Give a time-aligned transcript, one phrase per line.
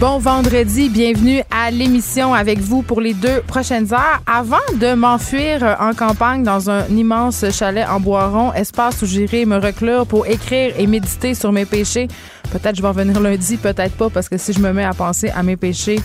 [0.00, 4.22] Bon vendredi, bienvenue à l'émission avec vous pour les deux prochaines heures.
[4.28, 9.56] Avant de m'enfuir en campagne dans un immense chalet en Boiron, espace où j'irai me
[9.56, 12.06] reclure pour écrire et méditer sur mes péchés.
[12.52, 15.30] Peut-être je vais revenir lundi, peut-être pas, parce que si je me mets à penser
[15.30, 15.98] à mes péchés,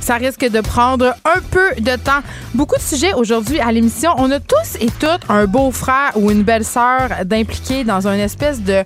[0.00, 2.20] ça risque de prendre un peu de temps.
[2.52, 4.10] Beaucoup de sujets aujourd'hui à l'émission.
[4.18, 8.84] On a tous et toutes un beau-frère ou une belle-sœur d'impliquer dans une espèce de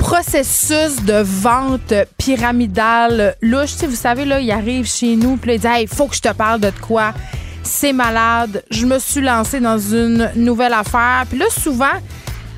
[0.00, 3.76] processus de vente pyramidale louche.
[3.78, 6.22] Tu vous savez, là, il arrive chez nous, puis il dit Hey, faut que je
[6.22, 7.12] te parle de quoi?
[7.62, 8.64] C'est malade.
[8.70, 11.26] Je me suis lancé dans une nouvelle affaire.
[11.28, 12.00] Puis là, souvent,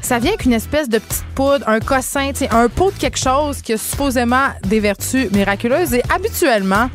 [0.01, 3.73] ça vient qu'une espèce de petite poudre, un cossin, un pot de quelque chose qui
[3.73, 5.95] a supposément des vertus miraculeuses.
[5.95, 6.89] Et habituellement,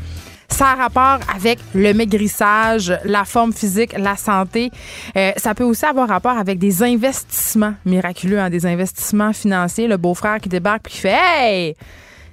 [0.48, 4.70] ça a rapport avec le maigrissage, la forme physique, la santé.
[5.16, 9.86] Euh, ça peut aussi avoir rapport avec des investissements miraculeux, hein, des investissements financiers.
[9.86, 11.76] Le beau-frère qui débarque et qui fait Hey!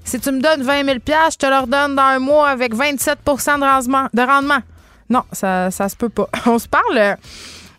[0.03, 0.97] Si tu me donnes 20 000
[1.31, 4.07] je te leur donne dans un mois avec 27 de rendement.
[4.13, 4.59] De rendement.
[5.09, 6.29] Non, ça, ça se peut pas.
[6.45, 7.17] On se parle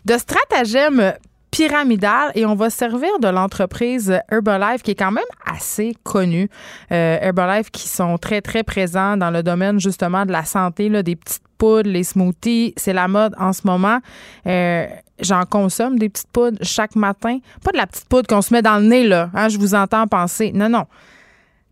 [0.05, 1.13] de stratagèmes
[1.57, 6.49] pyramidal et on va servir de l'entreprise Herbalife qui est quand même assez connue.
[6.91, 11.01] Euh, Herbalife qui sont très, très présents dans le domaine justement de la santé, là,
[11.01, 12.75] des petites poudres, les smoothies.
[12.77, 13.99] C'est la mode en ce moment.
[14.45, 14.85] Euh,
[15.19, 17.39] J'en consomme des petites poudres chaque matin.
[17.63, 19.31] Pas de la petite poudre qu'on se met dans le nez, là.
[19.33, 20.51] Hein, je vous entends penser.
[20.53, 20.85] Non, non.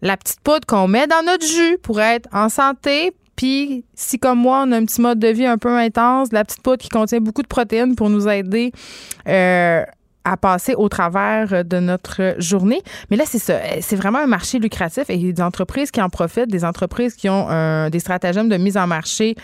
[0.01, 4.39] La petite poudre qu'on met dans notre jus pour être en santé, puis, si comme
[4.39, 6.89] moi, on a un petit mode de vie un peu intense, la petite poudre qui
[6.89, 8.71] contient beaucoup de protéines pour nous aider
[9.27, 9.83] euh,
[10.23, 12.81] à passer au travers de notre journée.
[13.11, 13.59] Mais là, c'est ça.
[13.81, 17.47] C'est vraiment un marché lucratif et des entreprises qui en profitent, des entreprises qui ont
[17.49, 19.35] euh, des stratagèmes de mise en marché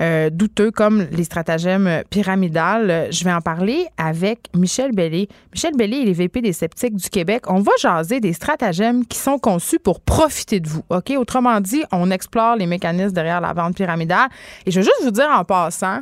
[0.00, 3.08] euh, douteux comme les stratagèmes pyramidales.
[3.10, 5.28] Je vais en parler avec Michel Bellé.
[5.54, 7.44] Michel Bellé, il est VP des sceptiques du Québec.
[7.48, 10.82] On va jaser des stratagèmes qui sont conçus pour profiter de vous.
[10.90, 11.12] OK?
[11.16, 14.28] Autrement dit, on explore les mécanismes derrière la vente pyramidale.
[14.64, 16.00] Et je veux juste vous dire en passant,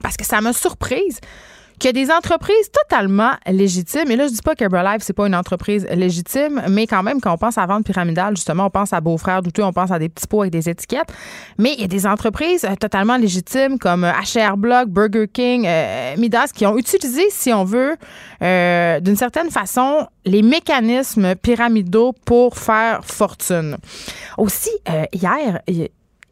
[0.00, 1.20] parce que ça m'a surprise
[1.82, 4.08] qu'il y a des entreprises totalement légitimes.
[4.08, 7.32] Et là, je dis pas qu'Herbalife, c'est pas une entreprise légitime, mais quand même, quand
[7.32, 10.08] on pense à vente pyramidale, justement, on pense à Beau-Frère Douteux, on pense à des
[10.08, 11.12] petits pots avec des étiquettes.
[11.58, 16.14] Mais il y a des entreprises euh, totalement légitimes comme HR Block, Burger King, euh,
[16.18, 17.96] Midas, qui ont utilisé, si on veut,
[18.42, 23.76] euh, d'une certaine façon, les mécanismes pyramidaux pour faire fortune.
[24.38, 24.70] Aussi,
[25.12, 25.60] hier,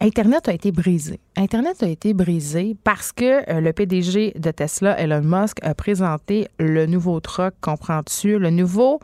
[0.03, 1.21] Internet a été brisé.
[1.37, 6.49] Internet a été brisé parce que euh, le PDG de Tesla, Elon Musk, a présenté
[6.59, 9.01] le nouveau truck, comprends-tu, le nouveau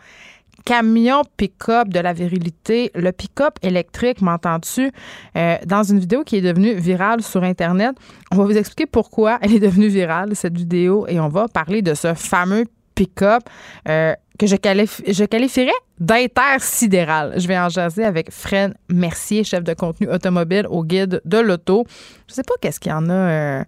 [0.65, 4.91] camion pick-up de la virilité, le pick-up électrique, m'entends-tu,
[5.37, 7.95] euh, dans une vidéo qui est devenue virale sur Internet.
[8.33, 11.83] On va vous expliquer pourquoi elle est devenue virale, cette vidéo, et on va parler
[11.83, 12.65] de ce fameux
[12.95, 13.43] pick-up
[13.89, 17.35] euh, que je, je qualifierais d'intersidéral.
[17.39, 21.85] Je vais en jaser avec Fred Mercier, chef de contenu automobile au guide de l'auto.
[22.29, 23.13] Je sais pas qu'est-ce qu'il y en a.
[23.13, 23.65] Euh,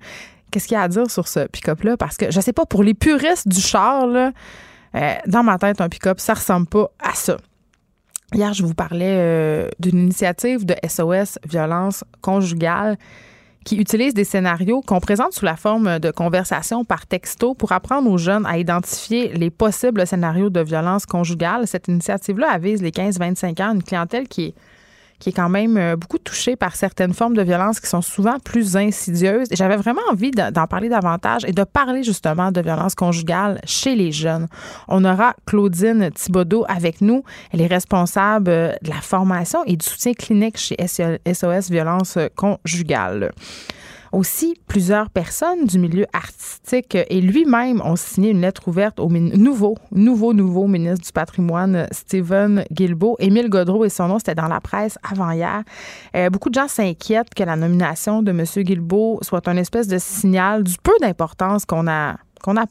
[0.50, 1.96] qu'est-ce qu'il y a à dire sur ce pick-up-là?
[1.96, 4.32] Parce que je sais pas, pour les puristes du char, là,
[4.94, 7.36] euh, dans ma tête, un pick-up, ça ressemble pas à ça.
[8.34, 12.98] Hier, je vous parlais d'une initiative de SOS violence conjugale
[13.68, 18.10] qui utilise des scénarios qu'on présente sous la forme de conversation par texto pour apprendre
[18.10, 21.66] aux jeunes à identifier les possibles scénarios de violence conjugale.
[21.66, 24.54] Cette initiative-là avise les 15-25 ans, une clientèle qui est
[25.18, 28.38] qui est quand même euh, beaucoup touchée par certaines formes de violence qui sont souvent
[28.38, 29.48] plus insidieuses.
[29.50, 33.94] Et j'avais vraiment envie d'en parler davantage et de parler justement de violence conjugale chez
[33.94, 34.46] les jeunes.
[34.86, 37.24] On aura Claudine Thibodeau avec nous.
[37.52, 43.32] Elle est responsable euh, de la formation et du soutien clinique chez SOS Violence Conjugale.
[44.12, 49.76] Aussi, plusieurs personnes du milieu artistique et lui-même ont signé une lettre ouverte au nouveau,
[49.92, 53.16] nouveau, nouveau ministre du patrimoine, Stephen Guilbeault.
[53.18, 55.62] Émile Godreau et son nom, c'était dans la presse avant-hier.
[56.16, 58.44] Euh, beaucoup de gens s'inquiètent que la nomination de M.
[58.64, 62.66] Guilbeault soit un espèce de signal du peu d'importance qu'on a qu'on a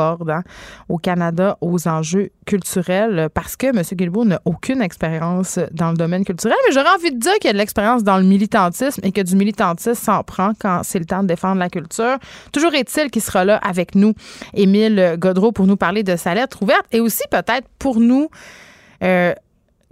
[0.00, 0.42] hein,
[0.88, 3.82] au Canada aux enjeux culturels parce que M.
[3.92, 7.50] Guilbeault n'a aucune expérience dans le domaine culturel, mais j'aurais envie de dire qu'il y
[7.50, 11.04] a de l'expérience dans le militantisme et que du militantisme s'en prend quand c'est le
[11.04, 12.18] temps de défendre la culture.
[12.52, 14.14] Toujours est-il qu'il sera là avec nous,
[14.54, 18.28] Émile Godreau, pour nous parler de sa lettre ouverte et aussi peut-être pour nous
[19.02, 19.34] euh,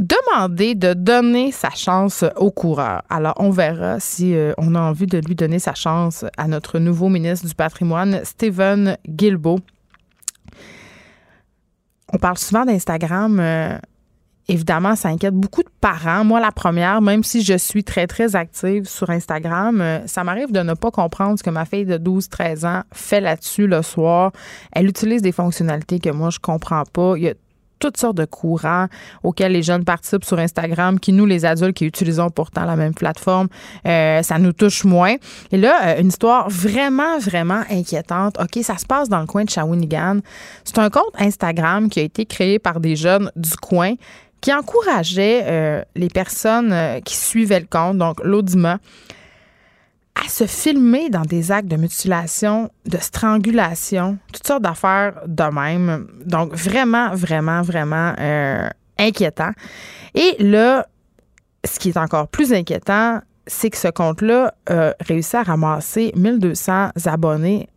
[0.00, 3.03] demander de donner sa chance au coureur.
[3.11, 6.79] Alors, on verra si euh, on a envie de lui donner sa chance à notre
[6.79, 9.61] nouveau ministre du patrimoine, Stephen Guilbeault.
[12.12, 13.38] On parle souvent d'Instagram.
[13.40, 13.78] Euh,
[14.48, 16.24] évidemment, ça inquiète beaucoup de parents.
[16.24, 20.52] Moi, la première, même si je suis très, très active sur Instagram, euh, ça m'arrive
[20.52, 24.32] de ne pas comprendre ce que ma fille de 12-13 ans fait là-dessus le soir.
[24.72, 27.14] Elle utilise des fonctionnalités que moi, je comprends pas.
[27.81, 28.87] Toutes sortes de courants
[29.25, 32.94] auxquels les jeunes participent sur Instagram, qui nous, les adultes qui utilisons pourtant la même
[32.94, 33.49] plateforme,
[33.87, 35.17] euh, ça nous touche moins.
[35.50, 38.37] Et là, euh, une histoire vraiment, vraiment inquiétante.
[38.41, 40.21] OK, ça se passe dans le coin de Shawinigan.
[40.65, 43.94] C'est un compte Instagram qui a été créé par des jeunes du coin
[44.41, 46.75] qui encourageait euh, les personnes
[47.05, 48.77] qui suivaient le compte, donc l'audiment,
[50.14, 56.08] à se filmer dans des actes de mutilation, de strangulation, toutes sortes d'affaires de même.
[56.24, 58.68] Donc, vraiment, vraiment, vraiment euh,
[58.98, 59.52] inquiétant.
[60.14, 60.86] Et là,
[61.64, 66.90] ce qui est encore plus inquiétant, c'est que ce compte-là a réussi à ramasser 1200
[67.06, 67.68] abonnés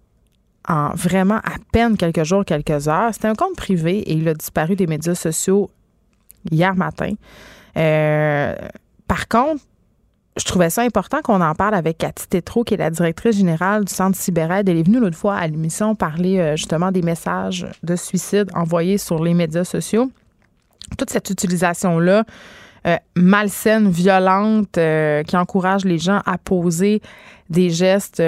[0.68, 3.14] en vraiment à peine quelques jours, quelques heures.
[3.14, 5.70] C'était un compte privé et il a disparu des médias sociaux
[6.52, 7.14] hier matin.
[7.78, 8.56] Euh,
[9.08, 9.62] par contre,
[10.38, 13.86] je trouvais ça important qu'on en parle avec Cathy Tétrault, qui est la directrice générale
[13.86, 14.68] du Centre Cyberade.
[14.68, 18.98] Elle est venue l'autre fois à l'émission parler euh, justement des messages de suicide envoyés
[18.98, 20.10] sur les médias sociaux.
[20.98, 22.24] Toute cette utilisation-là,
[22.88, 27.02] euh, malsaine, violente, euh, qui encourage les gens à poser
[27.50, 28.22] des gestes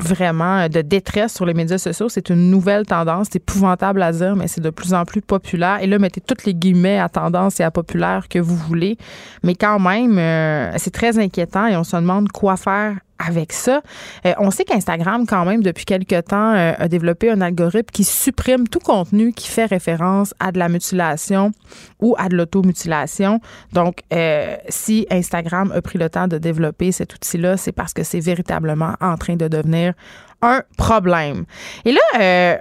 [0.00, 2.08] vraiment de détresse sur les médias sociaux.
[2.08, 3.28] C'est une nouvelle tendance.
[3.30, 5.78] C'est épouvantable à dire, mais c'est de plus en plus populaire.
[5.80, 8.96] Et là, mettez toutes les guillemets à tendance et à populaire que vous voulez.
[9.42, 13.82] Mais quand même, euh, c'est très inquiétant et on se demande quoi faire avec ça.
[14.26, 18.04] Euh, on sait qu'Instagram, quand même, depuis quelque temps, euh, a développé un algorithme qui
[18.04, 21.52] supprime tout contenu qui fait référence à de la mutilation
[22.00, 23.40] ou à de l'automutilation.
[23.72, 28.02] Donc, euh, si Instagram a pris le temps de développer cet outil-là, c'est parce que
[28.02, 29.94] c'est véritablement en train de devenir
[30.42, 31.44] un problème.
[31.84, 32.60] Et là,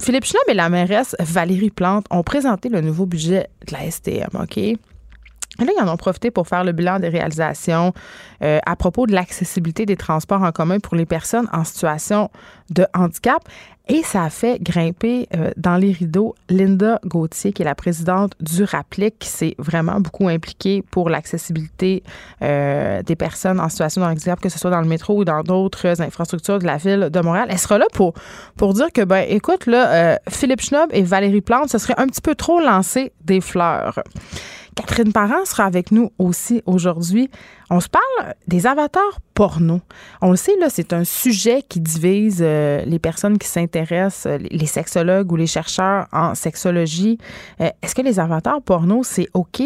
[0.00, 4.28] Philippe Schnob et la mairesse Valérie Plante ont présenté le nouveau budget de la STM,
[4.34, 4.58] OK?
[5.58, 7.92] Là, ils en ont profité pour faire le bilan des réalisations
[8.42, 12.30] euh, à propos de l'accessibilité des transports en commun pour les personnes en situation
[12.70, 13.42] de handicap.
[13.86, 18.32] Et ça a fait grimper euh, dans les rideaux Linda Gauthier, qui est la présidente
[18.40, 22.02] du RAPLIC, qui s'est vraiment beaucoup impliquée pour l'accessibilité
[22.42, 25.42] euh, des personnes en situation de handicap, que ce soit dans le métro ou dans
[25.42, 27.48] d'autres infrastructures de la ville de Montréal.
[27.50, 28.14] Elle sera là pour,
[28.56, 32.22] pour dire que, ben, écoute, là, Philippe Schnob et Valérie Plante, ce serait un petit
[32.22, 34.00] peu trop lancer des fleurs.
[34.74, 37.30] Catherine Parent sera avec nous aussi aujourd'hui.
[37.70, 39.80] On se parle des avatars porno.
[40.20, 44.38] On le sait, là, c'est un sujet qui divise euh, les personnes qui s'intéressent, euh,
[44.38, 47.18] les sexologues ou les chercheurs en sexologie.
[47.60, 49.62] Euh, est-ce que les avatars porno, c'est OK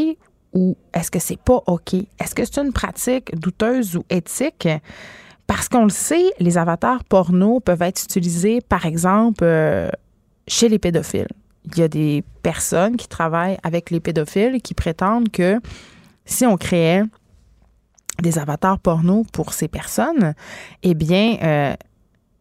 [0.52, 1.94] ou est-ce que c'est pas OK?
[1.94, 4.68] Est-ce que c'est une pratique douteuse ou éthique?
[5.46, 9.46] Parce qu'on le sait, les avatars porno peuvent être utilisés, par exemple,
[10.46, 11.28] chez les pédophiles
[11.76, 15.60] il y a des personnes qui travaillent avec les pédophiles qui prétendent que
[16.24, 17.02] si on créait
[18.22, 20.34] des avatars porno pour ces personnes,
[20.82, 21.74] eh bien, euh,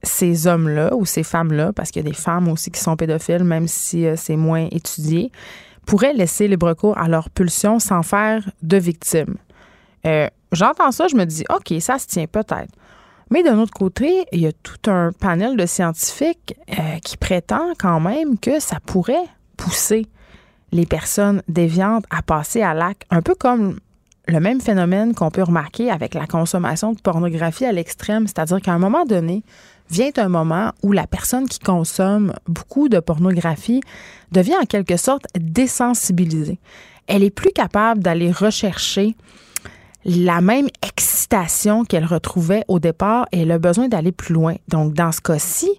[0.04, 3.44] ces hommes-là ou ces femmes-là, parce qu'il y a des femmes aussi qui sont pédophiles,
[3.44, 5.32] même si euh, c'est moins étudié,
[5.86, 9.36] pourraient laisser libre cours à leur pulsion sans faire de victimes.
[10.06, 12.74] Euh, j'entends ça, je me dis, OK, ça se tient peut-être.
[13.30, 17.74] Mais d'un autre côté, il y a tout un panel de scientifiques euh, qui prétend
[17.78, 19.26] quand même que ça pourrait
[19.58, 20.08] pousser
[20.72, 23.80] les personnes déviantes à passer à l'acte, un peu comme
[24.28, 28.74] le même phénomène qu'on peut remarquer avec la consommation de pornographie à l'extrême, c'est-à-dire qu'à
[28.74, 29.44] un moment donné,
[29.90, 33.82] vient un moment où la personne qui consomme beaucoup de pornographie
[34.32, 36.60] devient en quelque sorte désensibilisée.
[37.08, 39.16] Elle est plus capable d'aller rechercher
[40.08, 44.56] la même excitation qu'elle retrouvait au départ et a besoin d'aller plus loin.
[44.70, 45.70] Donc, dans ce cas-ci,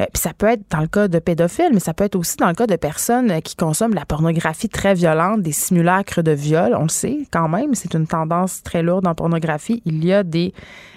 [0.00, 2.36] euh, puis ça peut être dans le cas de pédophiles, mais ça peut être aussi
[2.38, 6.74] dans le cas de personnes qui consomment la pornographie très violente, des simulacres de viol.
[6.74, 9.82] On le sait quand même, c'est une tendance très lourde en pornographie.
[9.84, 10.54] Il y a des,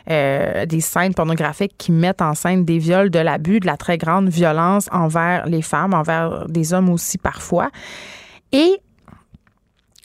[0.10, 3.98] euh, des scènes pornographiques qui mettent en scène des viols, de l'abus, de la très
[3.98, 7.70] grande violence envers les femmes, envers des hommes aussi parfois.
[8.53, 8.79] Et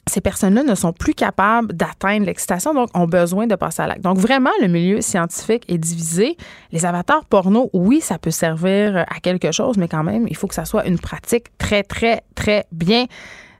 [0.07, 4.01] ces personnes-là ne sont plus capables d'atteindre l'excitation, donc ont besoin de passer à l'acte.
[4.01, 6.37] Donc vraiment, le milieu scientifique est divisé.
[6.71, 10.47] Les avatars porno, oui, ça peut servir à quelque chose, mais quand même, il faut
[10.47, 13.05] que ça soit une pratique très, très, très bien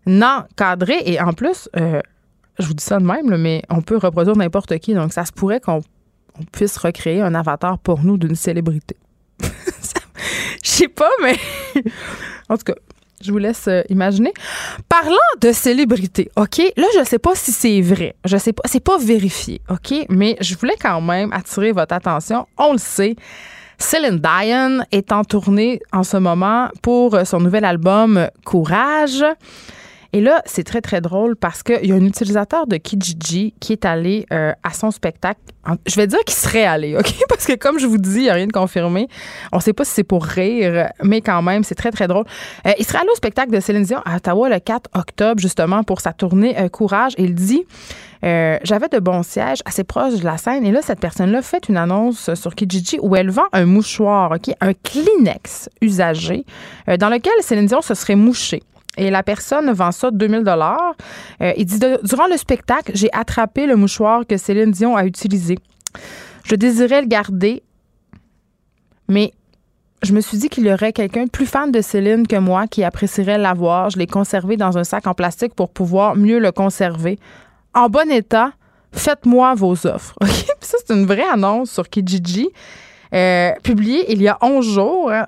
[0.08, 1.02] encadrée.
[1.06, 2.02] Et en plus, euh,
[2.60, 4.94] je vous dis ça de même, mais on peut reproduire n'importe qui.
[4.94, 5.82] Donc ça se pourrait qu'on
[6.52, 8.98] puisse recréer un avatar porno d'une célébrité.
[10.64, 11.38] Je sais pas, mais
[12.50, 12.76] en tout cas,
[13.24, 14.34] je vous laisse euh, imaginer.
[14.90, 16.60] Parlant de célébrité, OK?
[16.78, 18.16] Là, je ne sais pas si c'est vrai.
[18.26, 18.64] Je sais pas.
[18.66, 20.06] C'est pas vérifié, OK?
[20.10, 22.48] Mais je voulais quand même attirer votre attention.
[22.58, 23.16] On le sait.
[23.78, 29.26] Céline Dion est en tournée en ce moment pour son nouvel album Courage.
[30.16, 33.74] Et là, c'est très, très drôle parce qu'il y a un utilisateur de Kijiji qui
[33.74, 35.40] est allé euh, à son spectacle.
[35.88, 37.12] Je vais dire qu'il serait allé, OK?
[37.30, 39.08] Parce que comme je vous dis, il n'y a rien de confirmé.
[39.52, 42.26] On ne sait pas si c'est pour rire, mais quand même, c'est très, très drôle.
[42.68, 45.84] Euh, il serait allé au spectacle de Céline Dion à Ottawa le 4 octobre, justement,
[45.84, 47.14] pour sa tournée euh, Courage.
[47.18, 47.66] Il dit...
[48.22, 50.64] j'avais de bons sièges assez proches de la scène.
[50.66, 54.54] Et là, cette personne-là fait une annonce sur Kijiji où elle vend un mouchoir, OK,
[54.62, 56.46] un Kleenex usagé,
[57.00, 58.62] dans lequel Céline Dion se serait mouchée.
[58.98, 60.96] Et la personne vend ça 2000 dollars.
[61.42, 65.58] Euh, il dit durant le spectacle, j'ai attrapé le mouchoir que Céline Dion a utilisé.
[66.44, 67.64] Je désirais le garder,
[69.08, 69.34] mais
[70.04, 72.84] je me suis dit qu'il y aurait quelqu'un plus fan de Céline que moi qui
[72.84, 73.90] apprécierait l'avoir.
[73.90, 77.18] Je l'ai conservé dans un sac en plastique pour pouvoir mieux le conserver.
[77.74, 78.52] En bon état,
[78.92, 80.16] faites-moi vos offres.
[80.60, 82.50] ça, c'est une vraie annonce sur Kijiji.
[83.14, 85.28] Euh, publiée il y a 11 jours, hein,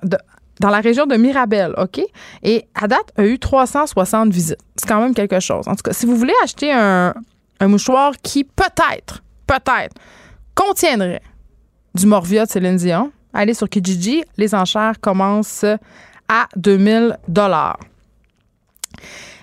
[0.59, 2.01] dans la région de Mirabel, OK?
[2.43, 4.59] Et à date, a eu 360 visites.
[4.75, 5.67] C'est quand même quelque chose.
[5.67, 7.13] En tout cas, si vous voulez acheter un,
[7.61, 9.95] mouchoir qui peut-être, peut-être,
[10.53, 11.21] contiendrait
[11.93, 14.23] du Morvia de Céline Dion, allez sur Kijiji.
[14.37, 15.65] Les enchères commencent
[16.27, 17.79] à 2000 dollars.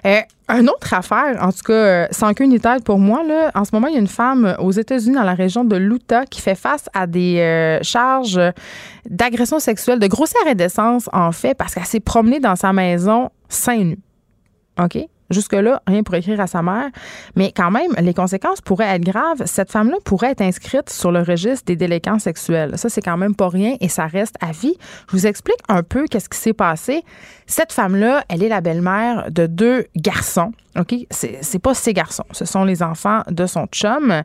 [0.05, 3.65] Euh, une autre affaire, en tout cas, euh, sans queue tête pour moi, là, en
[3.65, 6.41] ce moment, il y a une femme aux États-Unis, dans la région de l'Utah, qui
[6.41, 8.41] fait face à des euh, charges
[9.09, 13.85] d'agression sexuelle, de grossière indécence, en fait, parce qu'elle s'est promenée dans sa maison seins
[13.85, 13.99] nus.
[14.83, 14.99] OK?
[15.33, 16.89] Jusque-là, rien pour écrire à sa mère.
[17.37, 19.43] Mais quand même, les conséquences pourraient être graves.
[19.47, 22.79] Cette femme-là pourrait être inscrite sur le registre des délinquants sexuels.
[22.79, 24.77] Ça, c'est quand même pas rien et ça reste à vie.
[25.11, 27.03] Je vous explique un peu qu'est-ce qui s'est passé.
[27.47, 30.53] Cette femme-là, elle est la belle-mère de deux garçons.
[30.79, 30.95] OK?
[31.11, 32.25] C'est pas ses garçons.
[32.33, 34.23] Ce sont les enfants de son chum.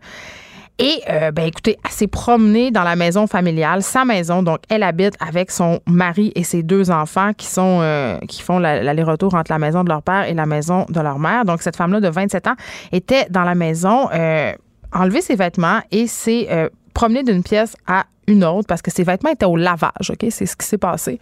[0.79, 4.43] Et, euh, ben, écoutez, elle s'est promenée dans la maison familiale, sa maison.
[4.43, 8.59] Donc, elle habite avec son mari et ses deux enfants qui sont, euh, qui font
[8.59, 11.45] l'aller-retour entre la maison de leur père et la maison de leur mère.
[11.45, 12.55] Donc, cette femme-là de 27 ans
[12.91, 14.53] était dans la maison, euh,
[14.93, 19.03] enlevé ses vêtements et s'est euh, promenée d'une pièce à une autre parce que ses
[19.03, 20.11] vêtements étaient au lavage.
[20.11, 20.27] OK?
[20.29, 21.19] C'est ce qui s'est passé.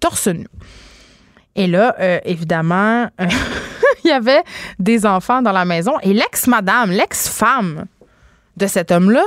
[0.00, 0.46] torse nu.
[1.54, 3.08] Et là, évidemment,
[4.04, 4.42] il y avait
[4.78, 7.86] des enfants dans la maison et l'ex-madame, l'ex-femme,
[8.56, 9.24] de cet homme-là,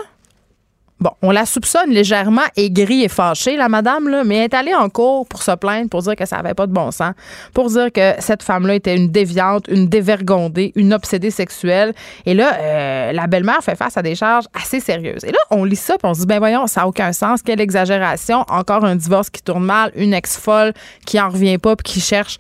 [1.00, 4.76] Bon, on la soupçonne légèrement aigrie et fâchée, la madame, là, mais elle est allée
[4.76, 7.14] en cours pour se plaindre, pour dire que ça n'avait pas de bon sens,
[7.54, 11.94] pour dire que cette femme-là était une déviante, une dévergondée, une obsédée sexuelle.
[12.26, 15.24] Et là, euh, la belle-mère fait face à des charges assez sérieuses.
[15.24, 17.42] Et là, on lit ça, puis on se dit, ben voyons, ça n'a aucun sens,
[17.44, 20.74] quelle exagération, encore un divorce qui tourne mal, une ex-folle
[21.06, 22.40] qui en revient pas, qui cherche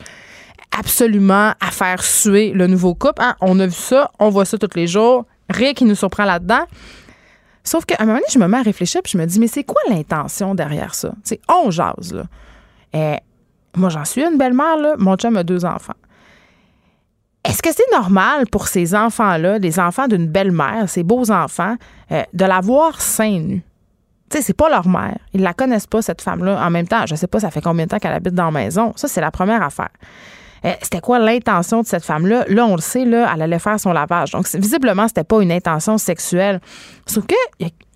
[0.78, 3.22] absolument à faire suer le nouveau couple.
[3.22, 3.36] Hein?
[3.40, 6.66] On a vu ça, on voit ça tous les jours Rien qui nous surprend là-dedans.
[7.64, 9.48] Sauf qu'à un moment donné, je me mets à réfléchir puis je me dis, mais
[9.48, 11.14] c'est quoi l'intention derrière ça?
[11.24, 12.24] C'est on jase,
[12.94, 13.18] eh,
[13.76, 14.96] moi, j'en suis une belle-mère, là.
[14.98, 15.94] Mon chum a deux enfants.
[17.44, 21.76] Est-ce que c'est normal pour ces enfants-là, des enfants d'une belle-mère, ces beaux enfants,
[22.12, 23.64] euh, de la voir seins nus?
[24.30, 25.18] Tu sais, c'est pas leur mère.
[25.34, 26.64] Ils la connaissent pas, cette femme-là.
[26.64, 28.52] En même temps, je sais pas, ça fait combien de temps qu'elle habite dans la
[28.52, 28.94] maison.
[28.96, 29.90] Ça, c'est la première affaire.
[30.64, 32.46] Eh, c'était quoi l'intention de cette femme-là?
[32.48, 34.32] Là, on le sait, là, elle allait faire son lavage.
[34.32, 36.60] Donc, visiblement, c'était pas une intention sexuelle.
[37.06, 37.36] Sauf que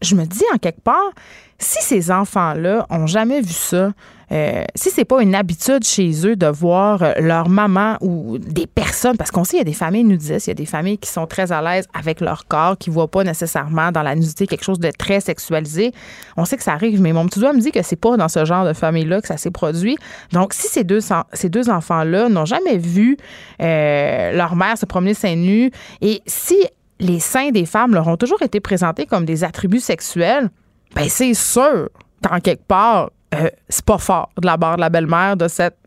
[0.03, 1.11] je me dis en quelque part,
[1.59, 3.91] si ces enfants-là ont jamais vu ça,
[4.31, 8.65] euh, si c'est pas une habitude chez eux de voir euh, leur maman ou des
[8.65, 10.97] personnes, parce qu'on sait il y a des familles nudistes, il y a des familles
[10.97, 14.47] qui sont très à l'aise avec leur corps, qui voient pas nécessairement dans la nudité
[14.47, 15.91] quelque chose de très sexualisé.
[16.35, 18.29] On sait que ça arrive, mais mon petit doigt me dit que c'est pas dans
[18.29, 19.97] ce genre de famille-là que ça s'est produit.
[20.31, 23.17] Donc, si ces deux, enfants-là n'ont jamais vu
[23.61, 25.69] euh, leur mère se promener seins nus,
[26.01, 26.55] et si
[27.03, 30.49] les seins des femmes leur ont toujours été présentés comme des attributs sexuels,
[30.95, 31.89] ben c'est sûr
[32.23, 35.77] qu'en quelque part, euh, c'est pas fort de la part de la belle-mère de s'être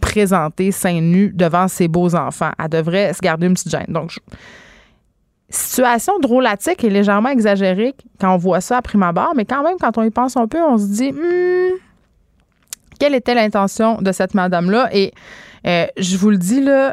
[0.00, 2.50] présentée seins nus devant ses beaux enfants.
[2.58, 3.86] Elle devrait se garder une petite gêne.
[3.88, 4.18] Donc,
[5.48, 9.76] situation drôlatique et légèrement exagérée quand on voit ça à prime abord, mais quand même,
[9.80, 11.78] quand on y pense un peu, on se dit, hmm,
[12.98, 14.88] quelle était l'intention de cette madame-là?
[14.92, 15.12] Et
[15.66, 16.92] euh, je vous le dis, là,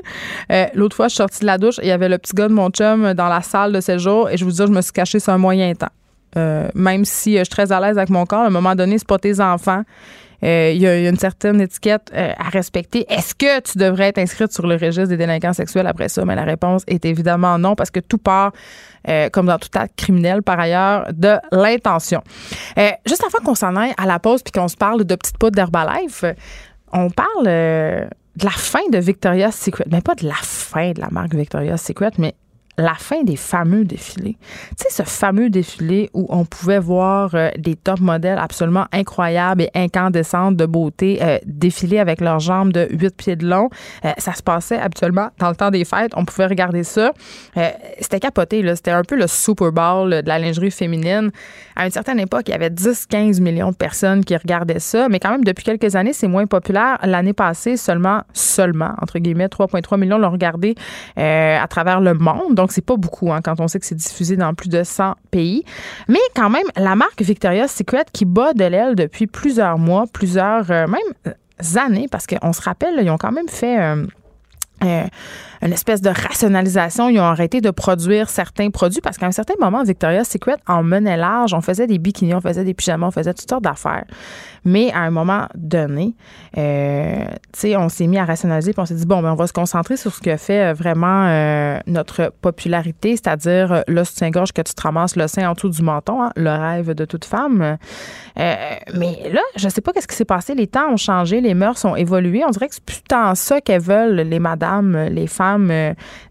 [0.52, 2.48] euh, l'autre fois, je suis sortie de la douche, il y avait le petit gars
[2.48, 4.92] de mon chum dans la salle de séjour et je vous dis, je me suis
[4.92, 5.86] cachée sur un moyen temps.
[6.36, 8.98] Euh, même si je suis très à l'aise avec mon corps, à un moment donné,
[8.98, 9.82] c'est pas tes enfants.
[10.40, 13.04] Il y, a une certaine étiquette à respecter.
[13.12, 16.24] Est-ce que tu devrais être inscrite sur le registre des délinquants sexuels après ça?
[16.24, 18.52] Mais la réponse est évidemment non, parce que tout part,
[19.32, 22.22] comme dans tout acte criminel par ailleurs, de l'intention.
[23.04, 25.56] juste avant qu'on s'en aille à la pause puis qu'on se parle de petites poudres
[25.56, 26.24] d'Herbalife,
[26.92, 29.84] on parle euh, de la fin de Victoria's Secret.
[29.90, 32.34] Mais pas de la fin de la marque Victoria's Secret, mais
[32.78, 34.36] la fin des fameux défilés.
[34.78, 39.62] Tu sais, ce fameux défilé où on pouvait voir euh, des top modèles absolument incroyables
[39.62, 43.68] et incandescentes de beauté euh, défiler avec leurs jambes de 8 pieds de long.
[44.04, 46.12] Euh, ça se passait habituellement dans le temps des fêtes.
[46.14, 47.12] On pouvait regarder ça.
[48.00, 48.76] C'était capoté, là.
[48.76, 51.30] C'était un peu le Super Bowl de la lingerie féminine.
[51.74, 55.18] À une certaine époque, il y avait 10-15 millions de personnes qui regardaient ça, mais
[55.18, 56.98] quand même, depuis quelques années, c'est moins populaire.
[57.02, 60.76] L'année passée, seulement, seulement, entre guillemets, 3,3 millions l'ont regardé
[61.16, 62.54] à travers le monde.
[62.54, 65.14] Donc, c'est pas beaucoup hein, quand on sait que c'est diffusé dans plus de 100
[65.30, 65.64] pays.
[66.08, 70.70] Mais quand même, la marque Victoria's Secret qui bat de l'aile depuis plusieurs mois, plusieurs
[70.70, 73.78] euh, même euh, années, parce qu'on se rappelle, ils ont quand même fait...
[73.80, 74.06] Euh,
[75.60, 77.08] une espèce de rationalisation.
[77.08, 80.82] Ils ont arrêté de produire certains produits parce qu'à un certain moment, Victoria's Secret en
[80.82, 81.52] menait large.
[81.54, 84.04] On faisait des bikinis, on faisait des pyjamas, on faisait toutes sortes d'affaires.
[84.68, 86.14] Mais à un moment donné,
[86.58, 87.24] euh,
[87.76, 89.96] on s'est mis à rationaliser puis on s'est dit, bon, ben, on va se concentrer
[89.96, 94.74] sur ce que fait euh, vraiment euh, notre popularité, c'est-à-dire euh, le soutien-gorge que tu
[94.74, 97.78] te ramasses le sein en dessous du menton, hein, le rêve de toute femme.
[98.36, 100.54] mais là, je sais pas qu'est-ce qui s'est passé.
[100.54, 102.44] Les temps ont changé, les mœurs ont évolué.
[102.44, 105.72] On dirait que c'est plus tant ça qu'elles veulent, les madames, les femmes,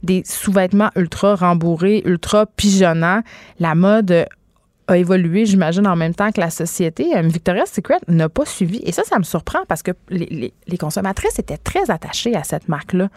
[0.04, 3.22] des sous-vêtements ultra rembourrés, ultra pigeonnants.
[3.60, 4.28] La mode
[4.88, 7.16] a évolué, j'imagine, en même temps que la société.
[7.16, 8.82] Euh, Victoria's Secret n'a pas suivi.
[8.84, 13.10] Et ça, ça me surprend parce que les, consommatrices étaient très attachées à cette marque-là.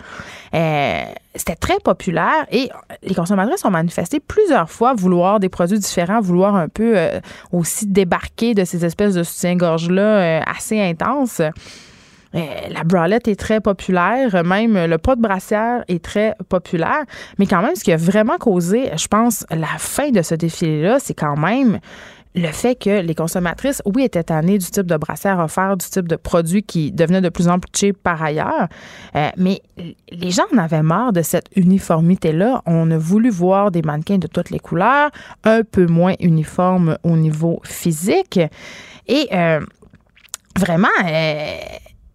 [0.55, 2.71] Euh, c'était très populaire et
[3.03, 7.21] les consommatrices ont manifesté plusieurs fois vouloir des produits différents, vouloir un peu euh,
[7.53, 11.41] aussi débarquer de ces espèces de soutien-gorge-là assez intenses.
[12.35, 12.39] Euh,
[12.71, 17.05] la bralette est très populaire, même le pot de brassière est très populaire.
[17.39, 20.99] Mais quand même, ce qui a vraiment causé, je pense, la fin de ce défilé-là,
[21.01, 21.81] c'est quand même
[22.35, 26.07] le fait que les consommatrices, oui, étaient tannées du type de brassière offert, du type
[26.07, 28.69] de produit qui devenait de plus en plus cheap par ailleurs,
[29.17, 29.61] euh, mais
[30.13, 32.63] les gens en avaient marre de cette uniformité-là.
[32.67, 35.11] On a voulu voir des mannequins de toutes les couleurs,
[35.43, 38.39] un peu moins uniformes au niveau physique.
[39.09, 39.61] Et euh,
[40.57, 40.89] vraiment,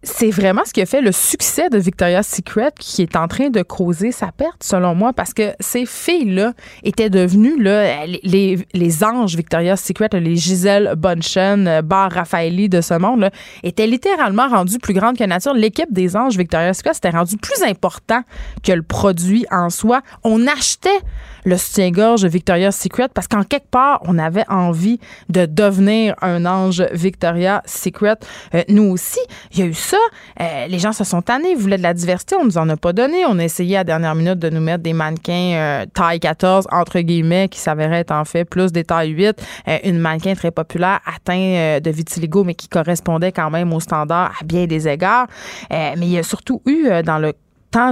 [0.02, 3.50] c'est vraiment ce qui a fait le succès de Victoria's Secret qui est en train
[3.50, 6.52] de causer sa perte, selon moi, parce que ces filles-là
[6.84, 13.30] étaient devenues les, anges Victoria's Secret, les Gisèle Bunchen, Bar Raffaelli de ce monde, là,
[13.62, 15.54] étaient littéralement rendues plus grandes que nature.
[15.54, 18.22] L'équipe des anges Victoria's Secret s'était rendue plus important
[18.62, 20.02] que le produit en soi.
[20.22, 21.00] On achetait
[21.46, 26.84] le soutien-gorge Victoria's Secret parce qu'en quelque part, on avait envie de devenir un ange
[26.92, 28.16] Victoria's Secret.
[28.54, 29.20] Euh, nous aussi,
[29.52, 29.96] il y a eu ça.
[30.40, 32.76] Euh, les gens se sont tannés, ils voulaient de la diversité, on nous en a
[32.76, 33.24] pas donné.
[33.26, 36.98] On a essayé à dernière minute de nous mettre des mannequins euh, taille 14, entre
[37.00, 39.40] guillemets, qui s'avéraient être en fait plus des tailles 8.
[39.84, 44.44] une mannequin très populaire atteint de vitiligo, mais qui correspondait quand même aux standards à
[44.44, 45.28] bien des égards.
[45.70, 47.32] mais il y a surtout eu dans le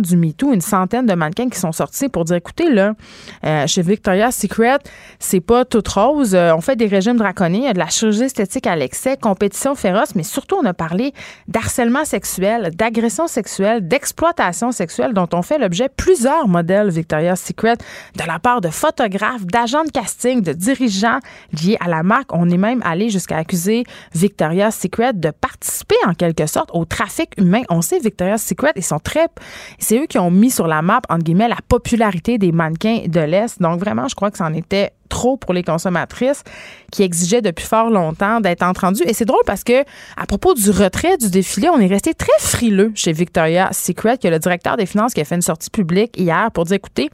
[0.03, 2.95] du MeToo, une centaine de mannequins qui sont sortis pour dire écoutez, là,
[3.45, 4.79] euh, chez Victoria's Secret,
[5.19, 6.35] c'est pas toute rose.
[6.35, 9.19] Euh, on fait des régimes draconiens, il y a de la chirurgie esthétique à l'excès,
[9.19, 11.13] compétition féroce, mais surtout, on a parlé
[11.49, 17.77] d'harcèlement sexuel, d'agression sexuelle, d'exploitation sexuelle, dont on fait l'objet plusieurs modèles Victoria's Secret
[18.17, 21.19] de la part de photographes, d'agents de casting, de dirigeants
[21.53, 22.33] liés à la marque.
[22.33, 27.31] On est même allé jusqu'à accuser Victoria's Secret de participer en quelque sorte au trafic
[27.37, 27.63] humain.
[27.69, 29.29] On sait Victoria's Secret, ils sont très
[29.79, 33.21] c'est eux qui ont mis sur la map, entre guillemets, la popularité des mannequins de
[33.21, 33.61] l'Est.
[33.61, 36.43] Donc, vraiment, je crois que c'en était trop pour les consommatrices
[36.91, 39.05] qui exigeaient depuis fort longtemps d'être entendues.
[39.07, 39.85] Et c'est drôle parce que,
[40.17, 44.29] à propos du retrait du défilé, on est resté très frileux chez Victoria's Secret, que
[44.29, 47.11] le directeur des finances qui a fait une sortie publique hier pour dire, écoutez,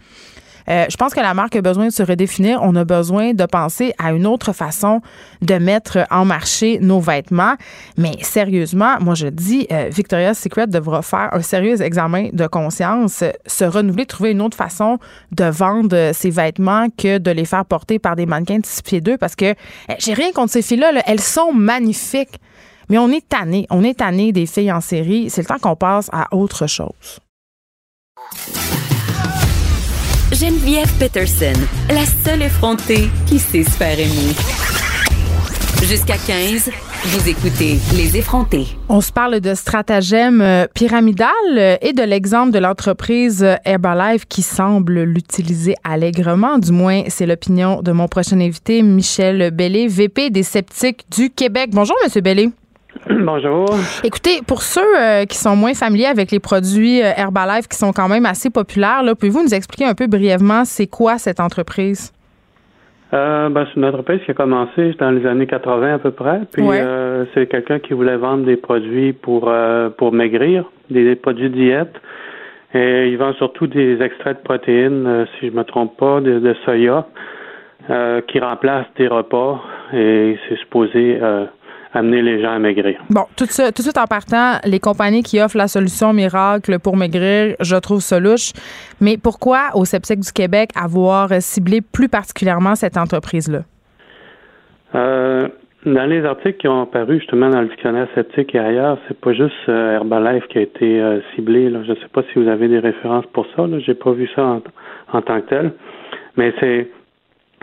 [0.71, 2.61] euh, je pense que la marque a besoin de se redéfinir.
[2.63, 5.01] On a besoin de penser à une autre façon
[5.43, 7.55] de mettre en marché nos vêtements.
[7.97, 13.25] Mais sérieusement, moi je dis, euh, Victoria's Secret devra faire un sérieux examen de conscience,
[13.47, 14.99] se renouveler, trouver une autre façon
[15.33, 19.01] de vendre ses vêtements que de les faire porter par des mannequins de 6 pieds
[19.01, 20.93] 2 parce que euh, j'ai rien contre ces filles-là.
[21.07, 22.39] Elles sont magnifiques.
[22.89, 23.67] Mais on est tanné.
[23.71, 25.31] On est tanné des filles en série.
[25.31, 27.21] C'est le temps qu'on passe à autre chose.
[30.40, 31.53] Geneviève Peterson,
[31.90, 34.33] la seule effrontée qui sait se faire aimer.
[35.83, 36.70] Jusqu'à 15,
[37.05, 38.68] vous écoutez Les effrontés.
[38.88, 44.24] On se parle de stratagème euh, pyramidal euh, et de l'exemple de l'entreprise euh, Herbalife
[44.24, 46.57] qui semble l'utiliser allègrement.
[46.57, 51.68] Du moins, c'est l'opinion de mon prochain invité, Michel Bellé, VP des sceptiques du Québec.
[51.74, 52.48] Bonjour, Monsieur Bellé.
[53.09, 53.67] Bonjour.
[54.05, 57.93] Écoutez, pour ceux euh, qui sont moins familiers avec les produits euh, Herbalife qui sont
[57.93, 62.13] quand même assez populaires, pouvez-vous nous expliquer un peu brièvement c'est quoi cette entreprise?
[63.15, 66.41] Euh, ben, c'est une entreprise qui a commencé dans les années 80 à peu près.
[66.53, 66.63] Puis
[67.35, 69.51] c'est quelqu'un qui voulait vendre des produits pour
[69.97, 71.95] pour maigrir, des, produits diète.
[72.73, 77.09] Et ils vendent surtout des extraits de protéines, si je me trompe pas, de, soya,
[78.29, 79.61] qui remplacent des repas
[79.93, 81.19] et c'est supposé
[81.92, 83.00] amener les gens à maigrir.
[83.11, 86.79] Bon, tout, ça, tout de suite en partant, les compagnies qui offrent la solution miracle
[86.79, 88.53] pour maigrir, je trouve ça louche.
[89.00, 93.61] Mais pourquoi au Sceptique du Québec avoir ciblé plus particulièrement cette entreprise-là?
[94.94, 95.48] Euh,
[95.87, 99.33] dans les articles qui ont apparu justement dans le dictionnaire sceptique et ailleurs, c'est pas
[99.33, 101.70] juste euh, Herbalife qui a été euh, ciblé.
[101.70, 101.83] Là.
[101.85, 103.66] Je ne sais pas si vous avez des références pour ça.
[103.66, 104.62] Je n'ai pas vu ça en,
[105.12, 105.72] en, tant que tel.
[106.37, 106.88] Mais c'est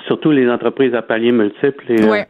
[0.08, 2.24] surtout les entreprises à paliers multiples, les, euh,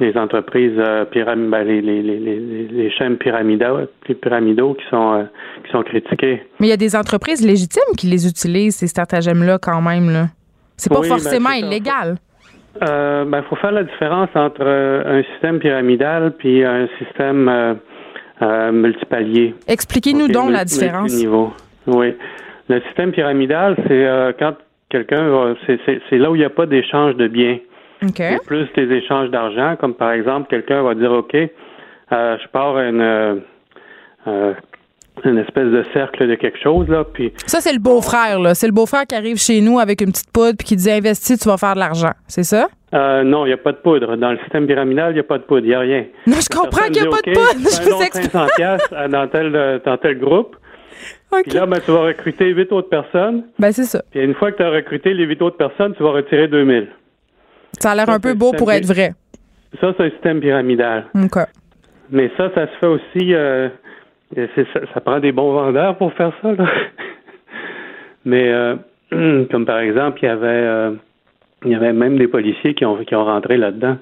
[0.00, 3.80] les entreprises euh, pyram ben, les, les, les, les, chaînes pyramidaux,
[4.20, 5.22] pyramidaux qui sont euh,
[5.64, 6.42] qui sont critiquées.
[6.58, 10.26] Mais il y a des entreprises légitimes qui les utilisent ces stratagèmes-là quand même là.
[10.76, 12.16] C'est pas ben, forcément illégal.
[12.82, 17.78] Euh, ben, faut faire la différence entre un système pyramidal puis un système
[18.72, 19.54] multipalier.
[19.68, 21.12] Expliquez-nous donc la différence.
[21.86, 22.14] Oui.
[22.68, 24.54] Le système pyramidal, c'est quand
[24.90, 27.58] quelqu'un c'est là où il n'y a pas d'échange de biens.
[28.02, 28.38] Okay.
[28.46, 31.48] plus des échanges d'argent, comme par exemple, quelqu'un va dire OK, euh,
[32.10, 33.34] je pars une euh,
[34.26, 34.54] euh,
[35.24, 38.66] une espèce de cercle de quelque chose là, puis ça c'est le beau-frère là, c'est
[38.66, 41.46] le beau-frère qui arrive chez nous avec une petite poudre puis qui dit investis, tu
[41.46, 42.68] vas faire de l'argent, c'est ça?
[42.94, 44.16] Euh, non, il n'y a pas de poudre.
[44.16, 46.06] Dans le système pyramidal, il n'y a pas de poudre, il n'y a rien.
[46.26, 47.54] Non, je comprends qu'il n'y a pas de poudre.
[47.54, 48.32] Je vous explique.
[48.32, 50.56] 500 dans tel, dans tel groupe.
[51.42, 53.44] Puis là, ben, tu vas recruter huit autres personnes.
[53.58, 54.02] Ben, c'est ça.
[54.10, 56.88] Puis une fois que tu as recruté les huit autres personnes, tu vas retirer 2000.
[57.78, 59.12] Ça a l'air un peu beau pour être vrai.
[59.80, 61.06] Ça, c'est un système pyramidal.
[61.14, 61.38] OK.
[62.10, 63.34] Mais ça, ça se fait aussi.
[63.34, 63.68] Euh,
[64.94, 66.52] ça, prend des bons vendeurs pour faire ça.
[66.52, 66.66] Là.
[68.24, 68.76] Mais euh,
[69.50, 70.92] comme par exemple, il y avait euh,
[71.64, 73.96] il y avait même des policiers qui ont qui ont rentré là-dedans.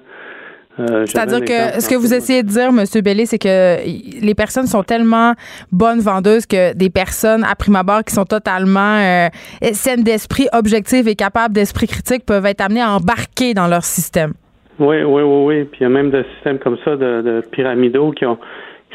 [0.81, 2.85] Euh, C'est-à-dire que ce que vous essayez de dire, M.
[3.03, 3.79] Bellé, c'est que
[4.25, 5.35] les personnes sont tellement
[5.73, 9.29] bonnes vendeuses que des personnes, à prime abord, qui sont totalement euh,
[9.73, 14.33] saines d'esprit, objectives et capables d'esprit critique peuvent être amenées à embarquer dans leur système.
[14.79, 15.65] Oui, oui, oui, oui.
[15.65, 18.39] Puis il y a même des systèmes comme ça de, de pyramidaux qui ont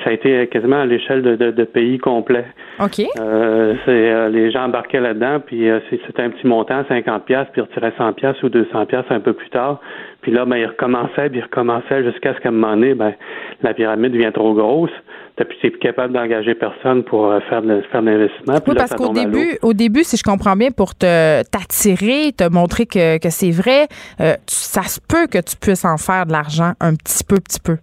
[0.04, 2.46] ça a été quasiment à l'échelle de, de, pays complets.
[2.80, 3.00] OK.
[3.20, 7.48] Euh, c'est euh, les gens embarquaient là-dedans, puis euh, c'était un petit montant, 50 pièces,
[7.52, 9.80] puis ils retiraient 100 pièces ou 200 pièces un peu plus tard.
[10.22, 13.14] Puis là, ben ils recommençaient, puis ils recommençaient jusqu'à ce qu'à un moment donné, ben
[13.62, 14.92] la pyramide devient trop grosse.
[15.36, 18.54] T'es plus, plus capable d'engager personne pour faire de, faire l'investissement.
[18.68, 22.86] Oui, parce qu'au début, au début, si je comprends bien, pour te t'attirer, te montrer
[22.86, 23.88] que, que c'est vrai,
[24.46, 27.78] ça se peut que tu puisses en faire de l'argent un petit peu, petit peu.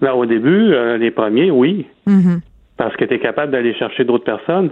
[0.00, 1.86] Ben, au début, euh, les premiers, oui.
[2.06, 2.40] Mm-hmm.
[2.76, 4.70] Parce que tu es capable d'aller chercher d'autres personnes.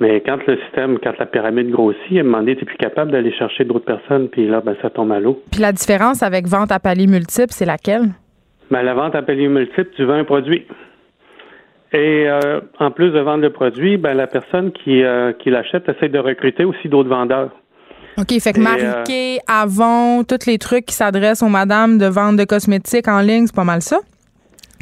[0.00, 3.32] Mais quand le système, quand la pyramide grossit, un moment donné, tu plus capable d'aller
[3.32, 5.42] chercher d'autres personnes, puis là, ben, ça tombe à l'eau.
[5.50, 8.08] Puis la différence avec vente à palier multiple, c'est laquelle?
[8.70, 10.66] Ben, la vente à palier multiple, tu vends un produit.
[11.92, 15.88] Et euh, en plus de vendre le produit, ben, la personne qui, euh, qui l'achète
[15.88, 17.50] essaie de recruter aussi d'autres vendeurs.
[18.18, 22.44] OK, fait que marquer, Avon, tous les trucs qui s'adressent aux madames de vente de
[22.44, 23.98] cosmétiques en ligne, c'est pas mal ça?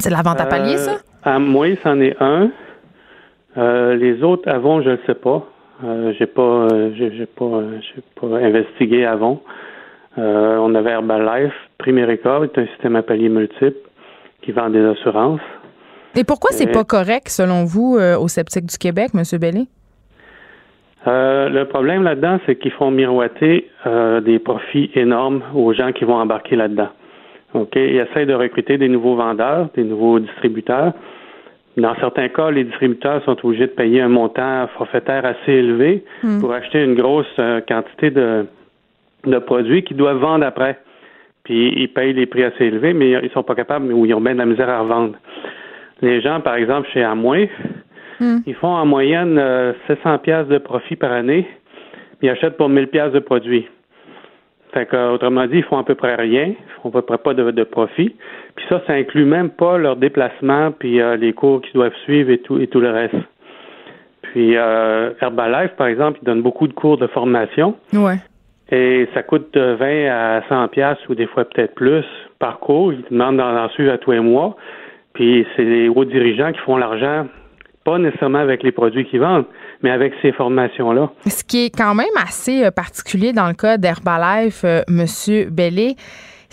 [0.01, 0.97] C'est la vente à palier, ça?
[1.23, 2.49] À moi, c'en est un.
[3.57, 5.45] Euh, les autres avant, je ne sais pas.
[5.83, 9.41] Euh, j'ai pas, j'ai, pas, j'ai pas investigué avant.
[10.17, 13.77] Euh, on avait Herbalife, Primerica, est un système à palier multiple
[14.41, 15.41] qui vend des assurances.
[16.15, 19.23] Et pourquoi c'est pas correct, selon vous, au Sceptique du Québec, M.
[19.39, 19.67] Bellé?
[21.05, 26.57] le problème là-dedans, c'est qu'ils font miroiter des profits énormes aux gens qui vont embarquer
[26.57, 26.89] là-dedans.
[27.53, 27.75] OK?
[27.75, 30.93] Ils essayent de recruter des nouveaux vendeurs, des nouveaux distributeurs.
[31.77, 36.39] Dans certains cas, les distributeurs sont obligés de payer un montant forfaitaire assez élevé hmm.
[36.39, 38.45] pour acheter une grosse euh, quantité de,
[39.25, 40.77] de produits qu'ils doivent vendre après.
[41.43, 44.21] Puis ils payent les prix assez élevés, mais ils sont pas capables ou ils ont
[44.21, 45.15] bien de la misère à revendre.
[46.01, 47.49] Les gens, par exemple, chez Amway,
[48.19, 48.39] hmm.
[48.45, 49.41] ils font en moyenne
[49.87, 51.47] 700 euh, pièces de profit par année,
[52.21, 53.67] ils achètent pour 1000 pièces de produits.
[54.73, 57.17] Fait que, autrement dit, ils font à peu près rien, ils font à peu près
[57.17, 58.15] pas de, profit.
[58.55, 62.29] Puis ça, ça inclut même pas leur déplacement, puis euh, les cours qu'ils doivent suivre
[62.29, 63.15] et tout et tout le reste.
[64.21, 67.75] Puis euh, Herbalife, par exemple, ils donnent beaucoup de cours de formation.
[67.93, 68.15] Ouais.
[68.71, 72.05] Et ça coûte de 20 à 100 pièces ou des fois peut-être plus
[72.39, 72.93] par cours.
[72.93, 74.55] Ils demandent d'en suivre à tous les mois.
[75.13, 77.25] Puis c'est les hauts dirigeants qui font l'argent
[77.83, 79.45] pas nécessairement avec les produits qu'ils vendent,
[79.83, 81.11] mais avec ces formations-là.
[81.27, 85.95] Ce qui est quand même assez euh, particulier dans le cas d'Herbalife, euh, Monsieur Bellé,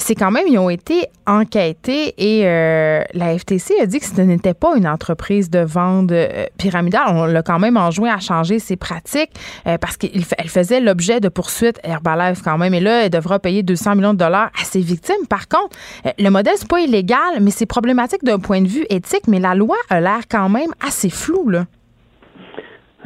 [0.00, 4.20] c'est quand même, ils ont été enquêtés et euh, la FTC a dit que ce
[4.20, 7.02] n'était pas une entreprise de vente euh, pyramidale.
[7.08, 9.32] On l'a quand même enjoint à changer ses pratiques
[9.80, 12.74] parce qu'elle faisait l'objet de poursuites Herbalife quand même.
[12.74, 15.26] Et là, elle devra payer 200 millions de dollars à ses victimes.
[15.28, 15.76] Par contre,
[16.16, 19.26] le modèle, c'est pas illégal, mais c'est problématique d'un point de vue éthique.
[19.26, 21.50] Mais la loi a l'air quand même assez floue.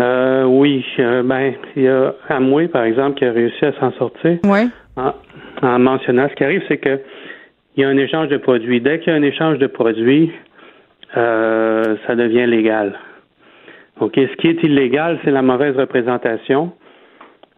[0.01, 3.93] Euh, oui, euh, ben, il y a Amway, par exemple, qui a réussi à s'en
[3.93, 4.69] sortir Oui.
[4.97, 5.13] en,
[5.63, 6.29] en mentionnant.
[6.31, 7.01] Ce qui arrive, c'est que
[7.77, 8.81] il y a un échange de produits.
[8.81, 10.31] Dès qu'il y a un échange de produits,
[11.17, 12.99] euh, ça devient légal.
[14.01, 14.15] OK.
[14.17, 16.73] Ce qui est illégal, c'est la mauvaise représentation.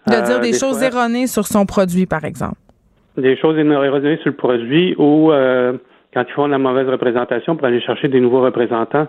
[0.06, 2.56] De Euh, dire des, choses fois- erronées sur son produit, par exemple.
[3.16, 5.72] des choses érodées sur le produit ou euh,
[6.12, 9.06] quand ils font de la mauvaise représentation pour aller chercher des nouveaux représentants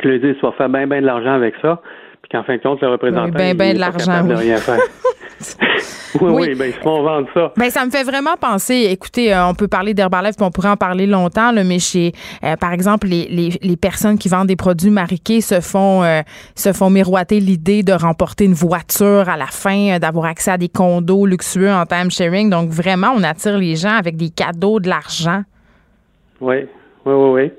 [0.00, 1.80] qui leur disent soit faire bien ben de l'argent avec ça,
[2.22, 4.34] puis qu'en fin de compte, le représentant ben, ben de l'argent, oui.
[4.34, 4.78] rien faire.
[6.20, 6.46] oui, Oui.
[6.48, 7.52] oui, ben ils se font vendre ça.
[7.56, 10.68] Ben, ça me fait vraiment penser, écoutez, euh, on peut parler d'Herbalife, puis on pourrait
[10.68, 12.12] en parler longtemps, là, mais chez,
[12.44, 16.20] euh, par exemple, les, les, les personnes qui vendent des produits mariqués se font, euh,
[16.54, 20.68] se font miroiter l'idée de remporter une voiture à la fin, d'avoir accès à des
[20.68, 22.50] condos luxueux en time sharing.
[22.50, 25.42] Donc, vraiment, on attire les gens avec des cadeaux, de l'argent.
[26.40, 26.56] Oui,
[27.04, 27.50] oui, oui, oui.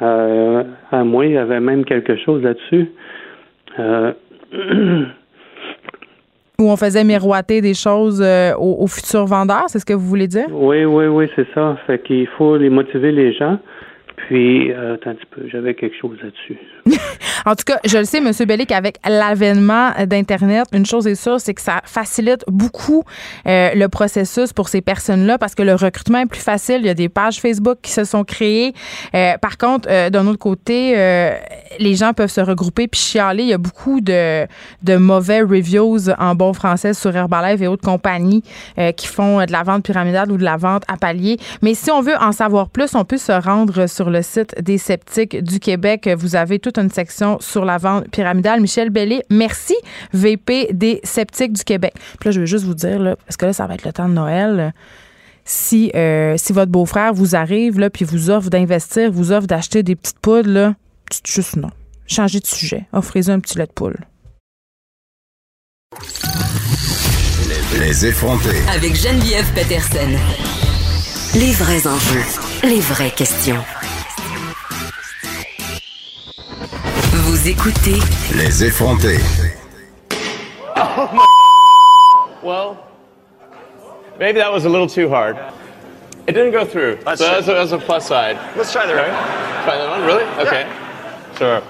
[0.00, 2.90] À moi, il y avait même quelque chose là-dessus.
[3.78, 4.12] Euh,
[6.60, 10.06] Où on faisait miroiter des choses euh, aux, aux futurs vendeurs, c'est ce que vous
[10.06, 10.46] voulez dire?
[10.50, 11.76] oui, oui, oui, c'est ça.
[11.86, 13.58] Fait qu'il faut les motiver les gens.
[14.26, 16.58] Puis, euh, attends un petit peu, j'avais quelque chose là-dessus.
[17.46, 18.30] En tout cas, je le sais, M.
[18.46, 23.04] Bellic, avec l'avènement d'Internet, une chose est sûre, c'est que ça facilite beaucoup
[23.46, 26.78] euh, le processus pour ces personnes-là parce que le recrutement est plus facile.
[26.80, 28.74] Il y a des pages Facebook qui se sont créées.
[29.14, 31.32] Euh, par contre, euh, d'un autre côté, euh,
[31.78, 33.44] les gens peuvent se regrouper puis chialer.
[33.44, 34.46] Il y a beaucoup de,
[34.82, 38.42] de mauvais reviews en bon français sur Herbalife et autres compagnies
[38.78, 41.38] euh, qui font de la vente pyramidale ou de la vente à palier.
[41.62, 44.78] Mais si on veut en savoir plus, on peut se rendre sur le site des
[44.78, 46.08] sceptiques du Québec.
[46.16, 48.60] Vous avez toute une section sur la vente pyramidale.
[48.60, 49.74] Michel Bellé, merci,
[50.12, 51.94] VP des sceptiques du Québec.
[52.20, 53.92] Puis là, je veux juste vous dire, là, parce que là, ça va être le
[53.92, 54.72] temps de Noël.
[55.44, 59.82] Si, euh, si votre beau-frère vous arrive, là, puis vous offre d'investir, vous offre d'acheter
[59.82, 60.74] des petites poudres, là,
[61.24, 61.70] juste non.
[62.06, 62.86] Changez de sujet.
[62.92, 63.96] Offrez-y un petit lait de poule.
[67.80, 68.62] Les effrontés.
[68.74, 70.10] Avec Geneviève Peterson.
[71.34, 72.24] Les vrais enjeux,
[72.64, 73.62] les vraies questions.
[77.48, 77.98] Vous écoutez
[78.36, 79.18] Les effrontés.
[82.42, 82.76] Well,
[84.18, 85.38] maybe that was a little too hard.
[86.26, 86.98] It didn't go through.
[87.06, 88.36] Let's so try- that's a, that's a plus side.
[88.54, 89.08] Let's try the Okay.
[89.64, 90.24] Try that one, really?
[90.46, 90.70] Okay.
[91.38, 91.62] Sure.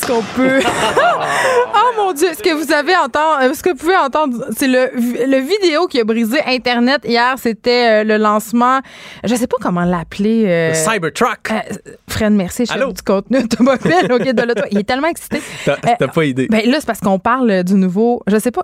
[0.00, 0.60] Ce qu'on peut.
[1.74, 4.90] oh mon Dieu, ce que vous avez entendu, ce que vous pouvez entendre, c'est le,
[4.94, 7.34] le vidéo qui a brisé Internet hier.
[7.38, 8.80] C'était euh, le lancement.
[9.24, 10.44] Je sais pas comment l'appeler.
[10.46, 11.50] euh, Cybertruck.
[11.50, 11.60] euh,
[12.08, 12.92] Fred Mercier, chef Allô?
[12.92, 14.62] du contenu automobile au Guide de l'auto.
[14.70, 15.40] Il est tellement excité.
[15.64, 16.46] T'as Euh, t'as pas idée.
[16.50, 18.22] Ben là, c'est parce qu'on parle euh, du nouveau.
[18.26, 18.62] Je sais pas.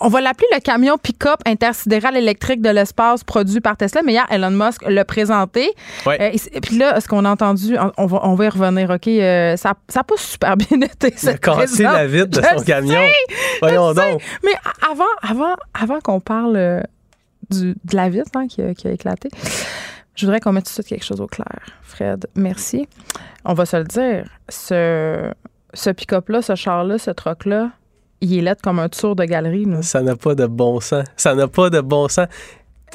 [0.00, 4.02] On va l'appeler le camion pick-up intersidéral électrique de l'espace produit par Tesla.
[4.04, 5.72] Mais hier, Elon Musk l'a présenté.
[6.04, 6.20] Ouais.
[6.34, 9.08] Euh, et puis là, ce qu'on a entendu, on- va, on va y revenir, OK?
[9.08, 11.12] euh, ça n'a pas super bien été.
[11.16, 12.92] Cette cassé la vitre de Je son camion.
[12.92, 14.12] sais, Voyons sais.
[14.12, 14.22] donc.
[14.44, 14.52] Mais
[14.90, 16.80] avant, avant, avant qu'on parle euh,
[17.50, 19.30] du, de la vitre hein, qui, a, qui a éclaté,
[20.14, 21.46] je voudrais qu'on mette tout de suite quelque chose au clair.
[21.82, 22.86] Fred, merci.
[23.44, 24.24] On va se le dire.
[24.48, 25.30] Ce,
[25.74, 27.70] ce pick-up-là, ce char-là, ce truck-là,
[28.20, 29.64] il est laid comme un tour de galerie.
[29.64, 29.82] là.
[29.82, 31.04] Ça n'a pas de bon sens.
[31.16, 32.26] Ça n'a pas de bon sens.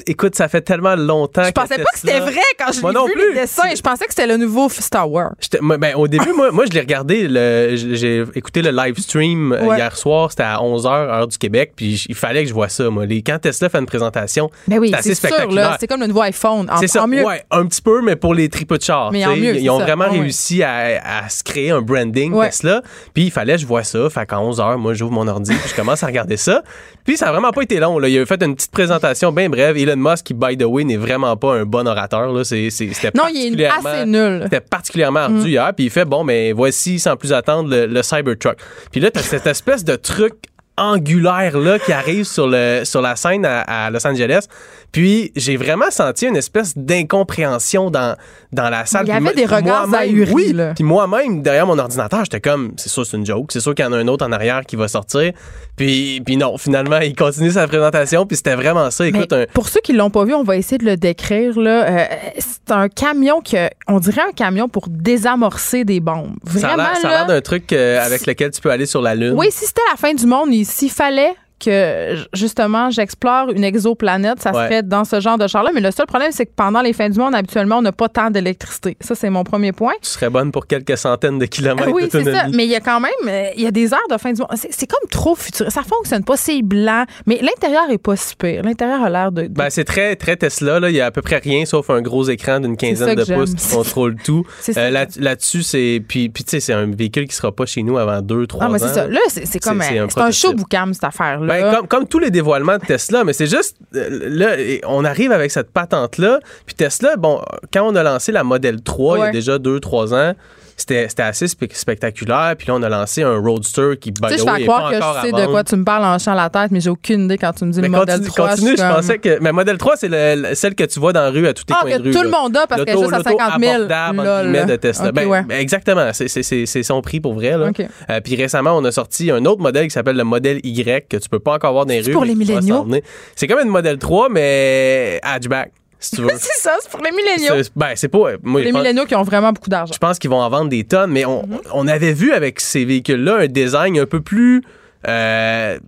[0.07, 3.05] Écoute, ça fait tellement longtemps Je que pensais pas que c'était vrai quand je l'ai
[3.07, 3.33] vu plus.
[3.35, 3.69] les dessins.
[3.75, 5.33] Je pensais que c'était le nouveau Star Wars.
[5.59, 7.27] Moi, ben, au début, moi, moi je l'ai regardé.
[7.75, 9.77] J'ai écouté le live stream euh, Ouais.
[9.77, 10.31] hier soir.
[10.31, 11.73] C'était à 11h, heure du Québec.
[11.75, 12.89] Puis il fallait que je vois ça.
[12.89, 13.05] Moi.
[13.05, 15.77] Les, quand Tesla fait une présentation, Ben oui, c'est assez spectaculaire.
[15.79, 16.69] C'est comme le nouveau iPhone.
[16.79, 17.23] C'est ça, en mieux.
[17.25, 19.11] ouais, un petit peu, mais pour les tripes de char.
[19.11, 19.85] Mais en mieux, Ils ont ça.
[19.85, 22.49] vraiment Ah réussi à, à se créer un branding Ouais.
[22.49, 22.81] Tesla.
[23.13, 24.09] Puis il fallait que je vois ça.
[24.09, 26.63] Fait qu'à 11h, moi, j'ouvre mon ordi, puis je commence à regarder ça.
[27.03, 27.99] Puis ça a vraiment pas été long.
[27.99, 28.07] Là.
[28.07, 29.77] Il a fait une petite présentation bien brève.
[29.81, 32.31] Elon Musk, qui, by the way, n'est vraiment pas un bon orateur.
[32.31, 32.43] Là.
[32.43, 34.39] C'est, c'était Non, il est particulièrement- assez nul.
[34.43, 35.71] c'était particulièrement ardu hier.
[35.75, 38.57] Puis il fait, bon, mais voici, sans plus attendre, le, le Cybertruck.
[38.91, 40.33] Puis là, t'as cette espèce de truc
[40.81, 44.45] angulaire là qui arrive sur le sur la scène à, à Los Angeles
[44.91, 48.15] puis j'ai vraiment senti une espèce d'incompréhension dans
[48.51, 50.73] dans la salle Il y avait des regards ahuris, oui là.
[50.73, 53.85] puis moi-même derrière mon ordinateur j'étais comme c'est sûr c'est une joke c'est sûr qu'il
[53.85, 55.31] y en a un autre en arrière qui va sortir
[55.77, 59.69] puis puis non finalement il continue sa présentation puis c'était vraiment ça écoute un Pour
[59.69, 61.59] ceux qui l'ont pas vu, on va essayer de le décrire.
[61.59, 61.85] Là.
[61.85, 62.05] Euh,
[62.37, 66.35] c'est un camion que, on dirait un camion pour désamorcer des bombes.
[66.43, 69.33] Vraiment ça a l'air d'un truc euh, avec lequel tu peux aller sur la lune
[69.37, 74.41] Oui, si c'était la fin du monde, il- s'il fallait que justement j'explore une exoplanète,
[74.41, 74.65] ça Ouais.
[74.65, 75.71] serait dans ce genre de char-là.
[75.73, 78.09] Mais le seul problème, c'est que pendant les fins du monde, habituellement, on n'a pas
[78.09, 78.97] tant d'électricité.
[78.99, 79.93] Ça, c'est mon premier point.
[80.01, 82.47] Tu serais bonne pour quelques centaines de kilomètres Ah oui, c'est ça.
[82.53, 84.41] Mais il y a quand même, euh, il y a des heures de fin du
[84.41, 84.49] monde.
[84.55, 85.71] C'est comme trop futur.
[85.71, 86.35] Ça fonctionne pas.
[86.37, 87.05] C'est blanc.
[87.25, 88.63] Mais l'intérieur est pas si pire.
[88.63, 89.43] L'intérieur a l'air de.
[89.43, 90.79] de- Ben, c'est très, très Tesla.
[90.79, 90.89] Là.
[90.89, 93.53] Il y a à peu près rien sauf un gros écran d'une quinzaine de pouces
[93.55, 94.45] qui contrôle tout.
[94.77, 96.01] Euh, là- Là-dessus, c'est.
[96.07, 98.63] Puis, puis tu sais, c'est un véhicule qui sera pas chez nous avant deux, trois
[98.63, 98.71] ah, ans.
[98.71, 99.05] mais c'est ça.
[99.07, 101.50] Là, c'est c'est comme un, un c'est un show boucam, cette affaire-là.
[101.51, 104.55] Ben, comme, comme tous les dévoilements de Tesla, mais c'est juste, euh, là,
[104.87, 106.39] on arrive avec cette patente-là.
[106.65, 107.41] Puis Tesla, bon,
[107.73, 110.33] quand on a lancé la Model 3 il y a déjà 2-3 ans,
[110.77, 112.55] c'était assez spe- spectaculaire.
[112.57, 114.65] Puis là, on a lancé un Roadster qui, by tu sais, the je fais est
[114.65, 116.79] croire pas que je sais de quoi tu me parles en chant la tête, mais
[116.79, 118.49] j'ai aucune idée quand tu me dis Mais le modèle continue, 3.
[118.49, 119.39] continue, je comme- pensais que.
[119.41, 121.63] Mais Model 3, c'est le- le- celle que tu vois dans la rue à tous
[121.65, 122.11] tes Ah, coins que de rue.
[122.11, 123.73] tout le monde a parce qu'elle est juste à 50 000.
[123.73, 124.65] abordable, entre Lol.
[124.65, 125.07] de Tesla.
[125.09, 125.43] Ok, Ben, ouais.
[125.43, 127.57] ben, exactement, c'est- son prix pour vrai.
[127.57, 127.69] Là.
[128.09, 131.17] Euh, puis récemment, on a sorti un autre modèle qui s'appelle le modèle Y que
[131.17, 132.13] tu peux pas encore voir dans les C'est rues.
[132.13, 132.87] pour les milléniaux?
[133.35, 136.29] C'est comme une modèle 3, mais hatchback, si tu veux.
[136.37, 137.63] c'est ça, c'est pour les milléniaux.
[137.63, 138.31] C'est- ben, c'est pas.
[138.43, 139.93] Moi, je Les pense- milléniaux qui ont vraiment beaucoup d'argent.
[139.93, 141.59] je pense qu'ils vont en vendre des tonnes, mais on, Mm-hmm.
[141.73, 144.61] on avait vu avec ces véhicules-là un design un peu plus.
[145.07, 145.79] euh,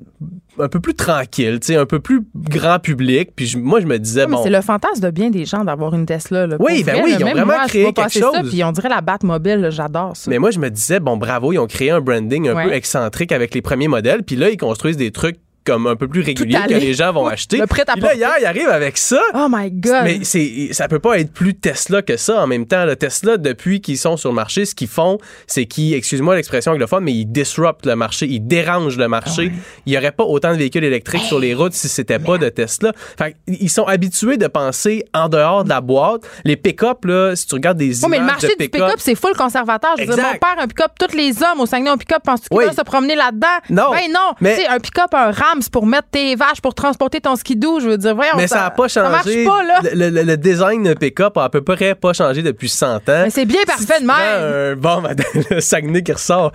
[0.60, 3.32] un peu plus tranquille, tu sais, un peu plus grand public.
[3.36, 4.43] Puis je- moi, je me disais, mais bon.
[4.43, 6.45] C'est le fantasme de bien des gens d'avoir une Tesla.
[6.47, 6.58] Là.
[6.60, 8.49] Oui, ben vrai, oui, là, ils ont vraiment moi, créé quelque Ça, chose.
[8.49, 10.30] puis on dirait la Batmobile, là, j'adore ça.
[10.30, 12.63] Mais moi, je me disais, bon, bravo, ils ont créé un branding un Ouais.
[12.65, 14.21] peu excentrique avec les premiers modèles.
[14.23, 17.28] Puis là, ils construisent des trucs comme un peu plus réguliers que les gens vont
[17.28, 17.58] acheter.
[17.58, 19.21] Le prêt à Puis là, hier, ils arrivent avec ça.
[19.34, 20.02] Oh my God!
[20.04, 22.86] Mais c'est, ça peut pas être plus Tesla que ça en même temps.
[22.86, 26.71] Le Tesla, depuis qu'ils sont sur le marché, ce qu'ils font, c'est qu'ils, excuse-moi l'expression
[26.73, 29.52] anglophone, mais ils disruptent le marché, ils dérangent le marché.
[29.86, 32.49] Il y aurait pas autant de véhicules électriques sur les routes si c'était pas de
[32.49, 32.91] Tesla.
[33.17, 36.21] Fait ils sont habitués de penser en dehors de la boîte.
[36.45, 38.95] Les pick-up, là, si tu regardes des Ouais, images mais le marché de du pick-up,
[38.97, 39.95] c'est full conservateur.
[39.97, 42.21] Je veux dire, mon père, un pick-up, tous les hommes au Saguenay un pick-up.
[42.23, 42.65] Penses-tu qu'il Oui.
[42.65, 43.47] va se promener là-dedans?
[43.69, 43.91] Non.
[43.91, 44.34] Ben non.
[44.41, 47.80] Mais- Tu sais, un pick-up, un Rams pour mettre tes vaches, pour transporter ton skidoo.
[47.80, 48.34] Je veux dire, voyons.
[48.38, 49.46] mais ça n'a pas Ça marche changé.
[49.46, 49.80] pas, là.
[49.94, 53.00] Le, le- le design de pick-up a à peu près pas changé depuis 100 ans.
[53.08, 54.44] Mais c'est bien parfait de prends même.
[54.44, 56.52] un- bon, madame, le Saguenay qui ressort.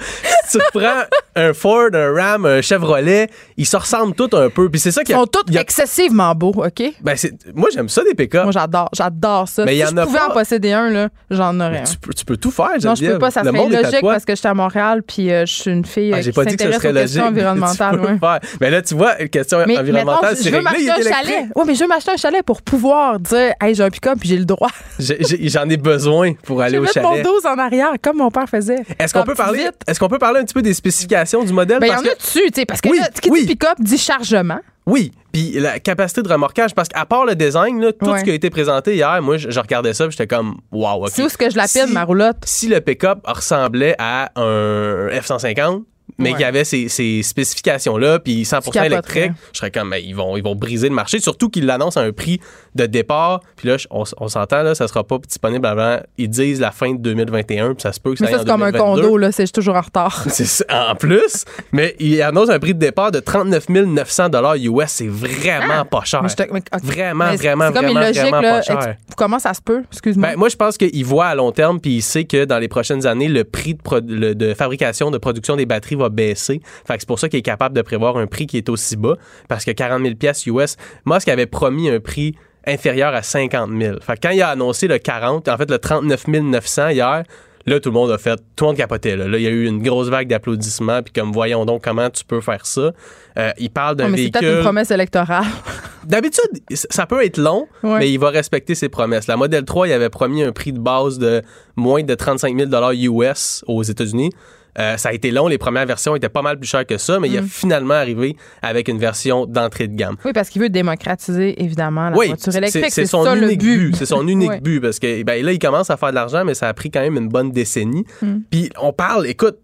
[0.46, 1.02] si tu reprends
[1.38, 4.68] un Ford, un Ram, un Chevrolet, ils se ressemblent tous un peu.
[4.68, 6.82] Puis c'est ça qui Ils sont tous a- excessivement beaux, OK?
[7.00, 8.42] ben, c'est- moi, j'aime ça des pick-up.
[8.44, 8.88] Moi, j'adore.
[8.94, 9.64] J'adore ça.
[9.64, 10.28] Mais si y en je a pouvais pas.
[10.28, 11.84] en posséder un, là, j'en aurais un.
[11.84, 13.30] Tu peux, tu peux tout faire, Non, je peux pas.
[13.30, 16.10] Ça Le serait illogique parce que j'étais à Montréal puis euh, je suis une fille
[16.12, 17.08] Ah, euh, j'ai qui pas dit que ce s'intéresse serait aux logique.
[17.14, 18.00] questions mais environnementales.
[18.00, 18.18] ouais.
[18.18, 18.40] faire.
[18.60, 20.82] Mais là, tu vois, question Mais environnementale, c'est je veux réglé.
[20.82, 21.44] Il m'acheter est chalet.
[21.54, 24.28] Oui, mais je veux m'acheter un chalet pour pouvoir dire, hey, j'ai un pick-up puis
[24.28, 24.70] j'ai le droit.
[24.98, 27.24] J'en ai besoin pour Je aller au mettre mon chalet.
[27.24, 28.82] dos en arrière, comme mon père faisait.
[28.98, 29.74] Est-ce qu'on En peut petit parler vite.
[29.86, 32.02] Est-ce qu'on peut parler un petit peu des spécifications du modèle Ben, il y Parce
[32.02, 33.40] en a que- dessus, tu sais, parce que Oui, là, qui oui.
[33.42, 34.60] dit pick-up dit chargement.
[34.86, 38.20] Oui, puis la capacité de remorquage, parce qu'à part le design, là, tout Ouais.
[38.20, 41.10] ce qui a été présenté hier, moi, je, je regardais ça, j'étais comme, wow, ok.
[41.12, 42.38] C'est où ce que je l'appelle, Si- ma roulotte?
[42.44, 45.84] Si le pick-up ressemblait à un F-150,
[46.16, 46.36] mais Ouais.
[46.36, 48.86] qu'il y avait ces, ces spécifications-là, puis 100% capoterais.
[48.86, 52.00] électrique, je serais comme, ben, ils, vont, ils vont briser le marché, surtout qu'ils l'annoncent
[52.00, 52.40] à un prix
[52.78, 53.40] de départ.
[53.56, 56.92] Puis là, on, on s'entend, là, ça sera pas disponible avant, ils disent la fin
[56.92, 59.02] de 2021, puis ça se peut que ça Mais ça, c'est comme un 2022.
[59.02, 60.24] condo, là, c'est toujours en retard.
[60.70, 64.84] En plus, mais il annonce un prix de départ de 39 900 US.
[64.88, 66.22] C'est vraiment pas cher.
[66.22, 66.82] Mais je te- mais- ok.
[66.82, 68.50] Vraiment, Mais vraiment, C'est comme vraiment, illogique, vraiment là.
[68.56, 68.96] pas cher.
[69.16, 69.82] Comment ça se peut?
[69.92, 70.28] Excuse-moi.
[70.30, 72.68] Ben, moi, je pense qu'il voit à long terme, puis il sait que dans les
[72.68, 76.60] prochaines années, le prix de, pro- le- de fabrication, de production des batteries va baisser.
[76.86, 78.96] Fait que c'est pour ça qu'il est capable de prévoir un prix qui est aussi
[78.96, 79.16] bas,
[79.48, 82.34] parce que 40 000 pièces US, Musk avait promis un prix
[82.66, 83.96] inférieur à 50 000.
[84.00, 87.22] Fait que quand il a annoncé le 40, en fait le 39 900 hier,
[87.66, 89.16] là, tout le monde a fait, tout le monde capotait.
[89.16, 92.08] Là, Là, il y a eu une grosse vague d'applaudissements, puis comme, voyons donc comment
[92.10, 92.92] tu peux faire ça.
[93.38, 94.64] Euh, il parle d'un Non, mais c'est peut-être une véhicule...
[94.64, 95.44] promesse électorale.
[96.04, 97.98] D'habitude, ça peut être long, Ouais.
[97.98, 99.26] mais il va respecter ses promesses.
[99.26, 101.42] La Model 3, il avait promis un prix de base de
[101.76, 102.92] moins de 35 000
[103.22, 104.30] US aux États-Unis.
[104.78, 107.18] Euh, ça a été long, les premières versions étaient pas mal plus chères que ça,
[107.20, 107.44] mais il Mm.
[107.44, 110.16] a finalement arrivé avec une version d'entrée de gamme.
[110.24, 112.86] Oui, parce qu'il veut démocratiser, évidemment, la oui, voiture électrique.
[112.90, 113.96] c'est son ça le unique but.
[113.96, 116.54] C'est son unique but parce que ben, là, il commence à faire de l'argent, mais
[116.54, 118.04] ça a pris quand même une bonne décennie.
[118.22, 118.36] Mm.
[118.50, 119.58] Puis on parle, écoute,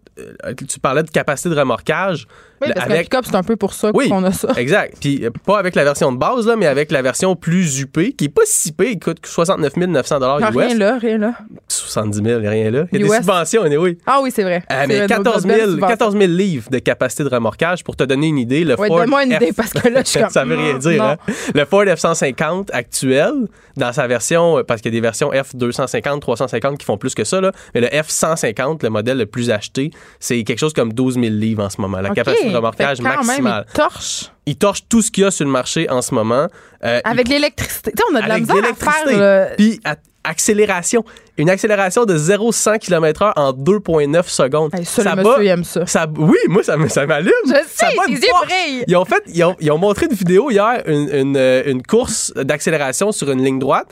[0.69, 2.27] tu parlais de capacité de remorquage.
[2.63, 4.09] Oui, parce avec c'est un peu pour ça Oui.
[4.09, 4.49] qu'on a ça.
[4.57, 4.95] Exact.
[5.01, 7.99] Puis euh, pas avec la version de base, là, mais avec la version plus UP,
[8.17, 10.57] qui est pas si payée, il coûte 69 900 Non, US.
[10.57, 11.35] rien là, rien là.
[11.69, 12.85] 70 000, il y a rien là.
[12.93, 13.11] Il y a US.
[13.11, 13.99] des subventions, oui.
[14.07, 14.63] Ah oui, c'est vrai.
[14.71, 15.89] Euh, C'est mais vrai, 14 nos belles 000, subventions.
[15.97, 17.85] 14 000 livres de capacité de remorquage.
[17.85, 18.99] Pour te donner une idée, le Ouais, Ford.
[18.99, 21.17] donne-moi une F- idée, parce que là, je suis comme, Ça veut rien dire, hein?
[21.55, 23.33] Le Ford F-150 actuel,
[23.77, 27.25] dans sa version, parce qu'il y a des versions F-250, 350 qui font plus que
[27.25, 31.15] ça, là, mais le F-150, le modèle le plus acheté, c'est quelque chose comme 12
[31.15, 32.01] 000 livres en ce moment.
[32.01, 33.67] La capacité de remorquage maximale.
[33.69, 36.49] il torche Il torche tout ce qu'il y a sur le marché en ce moment.
[36.85, 37.93] Euh, il avec l'électricité.
[37.93, 39.15] Tu sais, on a de la misère à l'électricité.
[39.17, 39.57] faire.
[39.57, 39.97] Puis, à-
[40.27, 41.05] accélération.
[41.37, 44.75] Une accélération de 0-100 km/h en 2,9 secondes.
[44.75, 45.85] Hey, ça, bat- monsieur, il aime ça.
[45.87, 47.31] ça- oui, moi, ça, ça m'allume.
[47.47, 48.85] Je Ça sais, une yeux brillent.
[48.89, 51.83] Ils ont fait, ils ont, ils ont montré une vidéo hier, une, une, euh, une
[51.83, 53.87] course d'accélération sur une ligne droite.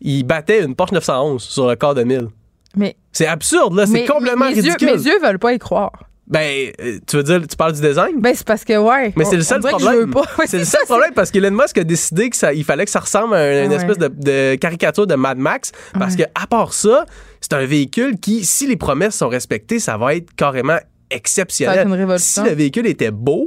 [0.00, 2.28] Ils battaient une Porsche 911 sur le quart de 1000.
[2.76, 3.86] Mais, C'est absurde, là.
[3.86, 4.88] C'est complètement mes yeux, ridicule.
[4.96, 5.92] mes yeux veulent pas y croire.
[6.26, 8.20] Ben, euh, tu veux dire, tu parles du design?
[8.20, 9.14] Ben, c'est parce que, ouais.
[9.16, 10.12] Mais c'est le seul que problème.
[10.38, 13.00] Ouais, c'est le ça, seul problème parce qu'Elon Musk a décidé qu'il fallait que ça
[13.00, 13.76] ressemble à une Ouais.
[13.76, 15.72] espèce de, de caricature de Mad Max.
[15.98, 16.24] Parce Ouais.
[16.24, 17.06] que à part ça,
[17.40, 20.76] c'est un véhicule qui, si les promesses sont respectées, ça va être carrément
[21.10, 21.78] exceptionnel.
[21.78, 22.18] Ça va être une.
[22.18, 23.46] Si le véhicule était beau,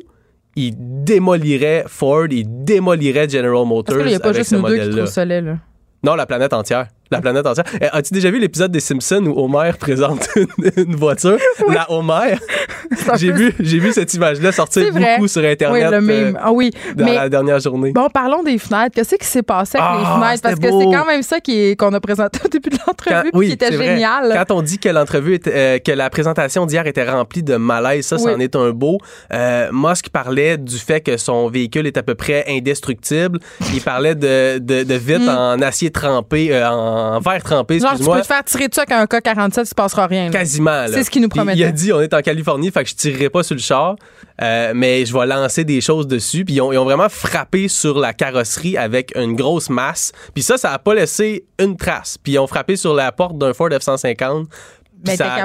[0.55, 4.39] il démolirait Ford, il démolirait General Motors Parce que là, il y a pas avec
[4.39, 5.57] juste ce nous deux qui trouvent ça laid, là.
[6.03, 6.87] Non, la planète entière.
[7.11, 7.65] La planète entière.
[7.79, 10.47] Eh, As-tu déjà vu l'épisode des Simpsons où Homer présente une,
[10.77, 11.37] une voiture?
[11.69, 12.37] La Homer?
[13.17, 16.33] J'ai vu, j'ai vu cette image-là sortir beaucoup sur Oui, Internet le euh.
[16.39, 16.71] Ah oui.
[16.95, 17.91] dans Mais la dernière journée.
[17.91, 18.95] Bon, parlons des fenêtres.
[18.95, 20.41] Qu'est-ce qui s'est passé avec Ah, les fenêtres?
[20.43, 23.29] Parce que c'est quand même ça qui est- qu'on a présenté au début de l'entrevue,
[23.33, 23.85] oui, qui était vrai.
[23.95, 24.33] génial.
[24.47, 28.15] Quand on dit que l'entrevue, euh, que la présentation d'hier était remplie de malaise, ça,
[28.17, 28.23] Oui.
[28.33, 28.97] c'en est un beau.
[29.33, 33.39] Euh, Musk parlait du fait que son véhicule est à peu près indestructible.
[33.73, 37.79] Il parlait de, de, de vitres en acier trempé, euh, en verre trempé, Mm.
[37.81, 40.25] Genre, tu peux te faire tirer dessus avec un K-47, il se passera rien.
[40.25, 40.31] là.
[40.31, 40.85] Quasiment.
[40.87, 41.59] C'est ce qu'il nous promettait.
[41.59, 43.95] Il a dit on est en Californie, fait que je tirerai pas sur le char,
[44.41, 46.45] euh, mais je vais lancer des choses dessus.
[46.45, 50.11] Puis ils ont, ils ont vraiment frappé sur la carrosserie avec une grosse masse.
[50.33, 52.17] Puis ça, ça a pas laissé une trace.
[52.17, 54.45] Puis ils ont frappé sur la porte d'un Ford F-150.
[55.03, 55.35] Puis Ben, ça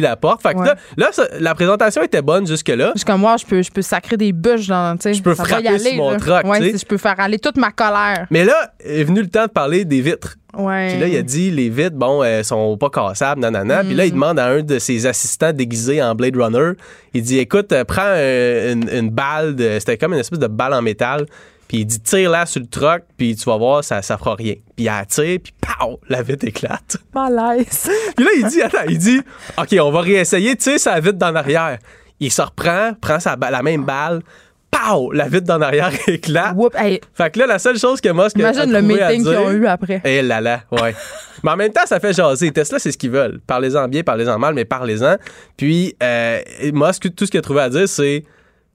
[0.00, 0.40] la porte.
[0.40, 0.66] Fait que Ouais.
[0.66, 2.94] là, là, ça- la présentation était bonne jusque-là.
[3.06, 4.96] Comme moi, je peux, je peux sacrer des bûches dans.
[5.04, 6.16] Je peux frapper y aller, sur mon là.
[6.16, 8.26] truck, Ouais, je peux faire aller toute ma colère.
[8.30, 10.36] Mais là, est venu le temps de parler des vitres.
[10.58, 10.88] Ouais.
[10.90, 13.84] Puis là, il a dit les vitres, bon, elles sont pas cassables, nanana.
[13.84, 14.06] Puis là, Mm.
[14.08, 16.72] il demande à un de ses assistants déguisés en Blade Runner,
[17.14, 20.46] il dit écoute, euh, prends euh, une, une balle, de- c'était comme une espèce de
[20.48, 21.26] balle en métal.
[21.68, 24.54] Puis il dit tire-la sur le truck, puis tu vas voir, ça, ça fera rien.
[24.74, 26.96] Puis il tire, puis pow, la vitre éclate.
[27.14, 27.90] malaise.
[28.16, 29.20] Puis là, il dit attends, il dit
[29.58, 31.78] OK, on va réessayer, tire sa vitre d'en arrière.
[32.20, 34.22] Il se reprend, prend sa la même balle,
[34.70, 36.54] pow, la vitre d'en arrière éclate.
[36.56, 39.36] Whoop, hey, Fait que là, la seule chose que Musk a imagine le meeting qu'ils
[39.36, 40.00] ont eu après.
[40.04, 40.94] eh là là, ouais.
[41.42, 42.50] mais en même temps, ça fait jaser.
[42.50, 43.40] Tesla, c'est ce qu'ils veulent.
[43.46, 45.16] Parlez-en bien, parlez-en mal, mais parlez-en.
[45.56, 46.40] Puis, euh,
[46.72, 48.24] Musk, tout ce qu'il a trouvé à dire, c'est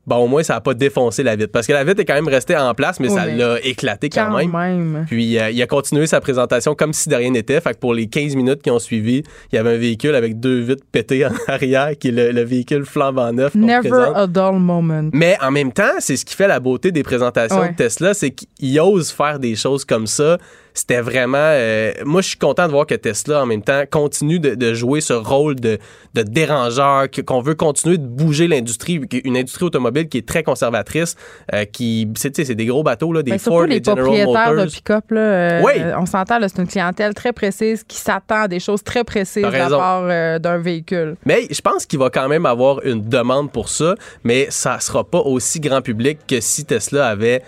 [0.07, 1.51] bon, au moins, ça n'a pas défoncé la vitre.
[1.51, 4.09] Parce que la vitre est quand même restée en place, mais Oui, ça l'a éclaté
[4.09, 4.51] quand, Quand même.
[4.51, 5.05] même.
[5.07, 7.59] Puis, euh, il a continué sa présentation comme si de rien n'était.
[7.61, 10.39] Fait que pour les 15 minutes qui ont suivi, il y avait un véhicule avec
[10.39, 13.55] deux vitres pétées en arrière, qui est le, le véhicule flambant neuf.
[13.55, 15.09] Never a dull moment.
[15.13, 17.71] Mais en même temps, c'est ce qui fait la beauté des présentations Ouais.
[17.71, 20.37] de Tesla, c'est qu'ils osent faire des choses comme ça.
[20.73, 21.37] C'était vraiment...
[21.39, 24.73] euh, moi, je suis content de voir que Tesla, en même temps, continue de, de
[24.73, 25.77] jouer ce rôle de,
[26.13, 31.15] de dérangeur, qu'on veut continuer de bouger l'industrie, une industrie automobile qui est très conservatrice,
[31.53, 32.07] euh, qui...
[32.15, 34.49] C'est tu sais, c'est des gros bateaux, là, des Ben, Ford, les des General propriétaires
[34.51, 34.65] Motors.
[34.65, 35.73] de pick-up, là, euh, Oui.
[35.97, 39.43] on s'entend, là, c'est une clientèle très précise qui s'attend à des choses très précises
[39.43, 41.15] de la part euh, d'un véhicule.
[41.25, 45.03] Mais je pense qu'il va quand même avoir une demande pour ça, mais ça sera
[45.03, 47.41] pas aussi grand public que si Tesla avait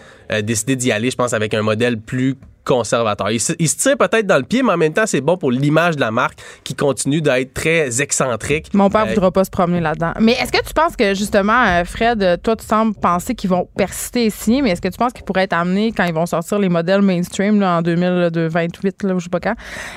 [0.44, 2.36] décidé d'y aller, je pense, avec un modèle plus
[2.66, 3.32] conservateur.
[3.32, 5.38] Il se, il se tire peut-être dans le pied, mais en même temps, c'est bon
[5.38, 8.74] pour l'image de la marque qui continue d'être très excentrique.
[8.74, 10.12] Mon père Euh, voudra pas se promener là-dedans.
[10.20, 13.68] Mais est-ce que tu penses que, justement, euh, Fred, toi, tu sembles penser qu'ils vont
[13.78, 16.60] persister signer, mais est-ce que tu penses qu'ils pourraient être amenés quand ils vont sortir
[16.60, 19.56] les modèles mainstream là, en 2028, là, je sais pas quand?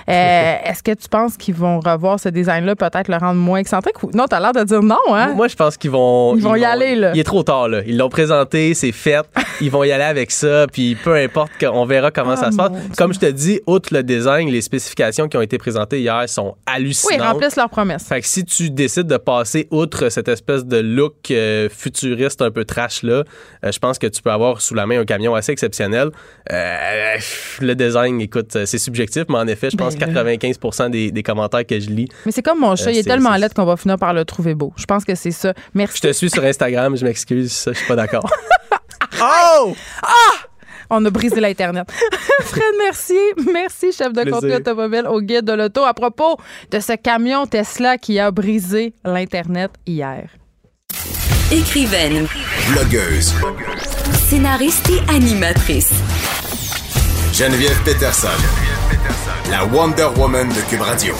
[0.08, 4.02] Euh, est-ce que tu penses qu'ils vont revoir ce design-là, peut-être le rendre moins excentrique?
[4.02, 4.10] Ou...
[4.12, 5.32] Non, t'as l'air de dire non, hein?
[5.34, 6.36] Moi, je pense qu'ils vont.
[6.36, 7.12] Ils vont y aller, là.
[7.14, 7.80] Il est trop tard, là.
[7.86, 9.24] Ils l'ont présenté, c'est fait.
[9.60, 12.56] ils vont y aller avec ça, puis peu importe, on verra comment Ah, ça se
[12.96, 16.48] Comme je te dis, outre le design, les spécifications qui ont été présentées hier sont
[16.56, 17.16] oui, hallucinantes.
[17.18, 18.04] ils remplissent leurs promesses.
[18.04, 22.50] Fait que si tu décides de passer outre cette espèce de look euh, futuriste un
[22.50, 23.24] peu trash là,
[23.64, 26.10] euh, je pense que tu peux avoir sous la main un camion assez exceptionnel.
[26.52, 27.16] Euh,
[27.60, 31.22] le design, écoute, c'est subjectif, mais en effet, je pense Ben, que 95% des, des
[31.22, 32.08] commentaires que je lis.
[32.26, 34.54] Mais c'est comme mon chat, il est tellement laid qu'on va finir par le trouver
[34.54, 34.72] beau.
[34.76, 35.54] Je pense que c'est ça.
[35.74, 35.98] Merci.
[36.02, 38.28] Je te suis sur Instagram, je m'excuse, je suis pas d'accord.
[39.22, 39.74] oh!
[40.90, 41.90] On a brisé l'Internet.
[42.40, 44.32] Fred Mercier, merci, chef de Plaisir.
[44.40, 45.84] contenu automobile au guide de l'auto.
[45.84, 46.36] À propos
[46.70, 50.28] de ce camion Tesla qui a brisé l'Internet hier.
[51.50, 52.26] Écrivaine,
[52.72, 53.34] Blogueuse.
[54.28, 55.92] scénariste et animatrice.
[57.32, 58.28] Geneviève Peterson.
[59.50, 61.14] La Wonder Woman de Cube Radio.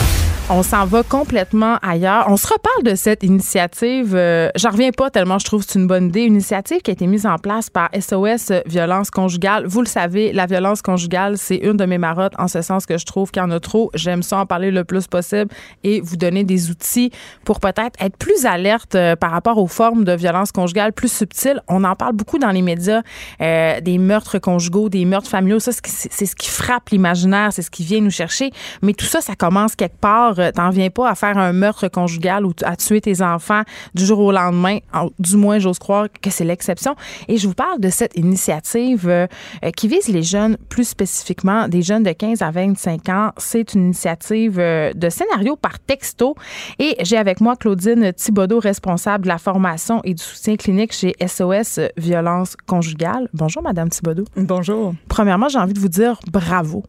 [0.51, 2.25] On s'en va complètement ailleurs.
[2.29, 4.15] On se reparle de cette initiative.
[4.15, 6.23] Euh, J'en reviens pas tellement je trouve que c'est une bonne idée.
[6.23, 9.67] Une initiative qui a été mise en place par SOS Violence Conjugale.
[9.67, 12.97] Vous le savez, la violence conjugale, c'est une de mes marottes en ce sens que
[12.97, 13.91] je trouve qu'il y en a trop.
[13.93, 15.51] J'aime ça en parler le plus possible
[15.85, 17.11] et vous donner des outils
[17.45, 21.61] pour peut-être être plus alerte euh, par rapport aux formes de violence conjugale plus subtiles.
[21.69, 23.03] On en parle beaucoup dans les médias,
[23.43, 25.61] euh, des meurtres conjugaux, des meurtres familiaux.
[25.61, 28.51] Ça, c'est ce qui frappe l'imaginaire, c'est ce qui vient nous chercher.
[28.81, 31.89] Mais tout ça, ça commence quelque part euh, t'en viens pas à faire un meurtre
[31.89, 33.63] conjugal ou à tuer tes enfants
[33.95, 34.79] du jour au lendemain.
[35.19, 36.95] Du moins, j'ose croire que c'est l'exception.
[37.29, 39.27] Et je vous parle de cette initiative euh,
[39.65, 43.33] euh, qui vise les jeunes, plus spécifiquement des jeunes de 15 à 25 ans.
[43.37, 46.35] C'est une initiative de scénario par texto.
[46.79, 51.15] Et j'ai avec moi Claudine Thibodeau, responsable de la formation et du soutien clinique chez
[51.25, 53.29] SOS Violence Conjugale.
[53.33, 54.25] Bonjour, Madame Thibodeau.
[54.37, 54.95] Bonjour.
[55.09, 56.85] Premièrement, j'ai envie de vous dire bravo.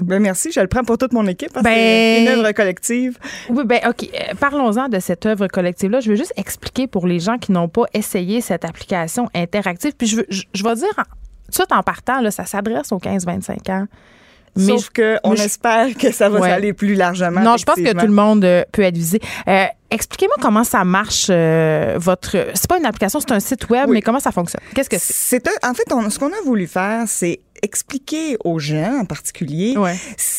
[0.00, 3.18] Ben merci, je le prends pour toute mon équipe parce ben, c'est une œuvre collective.
[3.50, 4.04] Oui, ben OK.
[4.04, 6.00] Euh, parlons-en de cette œuvre collective-là.
[6.00, 9.92] Je veux juste expliquer pour les gens qui n'ont pas essayé cette application interactive.
[9.96, 11.04] Puis je, veux, je, vais dire,
[11.54, 13.86] tout en partant, là, ça s'adresse aux 15-25 ans.
[14.56, 17.40] Mais Sauf qu'on espère que ça va aller plus largement.
[17.40, 19.18] Non, je pense que tout le monde euh, peut être visé.
[19.48, 22.36] Euh, expliquez-moi comment ça marche, votre.
[22.54, 24.62] C'est pas une application, c'est un site web, mais comment ça fonctionne?
[24.74, 25.40] Qu'est-ce que c'est?
[25.42, 29.76] c'est en fait, ce qu'on a voulu faire, c'est expliquer aux gens en particulier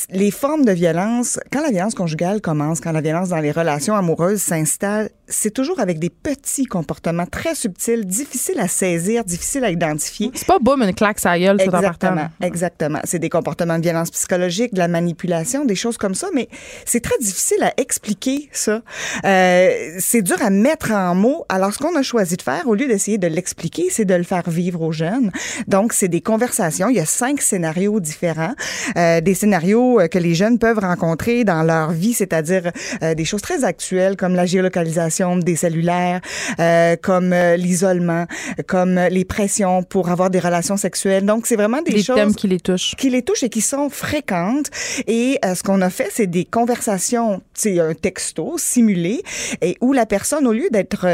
[0.10, 1.40] les formes de violence.
[1.52, 5.80] Quand la violence conjugale commence, quand la violence dans les relations amoureuses s'installe, c'est toujours
[5.80, 10.32] avec des petits comportements très subtils, difficiles à saisir, difficiles à identifier.
[10.34, 13.00] C'est pas boum, une claque à gueule, Exactement, exactement.
[13.06, 16.50] C'est des comportements de violence psychologique, de la manipulation, des choses comme ça, mais
[16.86, 18.82] c'est très difficile à expliquer ça.
[19.24, 21.46] Euh, c'est dur à mettre en mots.
[21.48, 24.24] Alors, ce qu'on a choisi de faire, au lieu d'essayer de l'expliquer, c'est de le
[24.24, 25.32] faire vivre aux jeunes.
[25.68, 26.90] Donc, c'est des conversations.
[26.90, 28.56] Il y a cinq scénarios différents,
[28.98, 33.26] euh, des scénarios euh, que les jeunes peuvent rencontrer dans leur vie, c'est-à-dire euh, des
[33.26, 36.22] choses très actuelles comme la géolocalisation des cellulaires,
[36.60, 38.26] euh, comme l'isolement,
[38.68, 41.26] comme les pressions pour avoir des relations sexuelles.
[41.26, 43.90] Donc, c'est vraiment des, choses thèmes qui les touchent, qui les touchent et qui sont
[43.90, 44.70] fréquentes.
[45.08, 49.22] Et ce qu'on a fait, c'est des conversations, c'est un texto simulé
[49.62, 51.08] et où la personne, au lieu d'être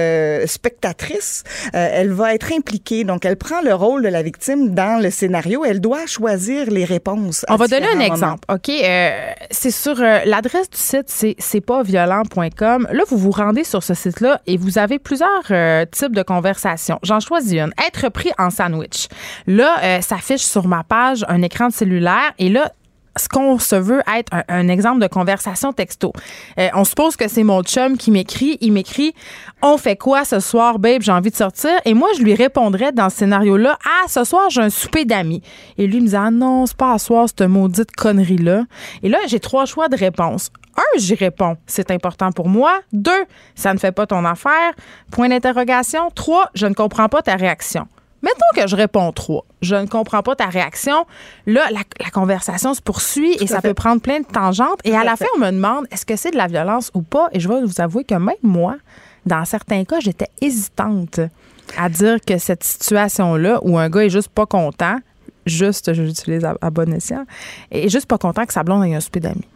[0.47, 1.43] spectatrice,
[1.74, 3.04] elle va être impliquée.
[3.04, 5.66] Donc, elle prend le rôle de la victime dans le scénario.
[5.66, 7.43] Elle doit doit choisir les réponses.
[7.49, 8.45] On va donner un exemple.
[8.47, 8.69] OK?
[8.69, 12.87] Euh, c'est sur euh, l'adresse du site, c'est c'est pas violent.com.
[12.91, 16.99] Là, vous vous rendez sur ce site-là et vous avez plusieurs euh, types de conversations.
[17.01, 17.73] J'en choisis une.
[17.87, 19.07] Être pris en sandwich.
[19.47, 22.71] Là, ça affiche sur ma page un écran de cellulaire et là,
[23.16, 26.14] ce qu'on se veut être un, exemple de conversation texto.
[26.57, 28.57] Euh, on suppose que c'est mon chum qui m'écrit.
[28.62, 29.14] Il m'écrit
[29.62, 31.01] On fait quoi ce soir, babe?
[31.01, 31.72] J'ai envie de sortir.
[31.86, 35.41] Et moi, je lui répondrais dans ce scénario-là Ah, ce soir, j'ai un souper d'amis.
[35.78, 38.64] Et lui me dit Ah non, c'est pas à soir, cette maudite connerie-là.
[39.03, 40.51] Et là, j'ai trois choix de réponse.
[40.78, 42.80] Un, j'y réponds, c'est important pour moi.
[42.93, 44.74] Deux, ça ne fait pas ton affaire.
[45.12, 46.10] Point d'interrogation.
[46.16, 47.88] Trois, je ne comprends pas ta réaction.
[48.22, 49.45] Mettons que je réponds trois.
[49.61, 51.05] Je ne comprends pas ta réaction.
[51.45, 54.80] Là, la, conversation se poursuit et ça peut prendre plein de tangentes.
[54.84, 57.30] Et à, la fin, on me demande est-ce que c'est de la violence ou pas?
[57.32, 58.76] Et je vais vous avouer que même moi,
[59.26, 61.20] dans certains cas, j'étais hésitante
[61.78, 64.97] à dire que cette situation-là, où un gars est juste pas content,
[65.45, 67.26] juste, j'utilise à, à bon escient,
[67.72, 69.47] est juste pas content que sa blonde ait un souper d'amis.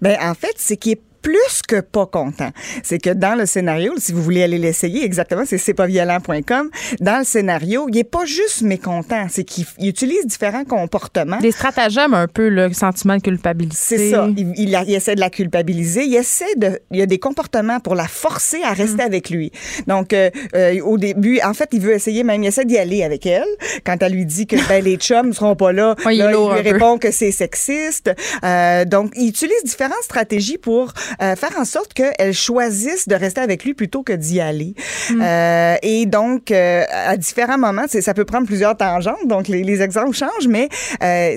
[0.00, 2.50] Ben en fait, c'est qu'il est plus que pas content.
[2.82, 6.70] C'est que dans le scénario, si vous voulez aller l'essayer, exactement, c'est c'est pas violent.com.
[7.00, 11.38] Dans le scénario, il est pas juste mécontent, c'est qu'il utilise différents comportements.
[11.38, 13.76] Des stratagèmes un peu, le sentiment de culpabilité.
[13.78, 14.28] C'est ça.
[14.36, 16.04] Il, il, essaie de la culpabiliser.
[16.04, 19.06] Il essaie de, il y a des comportements pour la forcer à rester mm.
[19.06, 19.52] avec lui.
[19.86, 23.02] Donc, euh, euh, au début, en fait, il veut essayer même, il essaie d'y aller
[23.02, 23.44] avec elle.
[23.84, 26.98] Quand elle lui dit que ben, les chums ne seront pas là, il, lui répond
[26.98, 28.10] que c'est sexiste.
[28.44, 30.92] Euh, donc, il utilise différentes stratégies pour
[31.22, 34.74] euh, faire en sorte qu'elle choisisse de rester avec lui plutôt que d'y aller.
[35.10, 35.22] Mm.
[35.22, 39.82] Euh, et donc, euh, à différents moments, ça peut prendre plusieurs tangentes, donc les, les
[39.82, 40.68] exemples changent, mais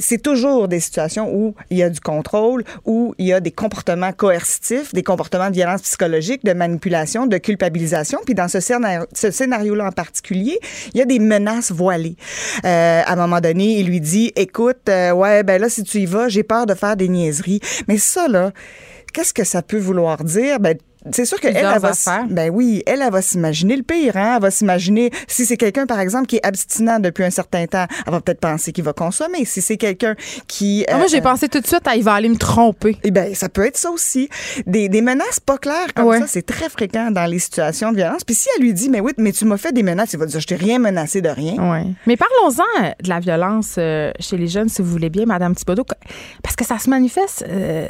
[0.02, 3.52] c'est toujours des situations où il y a du contrôle, où il y a des
[3.52, 8.20] comportements coercitifs, des comportements de violence psychologique, de manipulation, de culpabilisation.
[8.26, 10.60] Puis dans ce, scénario, ce scénario-là en particulier,
[10.94, 12.16] il y a des menaces voilées.
[12.64, 16.28] À un moment donné, il lui dit, écoute, ouais, ben là, si tu y vas,
[16.30, 17.62] j'ai peur de faire des niaiseries.
[17.88, 18.52] Mais ça, là,
[19.12, 20.60] qu'est-ce que ça peut vouloir dire?
[20.60, 20.78] Ben,
[21.12, 21.94] c'est sûr qu'elle, elle, elle va,
[22.30, 24.36] ben oui, elle, elle va s'imaginer le pire, hein?
[24.36, 27.88] Elle va s'imaginer, si c'est quelqu'un, par exemple, qui est abstinent depuis un certain temps,
[28.06, 29.44] elle va peut-être penser qu'il va consommer.
[29.46, 30.14] Si c'est quelqu'un
[30.48, 30.86] qui...
[30.88, 32.98] Ah, moi, j'ai euh, pensé tout de suite, à, il va aller me tromper.
[33.04, 34.30] Eh ben, ça peut être ça aussi.
[34.68, 38.24] Des, des menaces pas claires comme ça, c'est très fréquent dans les situations de violence.
[38.24, 40.28] Puis si elle lui dit, mais oui, mais tu m'as fait des menaces, il va
[40.28, 41.56] dire, je t'ai rien menacé de rien.
[41.58, 41.96] Oui.
[42.06, 45.84] Mais parlons-en de la violence euh, chez les jeunes, si vous voulez bien, Madame Thibodeau,
[46.44, 47.44] parce que ça se manifeste...
[47.50, 47.88] Euh,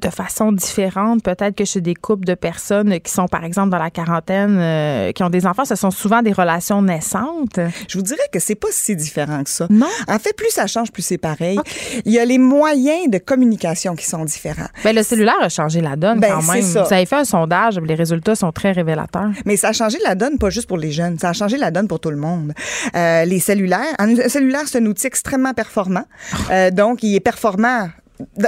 [0.00, 3.78] de façon différente, peut-être que chez des couples de personnes qui sont, par exemple, dans
[3.78, 7.58] la quarantaine, euh, qui ont des enfants, ce sont souvent des relations naissantes.
[7.88, 9.66] Je vous dirais que c'est pas si différent que ça.
[9.70, 9.86] Non?
[10.08, 11.58] En fait, plus ça change, plus c'est pareil.
[12.04, 14.68] Il y a les moyens de communication qui sont différents.
[14.84, 16.62] Ben, le cellulaire a changé la donne Ben, quand même.
[16.62, 16.82] ça.
[16.84, 19.30] Vous avez fait un sondage, les résultats sont très révélateurs.
[19.44, 21.70] Mais ça a changé la donne, pas juste pour les jeunes, ça a changé la
[21.70, 22.52] donne pour tout le monde.
[22.94, 26.04] Euh, les cellulaires, un cellulaire, c'est un outil extrêmement performant.
[26.50, 27.88] Euh, donc, il est performant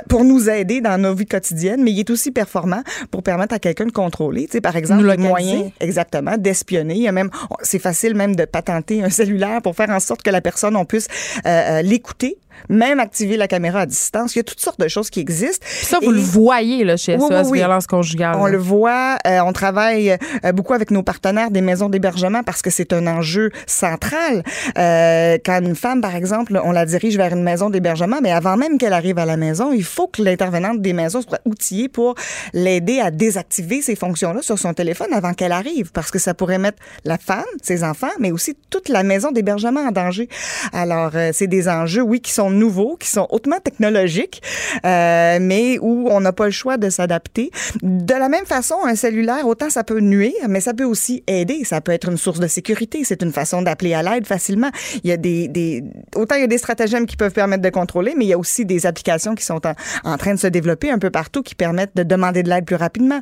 [0.09, 3.59] pour nous aider dans nos vies quotidiennes, mais il est aussi performant pour permettre à
[3.59, 4.47] quelqu'un de contrôler.
[4.47, 5.29] Tu sais, par exemple, localiser.
[5.29, 6.95] moyens, exactement, d'espionner.
[6.95, 7.31] Il y a même,
[7.63, 10.85] c'est facile même de patenter un cellulaire pour faire en sorte que la personne, on
[10.85, 11.09] puisse
[11.47, 14.35] euh, euh, l'écouter, même activer la caméra à distance.
[14.35, 15.67] Il y a toutes sortes de choses qui existent.
[15.69, 17.59] Puis ça, vous Et- le voyez là, chez SOS oui, oui.
[17.59, 18.37] Violence Conjugale.
[18.39, 18.53] on là.
[18.53, 22.71] le voit, euh, on travaille euh, beaucoup avec nos partenaires des maisons d'hébergement parce que
[22.71, 24.43] c'est un enjeu central.
[24.79, 28.57] Euh, quand une femme, par exemple, on la dirige vers une maison d'hébergement, mais avant
[28.57, 32.15] même qu'elle arrive à la maison, il faut que l'intervenante des maisons soit outillée pour
[32.53, 36.59] l'aider à désactiver ces fonctions-là sur son téléphone avant qu'elle arrive, parce que ça pourrait
[36.59, 40.29] mettre la femme, ses enfants, mais aussi toute la maison d'hébergement en danger.
[40.73, 44.43] Alors, c'est des enjeux, oui, qui sont nouveaux, qui sont hautement technologiques,
[44.87, 47.51] euh, mais où on n'a pas le choix de s'adapter.
[47.83, 51.65] De la même façon, un cellulaire, autant ça peut nuire, mais ça peut aussi aider.
[51.65, 53.03] Ça peut être une source de sécurité.
[53.05, 54.71] C'est une façon d'appeler à l'aide facilement.
[55.05, 55.85] Il y a des, des,
[56.15, 58.39] autant il y a des stratagèmes qui peuvent permettre de contrôler, mais il y a
[58.39, 59.75] aussi des applications qui sont en,
[60.05, 62.77] en train de se développer un peu partout qui permettent de demander de l'aide plus
[62.77, 63.21] rapidement.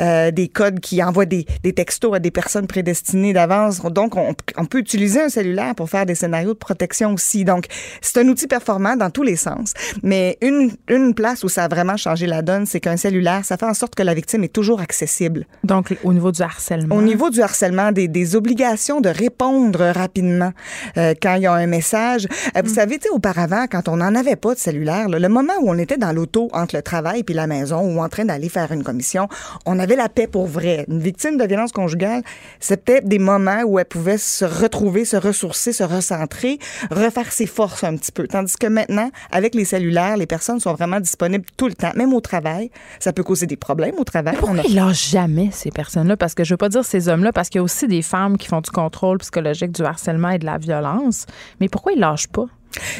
[0.00, 3.80] Euh, des codes qui envoient des, des textos à des personnes prédestinées d'avance.
[3.80, 7.44] Donc, on, on peut utiliser un cellulaire pour faire des scénarios de protection aussi.
[7.44, 7.66] Donc,
[8.00, 9.72] c'est un outil performant dans tous les sens.
[10.02, 13.56] Mais une, une place où ça a vraiment changé la donne, c'est qu'un cellulaire, ça
[13.56, 15.46] fait en sorte que la victime est toujours accessible.
[15.64, 16.94] Donc, au niveau du harcèlement.
[16.94, 20.52] Au niveau du harcèlement, des, des obligations de répondre rapidement
[20.96, 22.26] euh, quand il y a un message.
[22.56, 25.28] Euh, vous savez, tu sais, auparavant, quand on n'en avait pas de cellulaire, là, le
[25.28, 28.24] moment où on était dans l'auto entre le travail puis la maison ou en train
[28.24, 29.28] d'aller faire une commission,
[29.66, 30.84] on avait la paix pour vrai.
[30.88, 32.22] Une victime de violence conjugale,
[32.60, 36.58] c'était des moments où elle pouvait se retrouver, se ressourcer, se recentrer,
[36.90, 38.26] refaire ses forces un petit peu.
[38.26, 42.12] Tandis que maintenant, avec les cellulaires, les personnes sont vraiment disponibles tout le temps, même
[42.14, 42.70] au travail.
[43.00, 44.36] Ça peut causer des problèmes au travail.
[44.38, 46.16] Pourquoi a- ils lâchent jamais, ces personnes-là?
[46.16, 48.38] Parce que je veux pas dire ces hommes-là, parce qu'il y a aussi des femmes
[48.38, 51.26] qui font du contrôle psychologique, du harcèlement et de la violence.
[51.60, 52.46] Mais pourquoi ils lâchent pas?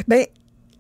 [0.07, 0.25] Ben,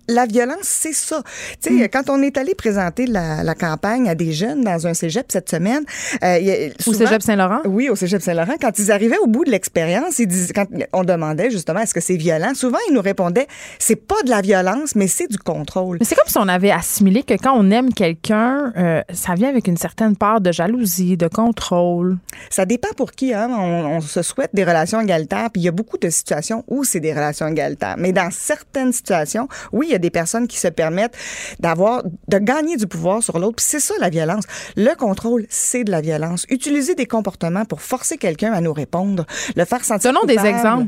[0.08, 1.22] la violence, c'est ça.
[1.62, 4.94] Tu sais, quand on est allé présenter la, la campagne à des jeunes dans un
[4.94, 5.84] cégep cette semaine,
[6.24, 7.60] euh, Au Cégep Saint-Laurent?
[7.66, 8.54] Oui, au Cégep Saint-Laurent.
[8.60, 12.00] Quand ils arrivaient au bout de l'expérience, ils disaient, quand on demandait justement est-ce que
[12.00, 13.46] c'est violent, souvent ils nous répondaient
[13.78, 15.98] c'est pas de la violence, mais c'est du contrôle.
[16.00, 19.48] Mais c'est comme si on avait assimilé que quand on aime quelqu'un, euh, ça vient
[19.48, 22.18] avec une certaine part de jalousie, de contrôle.
[22.50, 23.34] Ça dépend pour qui.
[23.34, 23.50] Hein?
[23.50, 26.84] On, on se souhaite des relations égalitaires, puis il y a beaucoup de situations où
[26.84, 27.96] c'est des relations égalitaires.
[27.98, 31.16] Mais dans certaines situations, oui, il y a des personnes qui se permettent
[31.60, 33.56] d'avoir, de gagner du pouvoir sur l'autre.
[33.56, 34.44] Puis c'est ça la violence.
[34.76, 36.46] Le contrôle, c'est de la violence.
[36.50, 39.26] Utiliser des comportements pour forcer quelqu'un à nous répondre,
[39.56, 40.86] le faire sentir Donnons des exemples.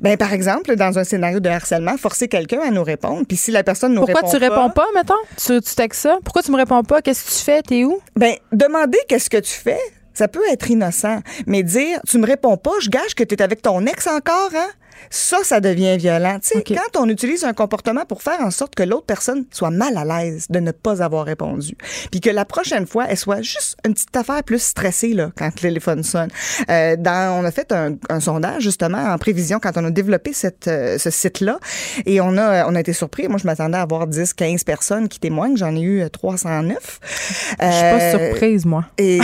[0.00, 3.24] Ben par exemple, dans un scénario de harcèlement, forcer quelqu'un à nous répondre.
[3.26, 5.14] Puis si la personne nous Pourquoi répond tu réponds pas, mettons?
[5.36, 6.18] Tu, tu textes ça?
[6.24, 7.02] Pourquoi tu me réponds pas?
[7.02, 7.62] Qu'est-ce que tu fais?
[7.62, 7.98] T'es où?
[8.16, 9.80] Ben, demander qu'est-ce que tu fais,
[10.14, 11.20] ça peut être innocent.
[11.46, 14.50] Mais dire, tu me réponds pas, je gage que tu es avec ton ex encore,
[14.54, 14.68] hein?
[15.10, 16.38] Ça, ça devient violent.
[16.40, 19.70] Tu sais, quand on utilise un comportement pour faire en sorte que l'autre personne soit
[19.70, 21.76] mal à l'aise de ne pas avoir répondu,
[22.10, 25.46] puis que la prochaine fois, elle soit juste une petite affaire plus stressée là, quand
[25.46, 26.30] le téléphone sonne.
[26.70, 30.32] Euh, dans, on a fait un, un sondage justement en prévision quand on a développé
[30.32, 31.58] cette, euh, ce site-là,
[32.06, 33.28] et on a, on a été surpris.
[33.28, 35.56] Moi, je m'attendais à avoir 10, 15 personnes qui témoignent.
[35.56, 37.00] J'en ai eu euh, 309.
[37.02, 38.84] Je suis pas Euh, surprise, moi.
[38.98, 39.20] et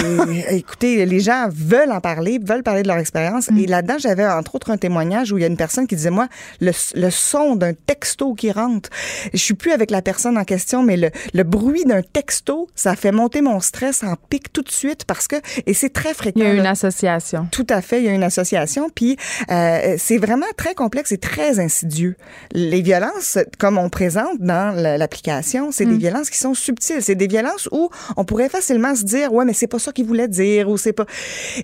[0.51, 3.51] écoutez, les gens veulent en parler, veulent parler de leur expérience.
[3.51, 3.59] Mm.
[3.59, 6.11] Et là-dedans, j'avais entre autres un témoignage où il y a une personne qui disait,
[6.11, 6.29] moi,
[6.61, 8.91] le, le son d'un texto qui rentre,
[9.33, 12.97] je suis plus avec la personne en question, mais le, le bruit d'un texto, ça
[12.97, 16.41] fait monter mon stress en pic tout de suite parce que, et c'est très fréquent.
[16.41, 16.71] Il y a une là.
[16.71, 17.49] association.
[17.53, 19.16] Tout à fait, il y a une association, puis
[19.51, 22.16] euh, c'est vraiment très complexe et très insidieux.
[22.53, 27.03] Les violences, comme on présente dans la- l'application, c'est des violences qui sont subtiles.
[27.03, 30.07] C'est des violences où on pourrait facilement se dire, ouais, mais c'est pas ça qu'il
[30.07, 31.07] voulait dire, ou c'est pas.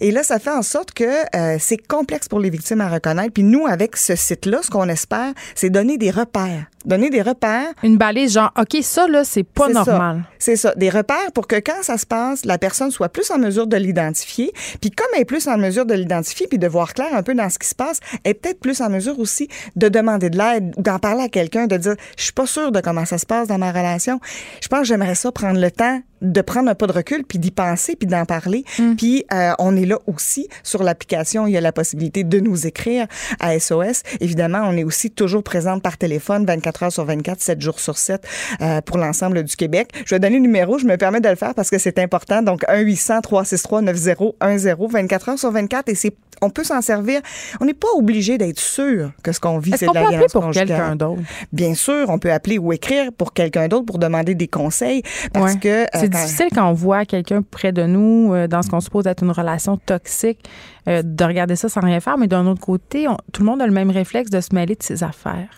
[0.00, 1.04] Et là, ça fait en sorte que
[1.36, 3.32] euh, c'est complexe pour les victimes à reconnaître.
[3.32, 7.72] Puis nous, avec ce site-là, ce qu'on espère, c'est donner des repères, donner des repères
[7.82, 10.24] Une balise, genre, OK, ça, là, c'est pas normal.
[10.38, 13.38] C'est ça, des repères pour que quand ça se passe, la personne soit plus en
[13.38, 14.52] mesure de l'identifier.
[14.80, 17.34] Puis comme elle est plus en mesure de l'identifier puis de voir clair un peu
[17.34, 20.38] dans ce qui se passe, elle est peut-être plus en mesure aussi de demander de
[20.38, 23.18] l'aide ou d'en parler à quelqu'un, de dire je suis pas sûre de comment ça
[23.18, 24.20] se passe dans ma relation.
[24.60, 27.38] Je pense que j'aimerais ça prendre le temps de prendre un pas de recul, puis
[27.38, 28.64] d'y penser, puis d'en parler.
[28.96, 31.46] Puis euh, on est là aussi sur l'application.
[31.46, 33.06] Il y a la possibilité de nous écrire
[33.40, 34.02] à SOS.
[34.20, 37.98] Évidemment, on est aussi toujours présente par téléphone 24 heures sur 24, 7 jours sur
[37.98, 38.26] 7
[38.60, 39.90] euh, pour l'ensemble du Québec.
[40.06, 40.78] Je vais donner le numéro.
[40.78, 42.42] Je me permets de le faire parce que c'est important.
[42.42, 47.20] Donc 1 800 363 9010 24 heures sur 24 et c'est on peut s'en servir.
[47.60, 50.06] On n'est pas obligé d'être sûr que ce qu'on vit, c'est qu'on de peut la
[50.08, 51.22] appeler violence pour quelqu'un d'autre?
[51.52, 55.02] Bien sûr, on peut appeler ou écrire pour quelqu'un d'autre pour demander des conseils
[55.32, 55.60] parce Ouais.
[55.60, 59.06] que euh, difficile quand on voit quelqu'un près de nous euh, dans ce qu'on suppose
[59.06, 60.48] être une relation toxique
[60.88, 63.62] euh, de regarder ça sans rien faire, mais d'un autre côté, on- tout le monde
[63.62, 65.48] a le même réflexe de se mêler de ses affaires.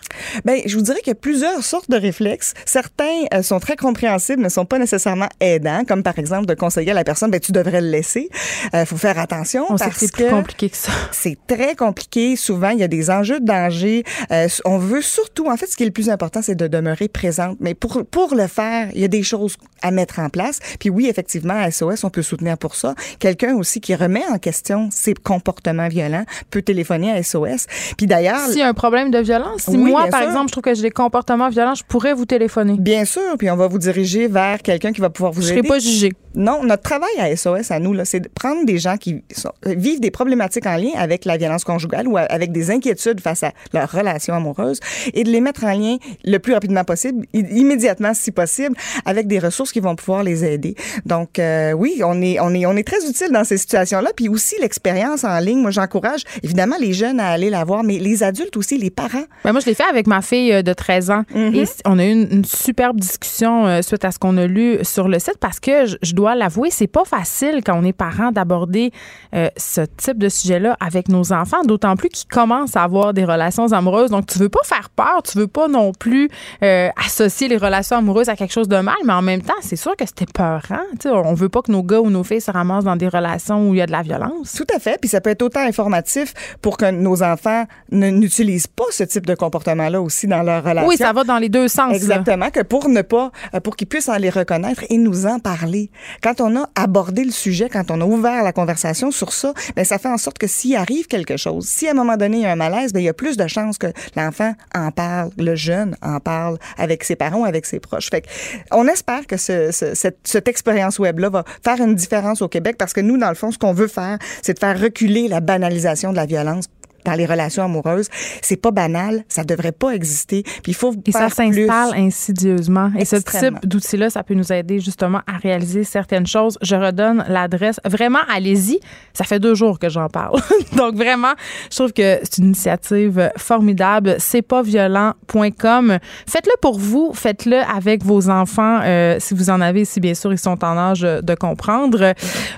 [0.45, 2.53] Ben, je vous dirais qu'il y a plusieurs sortes de réflexes.
[2.65, 6.91] Certains euh, sont très compréhensibles, mais sont pas nécessairement aidants, comme par exemple de conseiller
[6.91, 8.29] à la personne, ben tu devrais le laisser.
[8.73, 10.91] Il faut faire attention On sait que parce c'est plus compliqué que ça.
[11.11, 12.35] c'est très compliqué.
[12.35, 14.03] Souvent, il y a des enjeux de danger.
[14.31, 17.07] Euh, on veut surtout, en fait, ce qui est le plus important, c'est de demeurer
[17.07, 17.57] présente.
[17.59, 20.59] Mais pour, pour le faire, il y a des choses à mettre en place.
[20.79, 22.95] Puis oui, effectivement, à SOS, on peut soutenir pour ça.
[23.19, 27.65] Quelqu'un aussi qui remet en question ses comportements violents peut téléphoner à SOS.
[27.97, 30.29] Puis d'ailleurs, S'il y a un problème de violence, si Oui, moi, par sûr.
[30.29, 32.75] exemple, je trouve que j'ai des comportements violents, je pourrais vous téléphoner.
[32.79, 35.59] bien sûr, puis on va vous diriger vers quelqu'un qui va pouvoir vous Je serai
[35.59, 35.67] aider.
[35.67, 36.13] pas jugée.
[36.35, 39.51] Non, notre travail à SOS, à nous, là, c'est de prendre des gens qui sont-
[39.65, 43.41] euh, vivent des problématiques en lien avec la violence conjugale ou avec des inquiétudes face
[43.41, 44.79] à leur relation amoureuse
[45.15, 49.39] et de les mettre en lien le plus rapidement possible, immédiatement si possible, avec des
[49.39, 50.75] ressources qui vont pouvoir les aider.
[51.05, 54.11] Donc, euh, oui, on est, on, est, on est très utile dans ces situations-là.
[54.15, 57.97] Puis aussi, l'expérience en ligne, moi, j'encourage évidemment les jeunes à aller la voir, mais
[57.97, 59.25] les adultes aussi, les parents.
[59.43, 61.23] Ben, moi, je l'ai fait avec ma fille euh, de 13 ans.
[61.33, 61.55] Mhm.
[61.55, 64.79] Et on a eu une, une superbe discussion euh, suite à ce qu'on a lu
[64.83, 67.93] sur le site parce que je, je dois l'avouer, c'est pas facile quand on est
[67.93, 68.91] parent d'aborder
[69.33, 73.25] euh, ce type de sujet-là avec nos enfants, d'autant plus qu'ils commencent à avoir des
[73.25, 74.11] relations amoureuses.
[74.11, 76.29] Donc, tu veux pas faire peur, tu veux pas non plus
[76.63, 79.75] euh, associer les relations amoureuses à quelque chose de mal, mais en même temps, c'est
[79.75, 80.83] sûr que c'était peurant.
[81.01, 83.69] Sais, on veut pas que nos gars ou nos filles se ramassent dans des relations
[83.69, 84.53] où il y a de la violence.
[84.53, 84.96] Tout à fait.
[84.99, 89.35] Puis ça peut être autant informatif pour que nos enfants n'utilisent pas ce type de
[89.35, 90.87] comportement-là aussi dans leur relation.
[90.87, 91.89] Oui, ça va dans les deux sens.
[91.91, 91.95] là.
[91.95, 95.39] Exactement, que pour ne pas, euh, pour qu'ils puissent en les reconnaître et nous en
[95.39, 95.89] parler.
[96.21, 99.85] Quand on a abordé le sujet, quand on a ouvert la conversation sur ça, ben
[99.85, 102.43] ça fait en sorte que s'il arrive quelque chose, si à un moment donné il
[102.43, 105.31] y a un malaise, ben il y a plus de chances que l'enfant en parle,
[105.37, 108.09] le jeune en parle avec ses parents, avec ses proches.
[108.09, 108.27] Fait que
[108.71, 112.75] on espère que ce- ce- cette, cette expérience web-là va faire une différence au Québec
[112.77, 115.39] parce que nous, dans le fond, ce qu'on veut faire, c'est de faire reculer la
[115.39, 116.65] banalisation de la violence
[117.05, 118.09] dans les relations amoureuses.
[118.41, 120.43] C'est pas banal, ça devrait pas exister.
[120.43, 121.65] Puis il faut Et ça faire plus.
[121.67, 122.91] s'installe insidieusement.
[122.99, 126.57] Et ce type d'outil-là, ça peut nous aider justement à réaliser certaines choses.
[126.61, 127.79] Je redonne l'adresse.
[127.85, 128.81] Vraiment, allez-y.
[129.13, 130.41] Ça fait deux jours que j'en parle.
[130.75, 131.33] Donc vraiment,
[131.71, 134.15] je trouve que c'est une initiative formidable.
[134.19, 135.99] C'est pas violent.com.
[136.27, 137.11] Faites-le pour vous.
[137.13, 140.77] Faites-le avec vos enfants, euh, si vous en avez, si bien sûr ils sont en
[140.77, 142.13] âge de comprendre.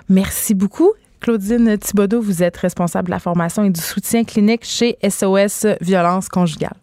[0.09, 0.91] Merci beaucoup.
[1.19, 6.29] Claudine Thibodeau, vous êtes responsable de la formation et du soutien clinique chez SOS Violence
[6.29, 6.75] Conjugale.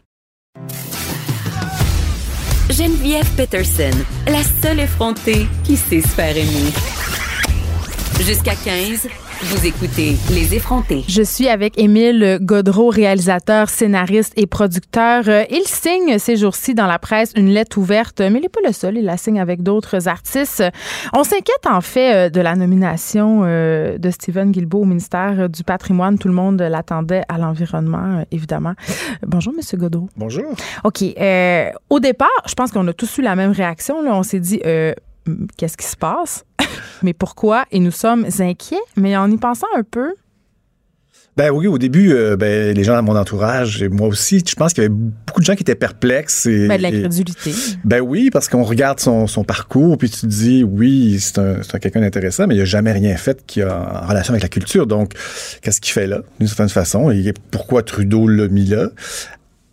[2.71, 6.73] Geneviève Peterson, la seule effrontée qui sait se faire aimer.
[8.21, 9.09] Jusqu'à 15,
[9.43, 11.05] vous écoutez Les effrontés.
[11.09, 15.25] Je suis avec Émile Godreau, réalisateur, scénariste et producteur.
[15.29, 18.61] Euh, Il signe ces jours-ci dans la presse une lettre ouverte, mais il n'est pas
[18.67, 20.65] le seul, il la signe avec d'autres artistes.
[21.13, 25.63] On s'inquiète en fait euh, de la nomination euh, de Stephen Guilbeault au ministère du
[25.65, 26.19] patrimoine.
[26.19, 28.73] Tout le monde l'attendait à l'environnement, évidemment.
[29.27, 30.09] Bonjour, Monsieur Godreau.
[30.17, 30.47] Bonjour.
[30.85, 31.03] OK.
[31.03, 34.03] euh, au départ, je pense qu'on a tous eu la même réaction.
[34.03, 34.15] Là.
[34.15, 34.95] On s'est dit, euh,
[35.57, 36.45] qu'est-ce qui se passe?
[37.03, 37.65] mais pourquoi?
[37.71, 38.77] Et nous sommes inquiets.
[38.97, 40.15] Mais en y pensant un peu,
[41.37, 44.55] Ben oui, au début, euh, ben, les gens dans mon entourage et moi aussi, je
[44.55, 46.47] pense qu'il y avait beaucoup de gens qui étaient perplexes.
[46.47, 47.53] Et, ben, de l'incrédulité.
[47.85, 51.63] ben oui, parce qu'on regarde son, son parcours, puis tu te dis, oui, c'est un,
[51.63, 54.45] c'est un quelqu'un d'intéressant, mais il n'a jamais rien fait qui a en relation avec
[54.45, 54.87] la culture.
[54.87, 55.13] Donc,
[55.61, 58.89] qu'est-ce qu'il fait là, d'une certaine façon, et pourquoi Trudeau l'a mis là?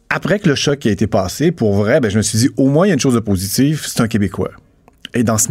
[0.09, 2.67] Après que le choc a été passé, pour vrai, ben, je me suis dit, au
[2.67, 4.51] moins, il y a une chose de positive, c'est un Québécois.
[5.15, 5.49] Et dans ce,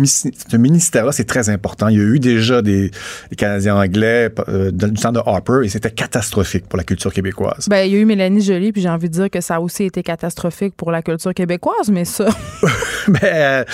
[0.56, 1.88] ministère-là, c'est très important.
[1.88, 2.90] Il y a eu déjà des,
[3.30, 7.66] des Canadiens anglais euh, du temps de Harper et c'était catastrophique pour la culture québécoise.
[7.68, 9.60] Ben, il y a eu Mélanie Joly, puis j'ai envie de dire que ça a
[9.60, 12.26] aussi été catastrophique pour la culture québécoise, mais ça,
[13.08, 13.64] Ben, euh,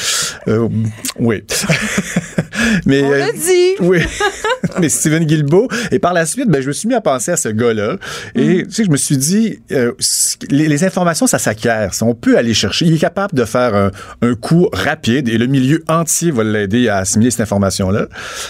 [0.49, 0.69] euh,
[1.19, 1.43] oui.
[2.87, 3.75] Mais, on euh, l'a dit.
[3.81, 3.99] Oui.
[4.81, 5.69] Mais Steven Guilbeault.
[5.91, 7.97] Et par la suite, ben, je me suis mis à penser à ce gars-là.
[8.35, 9.93] Et tu sais, je me suis dit, euh,
[10.51, 11.91] les, les informations, ça s'acquiert.
[12.03, 12.87] On peut aller chercher.
[12.87, 13.91] Il est capable de faire un,
[14.23, 15.29] un coup rapide.
[15.29, 18.07] Et le milieu entier va l'aider à assimiler cette information-là.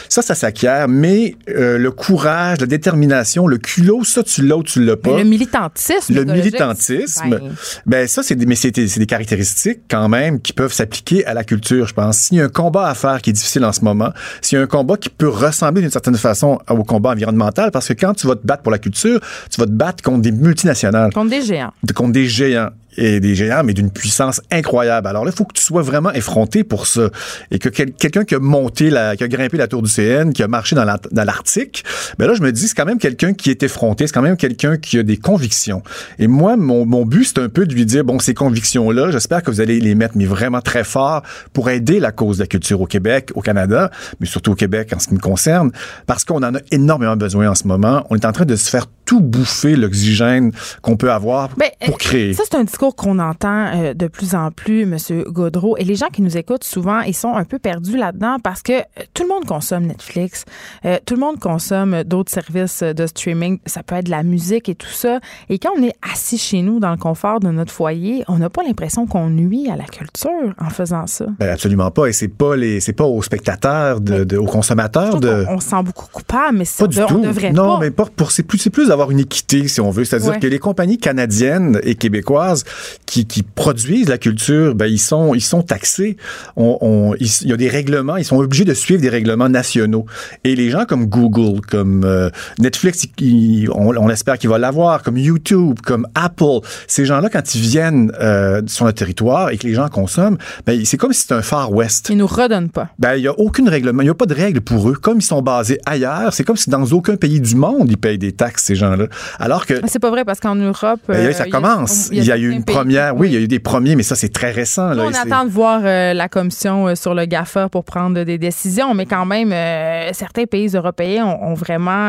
[0.09, 4.63] Ça, ça s'acquiert, mais euh, le courage, la détermination, le culot, ça, tu l'as ou
[4.63, 5.11] tu l'as pas.
[5.11, 6.15] Mais le militantisme.
[6.15, 7.41] Le militantisme, ben,
[7.87, 11.25] ben ça, c'est des, mais c'est des, c'est des caractéristiques quand même qui peuvent s'appliquer
[11.27, 12.19] à la culture, je pense.
[12.19, 14.61] S'il y a un combat à faire qui est difficile en ce moment, s'il y
[14.61, 18.15] a un combat qui peut ressembler d'une certaine façon au combat environnemental, parce que quand
[18.15, 19.21] tu vas te battre pour la culture,
[19.51, 21.73] tu vas te battre contre des multinationales, contre des géants.
[21.95, 25.07] contre des géants et des géants, mais d'une puissance incroyable.
[25.07, 27.09] Alors là, il faut que tu sois vraiment effronté pour ça.
[27.51, 30.33] Et que quel- quelqu'un qui a monté, la, qui a grimpé la tour du CN,
[30.33, 30.85] qui a marché dans
[31.25, 31.85] l'Arctique,
[32.19, 34.37] ben là, je me dis, c'est quand même quelqu'un qui est effronté, c'est quand même
[34.37, 35.83] quelqu'un qui a des convictions.
[36.19, 39.43] Et moi, mon, mon but, c'est un peu de lui dire, bon, ces convictions-là, j'espère
[39.43, 41.23] que vous allez les mettre, mais vraiment très fort
[41.53, 43.91] pour aider la cause de la culture au Québec, au Canada,
[44.21, 45.71] mais surtout au Québec en ce qui me concerne,
[46.07, 48.07] parce qu'on en a énormément besoin en ce moment.
[48.11, 50.53] On est en train de se faire tout bouffer l'oxygène
[50.83, 52.35] qu'on peut avoir Ben, pour euh, créer.
[52.35, 54.99] Ça, c'est un discours qu'on entend euh, de plus en plus, M.
[55.29, 55.79] Gaudreau.
[55.79, 58.73] Et les gens qui nous écoutent souvent, ils sont un peu perdus là-dedans parce que
[58.75, 58.83] euh,
[59.15, 60.45] tout le monde consomme Netflix,
[60.85, 63.61] euh, tout le monde consomme d'autres services de streaming.
[63.65, 65.21] Ça peut être de la musique et tout ça.
[65.49, 68.51] Et quand on est assis chez nous dans le confort de notre foyer, on n'a
[68.51, 71.25] pas l'impression qu'on nuit à la culture en faisant ça.
[71.39, 72.07] Ben, absolument pas.
[72.09, 75.45] Et c'est pas les, c'est pas aux spectateurs, de, de- aux consommateurs de.
[75.47, 77.21] qu'on- On, se sent beaucoup coupable, mais ça, Pas du on tout.
[77.23, 77.81] devrait non, pas.
[77.81, 80.05] mais pas pour, c'est plus, c'est plus d'avoir une équité, si on veut.
[80.05, 80.39] C'est-à-dire Ouais.
[80.41, 82.65] que les compagnies canadiennes et québécoises
[83.07, 86.17] qui, qui produisent la culture, ben, ils sont, ils sont taxés.
[86.57, 89.49] On, on- ils- il y a des règlements, ils sont obligés de suivre des règlements
[89.49, 90.05] nationaux.
[90.45, 95.03] Et les gens comme Google, comme euh, Netflix, ils- on, on espère qu'ils vont l'avoir,
[95.03, 99.67] comme YouTube, comme Apple, ces gens-là, quand ils viennent euh, sur notre territoire et que
[99.67, 102.09] les gens consomment, ben, c'est comme si c'était un Far West.
[102.11, 102.89] Ils nous redonnent pas.
[102.99, 104.95] Ben, il n'y a aucune règlement, il n'y a pas de règle pour eux.
[104.95, 108.19] Comme ils sont basés ailleurs, c'est comme si dans aucun pays du monde, ils payent
[108.19, 109.07] des taxes, ces gens-là.
[109.39, 111.01] Alors que, C'est pas vrai parce qu'en Europe.
[111.09, 112.09] ben, euh, ça il y a- commence.
[112.13, 114.03] Il y a, eu une pays- première, oui, il y a eu des premiers, mais
[114.03, 114.89] ça, c'est très récent.
[114.95, 118.39] Là, on attend de voir euh, la commission euh, sur le GAFA pour prendre des
[118.39, 122.09] décisions, mais quand même, euh, certains pays européens ont, ont vraiment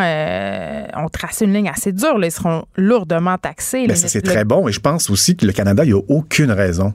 [0.98, 2.18] ont tracé une ligne assez dure.
[2.18, 2.28] là.
[2.28, 3.88] Ils seront lourdement taxés.
[3.88, 4.68] Ben, ça, c'est le- très bon.
[4.68, 6.94] Et je pense aussi que le Canada, il n'y a aucune raison.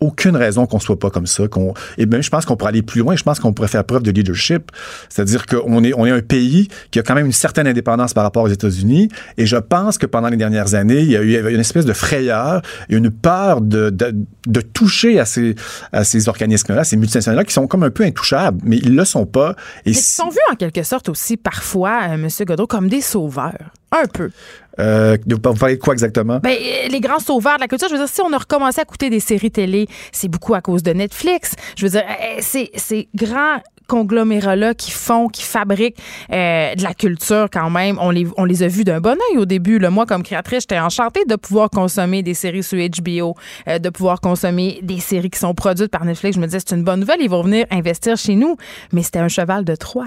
[0.00, 1.46] Aucune raison qu'on soit pas comme ça.
[1.48, 3.16] Qu'on, et bien, je pense qu'on pourrait aller plus loin.
[3.16, 4.70] Je pense qu'on pourrait faire preuve de leadership.
[5.08, 8.24] C'est-à-dire qu'on est, on est un pays qui a quand même une certaine indépendance par
[8.24, 9.08] rapport aux États-Unis.
[9.36, 11.92] Et je pense que pendant les dernières années, il y a eu une espèce de
[11.92, 14.14] frayeur, une peur de, de,
[14.46, 15.54] de toucher à ces,
[15.92, 19.26] à ces organismes-là, ces multinationales qui sont comme un peu intouchables, mais ils le sont
[19.26, 19.54] pas.
[19.84, 22.28] Et mais si- sont vus en quelque sorte aussi parfois, euh, M.
[22.46, 23.70] Godreau, comme des sauveurs.
[23.92, 24.30] Un peu.
[24.78, 26.38] euh, vous parlez de quoi exactement?
[26.38, 28.78] Ben, euh, les grands sauveurs de la culture, je veux dire, si on a recommencé
[28.78, 31.54] à écouter des séries télé, c'est beaucoup à cause de Netflix.
[31.76, 33.58] Je veux dire, euh, c'est ces grands
[33.90, 35.98] conglomérats-là qui font, qui fabriquent
[36.32, 37.98] euh, de la culture quand même.
[38.00, 39.78] On les, on les a vus d'un bon oeil au début.
[39.78, 39.90] Là.
[39.90, 43.34] Moi, comme créatrice, j'étais enchantée de pouvoir consommer des séries sur HBO,
[43.68, 46.36] euh, de pouvoir consommer des séries qui sont produites par Netflix.
[46.36, 48.56] Je me disais, c'est une bonne nouvelle, ils vont venir investir chez nous.
[48.92, 50.06] Mais c'était un cheval de Troie.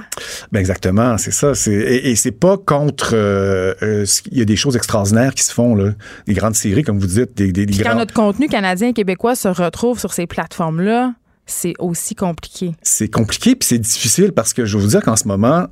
[0.52, 1.52] Ben exactement, c'est ça.
[1.68, 3.12] Et, et c'est pas contre.
[3.14, 3.74] euh,
[4.32, 5.92] il y a des choses extraordinaires qui se font là,
[6.28, 8.88] des grandes séries comme vous dites, des, des, des Puis quand grands- notre contenu canadien
[8.90, 11.14] et québécois se retrouve sur ces plateformes-là,
[11.46, 12.72] c'est aussi compliqué.
[12.84, 15.68] C'est compliqué puis c'est difficile parce que je vais vous dire qu'en ce moment,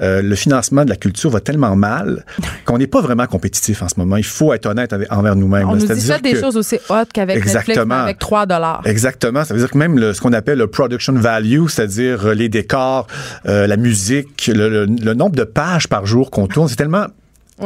[0.00, 2.24] euh, le financement de la culture va tellement mal
[2.64, 4.16] qu'on n'est pas vraiment compétitif en ce moment.
[4.16, 5.68] Il faut être honnête avec- envers nous-mêmes.
[5.68, 5.80] On là.
[5.80, 8.82] nous dit C'est-à-dire ça des que- choses aussi hautes qu'avec Netflix, avec 3 dollars.
[8.84, 9.44] Exactement.
[9.44, 12.48] Ça veut dire que même le- ce qu'on appelle le production value, c'est-à-dire euh, les
[12.48, 13.08] décors,
[13.46, 17.06] euh, la musique, le, le- le nombre de pages par jour qu'on tourne, c'est tellement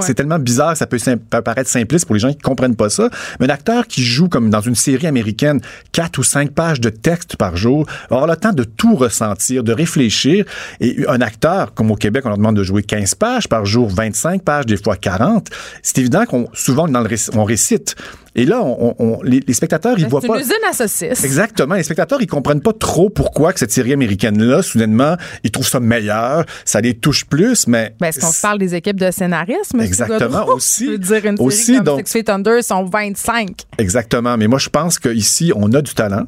[0.00, 0.98] C'est tellement bizarre, ça peut,
[1.42, 3.10] paraître simpliste pour les gens qui comprennent pas ça.
[3.40, 5.60] Mais un acteur qui joue comme dans une série américaine,
[5.90, 9.64] quatre ou cinq pages de texte par jour, va avoir le temps de tout ressentir,
[9.64, 10.44] de réfléchir.
[10.80, 13.88] Et un acteur, comme au Québec, on leur demande de jouer 15 pages par jour,
[13.88, 15.48] 25 pages, des fois 40.
[15.82, 17.96] C'est évident qu'on souvent dans le on récite.
[18.40, 20.36] Et là, on, on- les, les spectateurs, ils voient pas.
[20.36, 21.22] une usine à saucisses.
[21.24, 21.74] Exactement.
[21.74, 25.80] Les spectateurs, ils comprennent pas trop pourquoi que cette série américaine-là, soudainement, ils trouvent ça
[25.80, 27.94] meilleur, ça les touche plus, mais...
[28.00, 29.80] Ben, est-ce qu'on parle des équipes de scénaristes, M.
[29.80, 30.56] Exactement, Godreau?
[30.56, 30.86] aussi.
[30.86, 33.48] Je veux dire, une Aussi, série comme donc- Six Feet Under sont 25.
[33.78, 34.36] Exactement.
[34.38, 36.24] Mais moi, je pense qu'ici, on a du talent.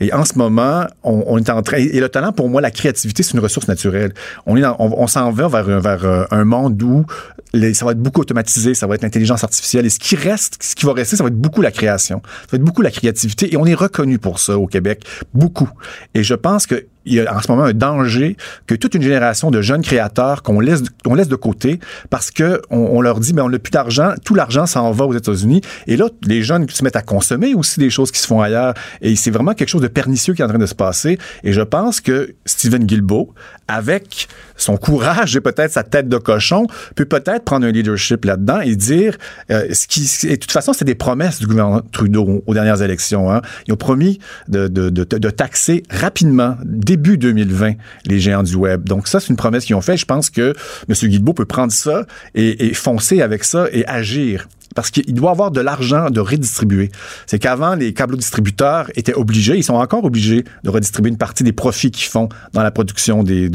[0.00, 1.78] Et en ce moment, on, on est en train.
[1.78, 4.12] Et le talent, pour moi, la créativité, c'est une ressource naturelle.
[4.46, 7.04] On est dans- on, on s'en va vers, un- vers euh, un monde où
[7.52, 9.86] les- ça va être beaucoup automatisé, ça va être l'intelligence artificielle.
[9.86, 12.22] Et ce qui reste, ce qui va rester, ça va être beaucoup la création.
[12.50, 13.52] Ça beaucoup la créativité.
[13.52, 15.04] Et on est reconnu pour ça au Québec.
[15.34, 15.68] Beaucoup.
[16.14, 18.36] Et je pense que il y a en ce moment un danger
[18.66, 21.80] que toute une génération de jeunes créateurs qu'on laisse, on laisse de côté
[22.10, 25.14] parce que on, leur dit, mais on n'a plus d'argent, tout l'argent s'en va aux
[25.14, 25.62] États-Unis.
[25.86, 28.74] Et là, les jeunes se mettent à consommer aussi des choses qui se font ailleurs.
[29.00, 31.18] Et c'est vraiment quelque chose de pernicieux qui est en train de se passer.
[31.44, 33.32] Et je pense que Steven Guilbeault,
[33.68, 38.60] avec son courage et peut-être sa tête de cochon, peut peut-être prendre un leadership là-dedans
[38.60, 39.16] et dire
[39.50, 40.08] euh, ce qui.
[40.26, 43.32] Et de toute façon, c'était des promesses du gouvernement Trudeau aux dernières élections.
[43.32, 43.40] Hein.
[43.66, 47.74] Ils ont promis de, de, de, de taxer rapidement, début 2020,
[48.06, 48.84] les géants du web.
[48.84, 49.98] Donc ça, c'est une promesse qu'ils ont faite.
[49.98, 50.54] Je pense que
[50.88, 50.94] M.
[51.08, 55.50] Guilbeault peut prendre ça et, et foncer avec ça et agir parce qu'il doit avoir
[55.50, 56.90] de l'argent de redistribuer.
[57.26, 61.44] C'est qu'avant, les câbles distributeurs étaient obligés, ils sont encore obligés de redistribuer une partie
[61.44, 63.50] des profits qu'ils font dans la production de,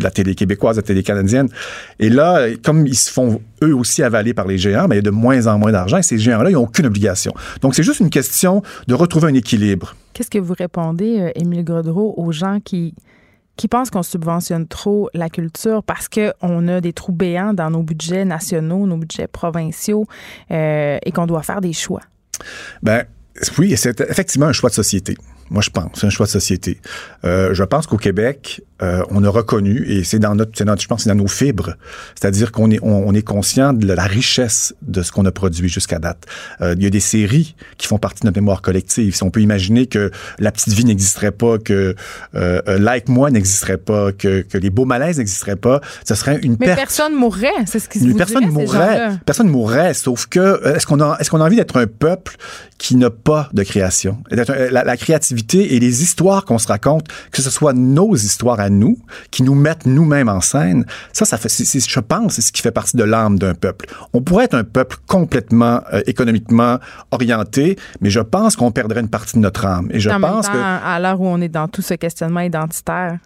[0.00, 1.48] la télé québécoise, de la télé canadienne.
[1.98, 5.00] Et là, comme ils se font eux aussi avaler par les géants, mais il y
[5.00, 7.32] a de moins en moins d'argent et ces géants-là, ils n'ont aucune obligation.
[7.60, 9.94] Donc, c'est juste une question de retrouver un équilibre.
[10.12, 12.94] Qu'est-ce que vous répondez, euh, Émile Godreau, aux gens qui,
[13.56, 17.82] qui pensent qu'on subventionne trop la culture parce qu'on a des trous béants dans nos
[17.82, 20.06] budgets nationaux, nos budgets provinciaux
[20.50, 22.00] euh, et qu'on doit faire des choix?
[22.82, 23.04] Ben
[23.58, 25.16] oui, c'est effectivement un choix de société.
[25.50, 26.80] Moi, je pense, c'est un choix de société.
[27.24, 30.86] Euh, je pense qu'au Québec, euh, on a reconnu, et c'est dans notre, dans- je
[30.88, 31.74] pense, c'est dans nos fibres,
[32.18, 35.68] c'est-à-dire qu'on est, on, on est conscient de la richesse de ce qu'on a produit
[35.68, 36.26] jusqu'à date.
[36.60, 39.14] Euh, il y a des séries qui font partie de notre mémoire collective.
[39.14, 41.94] Si on peut imaginer que La Petite Vie n'existerait pas, que
[42.34, 46.38] euh, euh, Like Moi n'existerait pas, que, que Les Beaux Malaises n'existeraient pas, ce serait
[46.42, 46.78] une Mais perte.
[46.78, 49.10] personne mourrait, c'est ce qui se personne dirait, mourrait.
[49.24, 52.36] Personne mourrait, sauf que euh, est-ce qu'on a est-ce qu'on a envie d'être un peuple
[52.78, 54.18] qui n'a pas de création?
[54.30, 58.58] Un- la, la créativité et les histoires qu'on se raconte, que ce soit nos histoires
[58.60, 58.98] à nous,
[59.30, 62.70] qui nous mettent nous-mêmes en scène, ça, ça fait, je pense, c'est ce qui fait
[62.70, 63.86] partie de l'âme d'un peuple.
[64.12, 66.78] On pourrait être un peuple complètement euh, économiquement
[67.10, 69.88] orienté, mais je pense qu'on perdrait une partie de notre âme.
[69.90, 71.94] Et je en même pense temps, que à l'heure où on est dans tout ce
[71.94, 73.18] questionnement identitaire,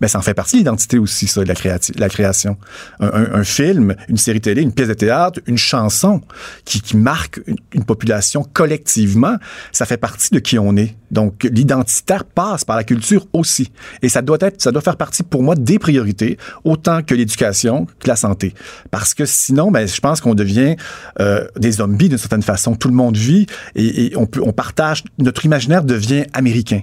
[0.00, 2.56] ben, ça en fait partie de l'identité aussi, ça, de la, créati- la création.
[2.98, 6.20] Un, un- un film, une série télé, une pièce de théâtre, une chanson
[6.64, 9.36] qui, qui marque une, une population collectivement,
[9.70, 10.96] ça fait partie de qui on est.
[11.10, 13.70] Donc, l'identitaire passe par la culture aussi.
[14.00, 17.86] Et ça doit être, ça doit faire partie pour moi des priorités, autant que l'éducation,
[18.00, 18.54] que la santé.
[18.90, 20.74] Parce que sinon, ben, je pense qu'on devient
[21.20, 22.74] euh, des zombies d'une certaine façon.
[22.74, 26.80] Tout le monde vit et, et on peut, on partage, notre imaginaire devient américain.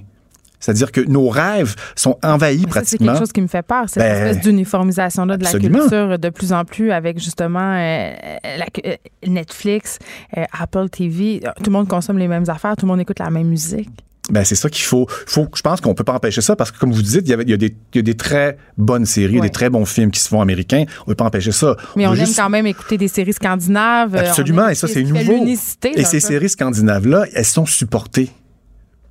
[0.60, 3.06] C'est-à-dire que nos rêves sont envahis ça, c'est pratiquement.
[3.08, 6.52] quelque chose qui me fait peur, cette Ben, espèce d'uniformisation-là de la culture de plus
[6.52, 8.12] en plus avec justement euh,
[8.58, 8.94] la- euh,
[9.26, 9.98] Netflix,
[10.36, 11.40] euh, Apple TV.
[11.56, 13.88] Tout le monde consomme les mêmes affaires, tout le monde écoute la même musique.
[14.30, 15.06] Ben, c'est ça qu'il faut.
[15.26, 17.32] faut je pense qu'on peut pas empêcher ça parce que, comme vous dites, il y,
[17.32, 19.46] avait, il y, a, des, il y a des très bonnes séries, Ouais.
[19.46, 20.84] des très bons films qui se font américains.
[21.02, 21.74] On peut pas empêcher ça.
[21.96, 24.14] Mais on, aime juste- quand même écouter des séries scandinaves.
[24.14, 25.44] Absolument, et ça, c'est nouveau.
[25.46, 28.30] Et ces séries scandinaves-là, elles sont supportées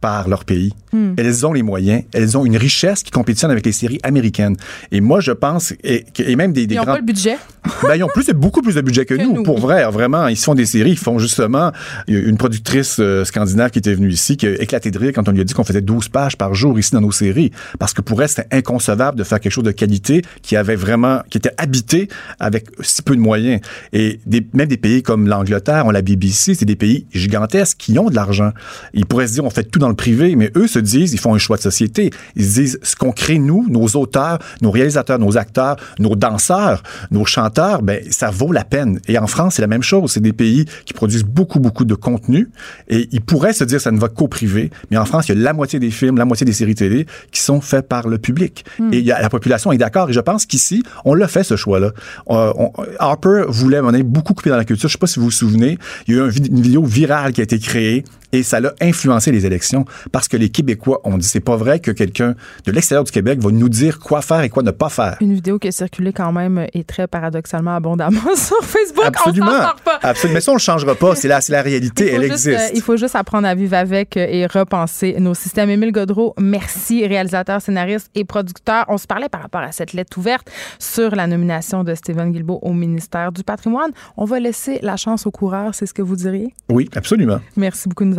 [0.02, 0.74] par leur pays.
[0.92, 1.14] Hmm.
[1.18, 4.56] Elles ont les moyens, elles ont une richesse qui compétitionne avec les séries américaines.
[4.92, 6.94] Et moi, je pense, et, et même des, des Ils n'ont grands...
[6.94, 7.38] pas le budget.
[7.84, 9.90] Ben, ils ont plus, beaucoup plus de budget que, Que nous, nous, pour vrai.
[9.90, 10.92] Vraiment, ils se font des séries.
[10.92, 11.72] Ils font justement
[12.08, 15.32] une productrice euh, scandinave qui était venue ici, qui a éclaté de rire quand on
[15.32, 17.52] lui a dit qu'on faisait 12 pages par jour ici dans nos séries.
[17.78, 21.22] Parce que pour elle, c'était inconcevable de faire quelque chose de qualité qui avait vraiment,
[21.30, 22.08] qui était habité
[22.40, 23.62] avec si peu de moyens.
[23.94, 27.98] Et des, même des pays comme l'Angleterre, on la BBC, c'est des pays gigantesques qui
[28.00, 28.52] ont de l'argent.
[28.94, 31.20] Ils pourraient se dire, on fait tout dans le privé, mais eux se disent, ils
[31.20, 32.12] font un choix de société.
[32.36, 36.84] Ils se disent, ce qu'on crée, nous, nos auteurs, nos réalisateurs, nos acteurs, nos danseurs,
[37.12, 39.00] nos chanteurs, ben, ça vaut la peine.
[39.08, 40.12] Et en France, c'est la même chose.
[40.12, 42.50] C'est des pays qui produisent beaucoup, beaucoup de contenu.
[42.88, 44.72] Et ils pourraient se dire, ça ne va qu'au privé.
[44.92, 47.06] Mais en France, il y a la moitié des films, la moitié des séries télé
[47.32, 48.66] qui sont faits par le public.
[48.92, 50.10] Et y a, la population est d'accord.
[50.10, 51.92] Et je pense qu'ici, on l'a fait, ce choix-là.
[52.30, 52.54] Euh,
[53.00, 54.90] Harper voulait, on a beaucoup coupé dans la culture.
[54.90, 55.78] Je sais pas si vous vous souvenez,
[56.08, 58.74] il y a eu un une vidéo virale qui a été créée et ça l'a
[58.82, 62.72] influencé les élections parce que les Québécois ont dit, c'est pas vrai que quelqu'un de
[62.72, 65.18] l'extérieur du Québec va nous dire quoi faire et quoi ne pas faire.
[65.22, 69.06] Une vidéo qui a circulé quand même et très paradoxalement abondamment sur Facebook.
[69.06, 69.48] Absolument.
[69.48, 70.00] On s'en sort pas.
[70.02, 70.34] Absolument.
[70.36, 71.16] Mais ça, on le changera pas.
[71.16, 72.12] C'est la, la réalité.
[72.14, 72.60] Elle juste, existe.
[72.60, 75.70] euh, il faut juste apprendre à vivre avec euh, et repenser nos systèmes.
[75.70, 78.86] Émile Godreau, merci, réalisateur, scénariste et producteur.
[78.90, 82.60] On se parlait par rapport à cette lettre ouverte sur la nomination de Stephen Guilbeault
[82.62, 83.92] au ministère du patrimoine.
[84.18, 86.54] On va laisser la chance aux coureurs, c'est ce que vous diriez?
[86.70, 87.40] Oui, absolument.
[87.56, 88.19] Merci beaucoup de nous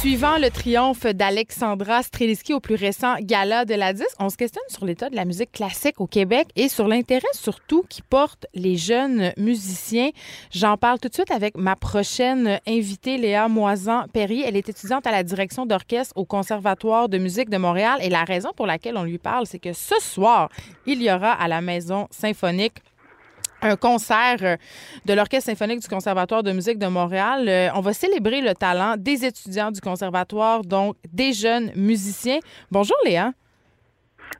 [0.00, 4.64] Suivant le triomphe d'Alexandra Streliski au plus récent gala de la 10, on se questionne
[4.68, 8.76] sur l'état de la musique classique au Québec et sur l'intérêt surtout qui portent les
[8.76, 10.08] jeunes musiciens.
[10.52, 14.40] J'en parle tout de suite avec ma prochaine invitée, Léa Moisan-Perry.
[14.40, 18.24] Elle est étudiante à la direction d'orchestre au Conservatoire de musique de Montréal et la
[18.24, 20.48] raison pour laquelle on lui parle, c'est que ce soir,
[20.86, 22.78] il y aura à la Maison symphonique
[23.62, 24.56] un concert euh,
[25.04, 27.48] de l'Orchestre symphonique du Conservatoire de musique de Montréal.
[27.48, 32.40] Euh, on va célébrer le talent des étudiants du Conservatoire, donc des jeunes musiciens.
[32.70, 33.32] Bonjour Léa.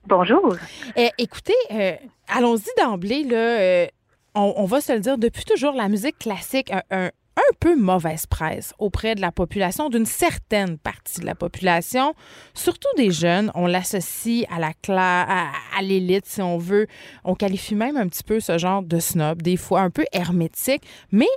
[0.07, 0.57] Bonjour.
[0.97, 1.93] Eh, écoutez, euh,
[2.29, 3.25] allons-y d'emblée.
[3.25, 3.89] Là,
[4.35, 7.11] on, on, va se le dire, depuis toujours, la musique classique un,
[7.41, 12.15] un peu mauvaise presse auprès de la population, d'une certaine partie de la population,
[12.55, 13.51] surtout des jeunes.
[13.55, 16.87] On l'associe à la à, à l'élite, si on veut.
[17.25, 20.83] On qualifie même un petit peu ce genre de snob, des fois un peu hermétique,
[21.13, 21.29] mais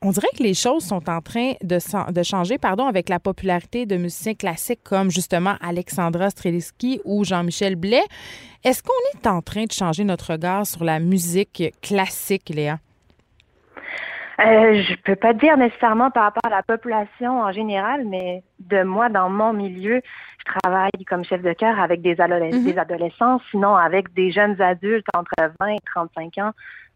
[0.00, 3.96] on dirait que les choses sont en train de, changer pardon, avec la popularité de
[3.96, 8.04] musiciens classiques comme justement Alexandra Streliski ou Jean-Michel Blais.
[8.64, 12.78] Est-ce qu'on est en train de changer notre regard sur la musique classique, Léa?
[14.40, 18.84] Euh, je peux pas dire nécessairement par rapport à la population en général, mais de
[18.84, 20.00] moi, dans mon milieu,
[20.38, 22.64] je travaille comme chef de chœur avec des, mhm.
[22.64, 26.52] des adolescents, sinon avec des jeunes adultes entre 20 et 35 ans.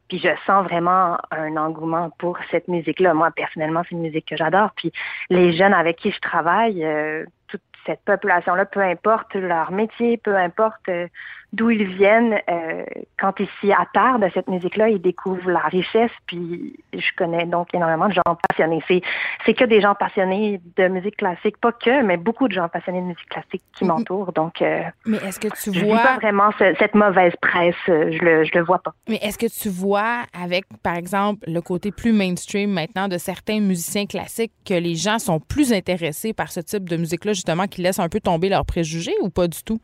[0.08, 3.14] Puis je sens vraiment un engouement pour cette musique-là.
[3.14, 4.70] Moi, personnellement, c'est une musique que j'adore.
[4.76, 4.92] Puis
[5.30, 10.36] les jeunes avec qui je travaille, euh, toute cette population-là, peu importe leur métier, peu
[10.36, 11.08] importe euh,
[11.52, 12.84] d'où ils viennent, euh,
[13.18, 16.10] quand ils s'y attardent à cette musique-là, ils découvrent la richesse.
[16.26, 18.82] Puis je connais donc énormément de gens passionnés.
[18.88, 19.02] C'est,
[19.44, 23.00] c'est que des gens passionnés de musique classique, pas que, mais beaucoup de gens passionnés
[23.00, 24.32] de musique classique qui m'entourent.
[24.32, 28.24] Donc, euh, mais est-ce que tu je vois pas vraiment cette mauvaise presse euh, Je
[28.24, 28.94] le, je le vois pas.
[29.08, 33.60] Mais est-ce que tu vois avec, par exemple, le côté plus mainstream maintenant de certains
[33.60, 37.82] musiciens classiques que les gens sont plus intéressés par ce type de musique-là, justement, qui
[37.82, 39.80] laissent un peu tomber leurs préjugés ou pas du tout?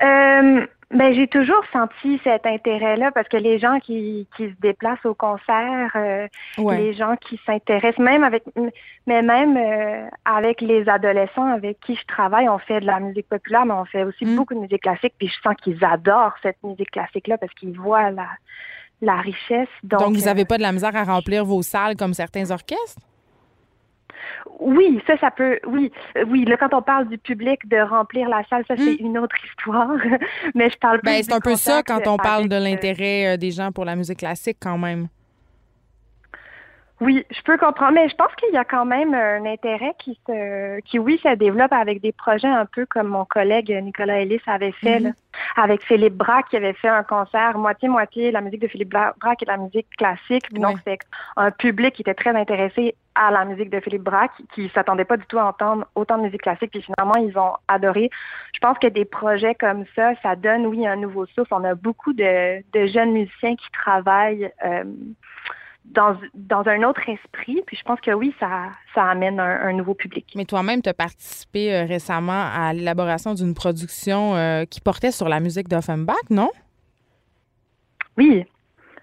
[0.00, 5.04] Euh, ben, j'ai toujours senti cet intérêt-là parce que les gens qui, qui se déplacent
[5.06, 6.28] au concert, euh,
[6.58, 8.44] les gens qui s'intéressent, même avec,
[9.06, 13.28] mais même euh, avec les adolescents avec qui je travaille, on fait de la musique
[13.28, 14.36] populaire, mais on fait aussi mm.
[14.36, 15.14] beaucoup de musique classique.
[15.18, 18.28] Puis je sens qu'ils adorent cette musique classique-là parce qu'ils voient la,
[19.00, 19.68] la richesse.
[19.82, 23.00] Donc, Donc vous n'avez pas de la misère à remplir vos salles comme certains orchestres?
[24.60, 25.58] Oui, ça, ça peut.
[25.66, 26.44] Oui, euh, oui.
[26.44, 29.06] Là, quand on parle du public de remplir la salle, ça c'est hmm.
[29.06, 29.96] une autre histoire.
[30.54, 31.00] Mais je parle.
[31.02, 33.84] Ben, c'est un peu ça quand on parle de euh, l'intérêt euh, des gens pour
[33.84, 35.08] la musique classique, quand même.
[37.02, 40.16] Oui, je peux comprendre, mais je pense qu'il y a quand même un intérêt qui
[40.24, 44.40] se, qui oui, se développe avec des projets un peu comme mon collègue Nicolas Ellis
[44.46, 45.12] avait fait mhm.
[45.56, 49.42] avec Philippe Braque qui avait fait un concert moitié moitié la musique de Philippe Braque
[49.42, 50.52] et la musique classique.
[50.52, 51.00] Donc c'est
[51.36, 55.16] un public qui était très intéressé à la musique de Philippe Braque, qui s'attendait pas
[55.16, 58.10] du tout à entendre autant de musique classique, puis finalement ils ont adoré.
[58.54, 61.52] Je pense que des projets comme ça, ça donne oui un nouveau souffle.
[61.52, 64.52] On a beaucoup de, de jeunes musiciens qui travaillent.
[64.64, 64.84] Euh,
[65.84, 67.62] dans, dans un autre esprit.
[67.66, 70.32] Puis je pense que oui, ça, ça amène un, nouveau public.
[70.34, 75.28] Mais toi-même, tu as participé euh, récemment à l'élaboration d'une production euh, qui portait sur
[75.28, 76.50] la musique d'Offenbach, non?
[78.16, 78.44] Oui.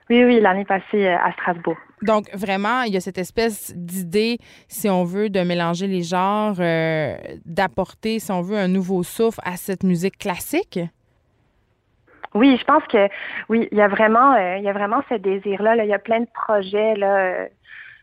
[0.09, 1.77] Oui, oui, l'année passée euh, à Strasbourg.
[2.01, 4.38] Donc, vraiment, il y a cette espèce d'idée,
[4.69, 6.55] si on veut, de mélanger les genres,
[7.45, 10.80] d'apporter, si on veut, un nouveau souffle à cette musique classique?
[12.34, 13.09] Oui, je pense que
[13.49, 15.75] oui, il y a vraiment, euh, il y a vraiment ce désir-là.
[15.75, 15.84] Là.
[15.84, 17.17] Il y a plein de projets là.
[17.17, 17.47] Euh,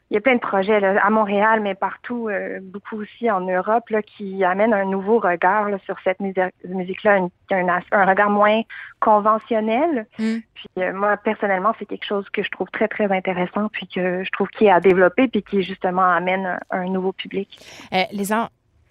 [0.09, 3.41] il y a plein de projets là, à Montréal, mais partout, euh, beaucoup aussi en
[3.41, 7.19] Europe, là, qui amènent un nouveau regard là, sur cette musique-là,
[7.51, 8.63] un, un, regard moins
[9.01, 10.07] conventionnel.
[10.21, 10.37] Mm.
[10.55, 14.31] Puis moi, personnellement, c'est quelque chose que je trouve très, très intéressant, puis que je
[14.31, 17.59] trouve qui est à développer, puis qui justement amène un, nouveau public.
[17.91, 18.33] les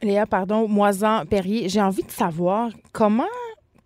[0.02, 3.24] Léa, pardon, Moisan Perrier, j'ai envie de savoir comment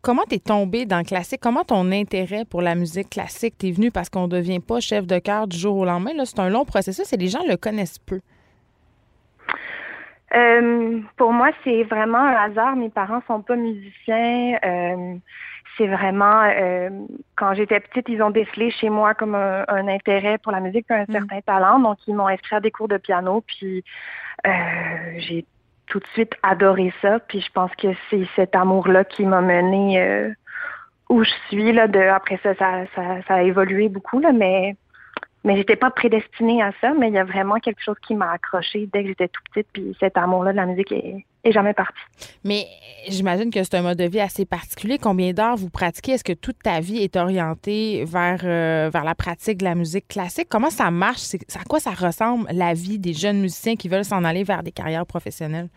[0.02, 1.42] comment t'es tombé dans le classique?
[1.42, 5.06] Comment ton intérêt pour la musique classique t'est venu parce qu'on ne devient pas chef
[5.06, 6.12] de chœur du jour au lendemain?
[6.26, 8.20] c'est un long processus et les gens le connaissent peu.
[10.36, 12.76] Euh, pour moi, c'est vraiment un hasard.
[12.76, 14.60] Mes parents sont pas musiciens.
[14.64, 15.16] Euh,
[15.78, 16.90] c'est vraiment euh,
[17.36, 21.04] quand j'étais petite, ils ont décelé chez moi comme un, intérêt pour la musique, un
[21.04, 21.12] mm.
[21.12, 21.80] certain talent.
[21.80, 23.42] Donc, ils m'ont inscrit à des cours de piano.
[23.48, 23.84] Puis
[25.18, 25.46] j'ai
[25.90, 27.20] tout de suite adoré ça.
[27.20, 30.30] Puis je pense que c'est cet amour-là qui m'a mené euh,
[31.10, 31.74] où je suis.
[31.74, 34.76] Là, de, après ça ça, ça, a évolué beaucoup, là, mais,
[35.50, 38.34] mais j'étais pas prédestinée à ça, mais il y a vraiment quelque chose qui m'a
[38.34, 41.74] accroché dès que j'étais tout petite, puis cet amour-là de la musique est, est jamais
[41.74, 41.98] parti.
[42.44, 42.68] Mais
[43.08, 45.00] j'imagine que c'est un mode de vie assez particulier.
[45.00, 46.12] Combien d'heures vous pratiquez?
[46.12, 50.08] Est-ce que toute ta vie est orientée vers, euh, vers la pratique de la musique
[50.08, 50.50] classique?
[50.52, 51.34] Comment ça marche?
[51.60, 54.72] À quoi ça ressemble la vie des jeunes musiciens qui veulent s'en aller vers des
[54.72, 55.70] carrières professionnelles?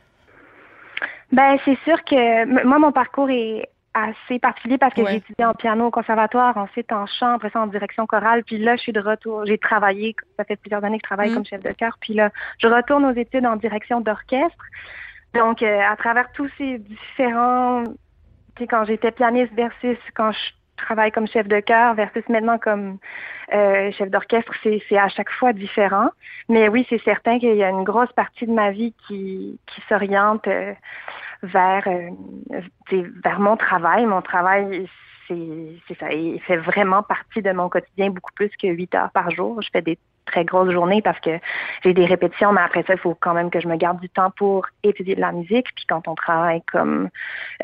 [1.32, 5.54] Ben, c'est sûr que moi, mon parcours est assez particulier parce que j'ai étudié en
[5.54, 8.92] piano au conservatoire, ensuite en chant, après ça en direction chorale, puis là je suis
[8.92, 11.34] de retour, j'ai travaillé, ça fait plusieurs années que je travaille mm.
[11.34, 14.64] comme chef de chœur, puis là je retourne aux études en direction d'orchestre.
[15.34, 20.38] Donc euh, à travers tous ces différents, tu sais quand j'étais pianiste versus quand je
[20.76, 22.98] travaille comme chef de chœur versus maintenant comme
[23.52, 26.08] euh, chef d'orchestre, c'est à chaque fois différent.
[26.48, 29.80] Mais oui, c'est certain qu'il y a une grosse partie de ma vie qui, qui
[29.88, 30.72] s'oriente euh,
[31.42, 32.10] vers, euh,
[33.24, 34.06] vers mon travail.
[34.06, 34.88] Mon travail,
[35.28, 36.12] c'est ça.
[36.12, 39.60] Il fait vraiment partie de mon quotidien beaucoup plus que huit heures par jour.
[39.62, 41.30] Je fais des très grosses journées parce que
[41.82, 44.08] j'ai des répétitions, mais après ça, il faut quand même que je me garde du
[44.08, 45.66] temps pour étudier de la musique.
[45.74, 47.08] Puis quand on travaille comme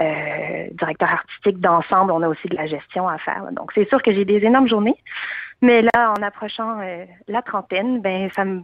[0.00, 3.44] euh, directeur artistique d'ensemble, on a aussi de la gestion à faire.
[3.52, 4.96] Donc c'est sûr que j'ai des énormes journées.
[5.60, 8.62] Mais là, en approchant euh, la trentaine, ben ça me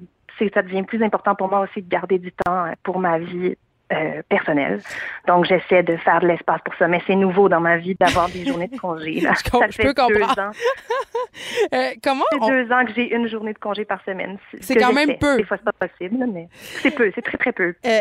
[0.53, 3.57] ça devient plus important pour moi aussi de garder du temps pour ma vie
[3.95, 4.81] euh, personnel.
[5.27, 6.89] Donc, j'essaie de faire de l'espace pour ça.
[6.89, 9.21] Mais c'est nouveau dans ma vie d'avoir des journées de congé.
[9.21, 9.33] Là.
[9.35, 10.51] je, ça fait deux ans.
[11.75, 12.49] euh, comment on...
[12.49, 14.39] deux ans que j'ai une journée de congé par semaine.
[14.61, 15.37] C'est quand même peu.
[15.37, 17.11] Des fois, c'est pas possible, mais c'est peu.
[17.15, 17.75] C'est très, très peu.
[17.87, 18.01] Euh,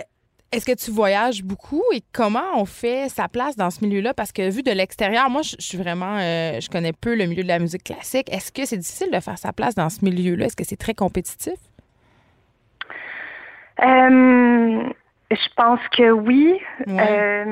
[0.53, 4.13] est-ce que tu voyages beaucoup et comment on fait sa place dans ce milieu-là?
[4.13, 7.41] Parce que vu de l'extérieur, moi, je, suis vraiment, euh, je connais peu le milieu
[7.41, 8.31] de la musique classique.
[8.31, 10.45] Est-ce que c'est difficile de faire sa place dans ce milieu-là?
[10.45, 11.55] Est-ce que c'est très compétitif?
[13.81, 14.83] Euh,
[15.35, 16.59] je pense que oui.
[16.87, 17.45] Euh,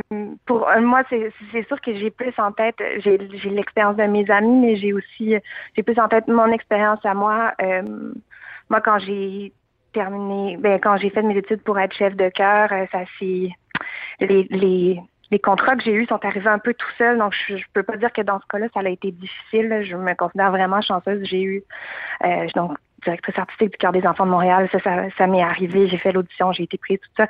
[0.46, 3.18] pour euh, moi, c'est sûr que j'ai plus en tête, j'ai
[3.50, 5.36] l'expérience de mes amis, mais j'ai aussi,
[5.76, 7.54] j'ai plus en tête mon expérience à moi.
[7.62, 8.14] Euh,
[8.70, 9.54] moi, quand j'ai
[9.94, 13.50] terminé, ben quand j'ai fait mes études pour être chef de chœur, ça c'est
[14.20, 15.02] les, les
[15.32, 17.84] les contrats que j'ai eus sont arrivés un peu tout seuls, donc je, je peux
[17.84, 19.82] pas dire que dans ce cas-là, ça a été difficile.
[19.84, 21.24] Je me considère vraiment chanceuse.
[21.24, 21.64] J'ai eu
[22.54, 24.70] donc directrice artistique du cœur des enfants de Montréal.
[24.72, 24.80] Ça,
[25.18, 25.88] ça, m'est arrivé.
[25.88, 27.28] J'ai fait l'audition, j'ai été prise, tout ça.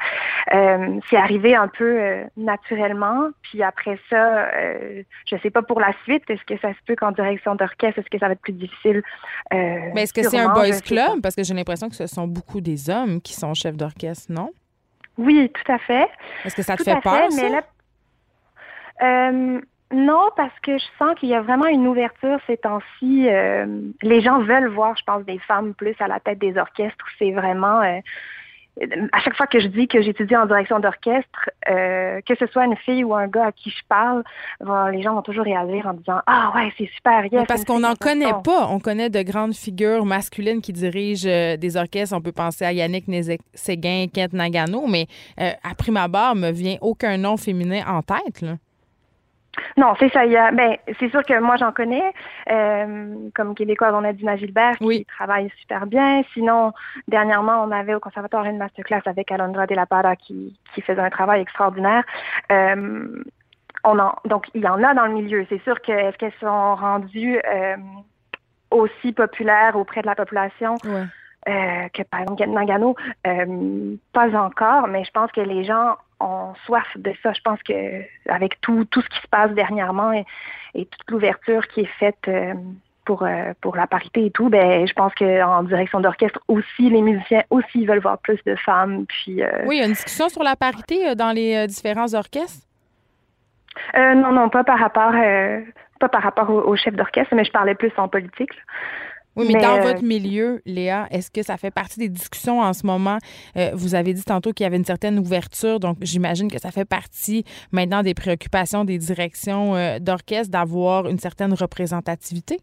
[0.54, 3.30] Euh, c'est arrivé un peu euh, naturellement.
[3.42, 6.30] Puis après ça, euh, je sais pas pour la suite.
[6.30, 9.02] Est-ce que ça se peut qu'en direction d'orchestre, est-ce que ça va être plus difficile?
[9.54, 11.22] Euh, Mais est-ce que c'est un boys club?
[11.22, 14.52] Parce que j'ai l'impression que ce sont beaucoup des hommes qui sont chefs d'orchestre, non?
[15.18, 16.08] Oui, tout à fait.
[16.46, 17.62] Est-ce que ça te fait peur, fait, ça?
[19.92, 23.28] Non, parce que je sens qu'il y a vraiment une ouverture ces temps-ci.
[23.30, 23.66] Euh,
[24.02, 27.06] les gens veulent voir, je pense, des femmes plus à la tête des orchestres.
[27.20, 27.82] C'est vraiment...
[27.82, 28.00] Euh,
[29.12, 32.64] à chaque fois que je dis que j'étudie en direction d'orchestre, euh, que ce soit
[32.64, 34.24] une fille ou un gars à qui je parle,
[34.94, 37.26] les gens vont toujours réagir en disant Ah ouais, c'est super.
[37.26, 38.68] Yes, parce qu'on n'en connaît pas.
[38.70, 42.16] On connaît de grandes figures masculines qui dirigent des orchestres.
[42.16, 43.06] On peut penser à Yannick
[43.54, 45.08] Séguin, Kent Nagano, mais
[45.38, 48.42] à prime abord, me vient aucun nom féminin en tête.
[48.42, 48.54] Là.
[49.78, 50.26] Non, c'est ça.
[50.26, 52.14] Il y a, ben, c'est sûr que moi j'en connais.
[52.50, 56.24] Euh, comme québécoise, on a Dina Gilbert qui travaille super bien.
[56.34, 56.74] Sinon,
[57.08, 61.02] dernièrement, on avait au conservatoire une masterclass avec Alondra De La Parra qui, qui faisait
[61.02, 62.04] un travail extraordinaire.
[62.52, 63.24] Euh,
[63.84, 65.46] on en, donc il y en a dans le milieu.
[65.50, 67.76] C'est sûr que est-ce qu'elles sont rendues euh,
[68.70, 70.76] aussi populaires auprès de la population?
[71.50, 72.96] Euh, que par exemple Nagano,
[73.26, 77.34] euh, pas encore, mais je pense que les gens ont soif de ça.
[77.34, 80.26] Je pense que avec tout, tout ce qui se passe dernièrement et,
[80.74, 82.54] toute l'ouverture qui est faite euh,
[83.06, 83.28] pour,
[83.60, 87.88] pour la parité et tout, ben je pense qu'en direction d'orchestre aussi, les musiciens aussi
[87.88, 89.08] veulent voir plus de femmes.
[89.08, 92.68] Puis, oui, il y a une discussion sur la parité dans les différents orchestres?
[93.98, 95.14] non, non, pas par rapport
[96.00, 98.52] pas par rapport au, chef d'orchestre, mais je parlais plus en politique.
[99.36, 102.74] Oui, mais, dans euh, votre milieu, Léa, est-ce que ça fait partie des discussions en
[102.74, 103.18] ce moment?
[103.56, 106.72] Euh, vous avez dit tantôt qu'il y avait une certaine ouverture, donc j'imagine que ça
[106.72, 112.60] fait partie maintenant des préoccupations des directions euh, d'orchestre d'avoir une certaine représentativité?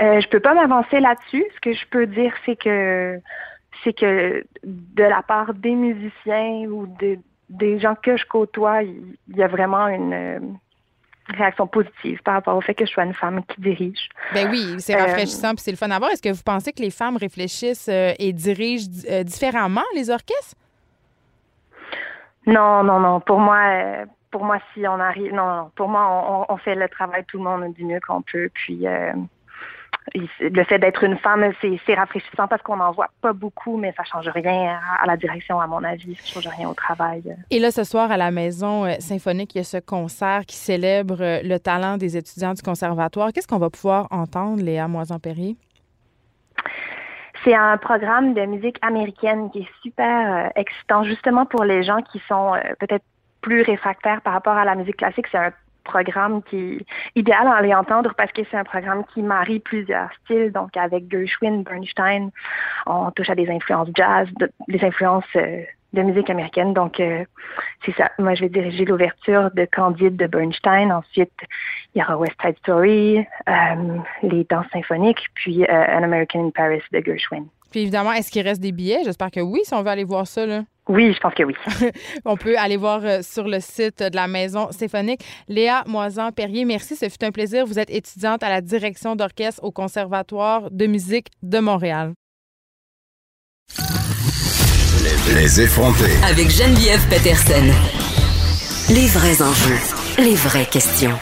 [0.00, 1.44] Je je peux pas m'avancer là-dessus.
[1.54, 3.20] Ce que je peux dire, c'est que
[3.84, 6.88] c'est que de la part des musiciens ou
[7.50, 10.58] des gens que je côtoie, il y a vraiment une
[11.36, 14.08] réaction positive par rapport au fait que je sois une femme qui dirige.
[14.34, 16.10] Ben oui, c'est euh, rafraîchissant puis c'est le fun à voir.
[16.10, 20.56] Est-ce que vous pensez que les femmes réfléchissent euh, et dirigent euh, différemment les orchestres?
[22.46, 23.20] Non, non, non.
[23.20, 25.70] Pour moi, pour moi, si on arrive, non, non.
[25.74, 28.48] Pour moi, on, fait le travail tout le monde du mieux qu'on peut.
[28.54, 28.86] Puis
[30.14, 34.04] le fait d'être une femme, c'est rafraîchissant parce qu'on n'en voit pas beaucoup, mais ça
[34.04, 36.14] change rien à, la direction, à mon avis.
[36.16, 37.22] Ça change rien au travail.
[37.50, 40.56] Et là, ce soir, à la Maison euh, symphonique, il y a ce concert qui
[40.56, 43.32] célèbre euh, le talent des étudiants du conservatoire.
[43.32, 45.56] Qu'est-ce qu'on va pouvoir entendre, Léa Moisan-Perrier?
[47.44, 52.02] C'est un programme de musique américaine qui est super euh, excitant, justement pour les gens
[52.02, 53.04] qui sont peut-être
[53.40, 55.26] plus réfractaires par rapport à la musique classique.
[55.30, 55.52] C'est un
[55.84, 56.86] programme qui est
[57.16, 60.52] idéal à aller entendre parce que c'est un programme qui marie plusieurs styles.
[60.52, 62.30] Donc, avec Gershwin, Bernstein,
[62.86, 64.28] on touche à des influences jazz,
[64.68, 65.62] des influences euh,
[65.92, 66.72] de musique américaine.
[66.72, 67.24] Donc, euh,
[67.84, 68.10] c'est ça.
[68.18, 70.92] Moi, je vais diriger l'ouverture de Candide de Bernstein.
[70.92, 71.32] Ensuite,
[71.94, 76.82] il y aura West Side Story, euh, les danses symphoniques, puis An American in Paris
[76.92, 77.46] de Gershwin.
[77.70, 79.02] Puis évidemment, est-ce qu'il reste des billets?
[79.04, 80.44] J'espère que oui, si on veut aller voir ça.
[80.44, 80.62] Là.
[80.90, 81.54] Oui, je pense que oui.
[82.24, 85.20] On peut aller voir euh, sur le site de la Maison symphonique.
[85.46, 86.96] Léa Moisan-Perrier, merci.
[86.96, 87.64] Ce fut un plaisir.
[87.64, 92.12] Vous êtes étudiante à la direction d'orchestre au Conservatoire de musique de Montréal.
[95.36, 96.16] Les effrontés.
[96.28, 97.72] Avec Geneviève Peterson.
[98.92, 99.78] Les vrais enjeux,
[100.18, 101.16] les vraies questions.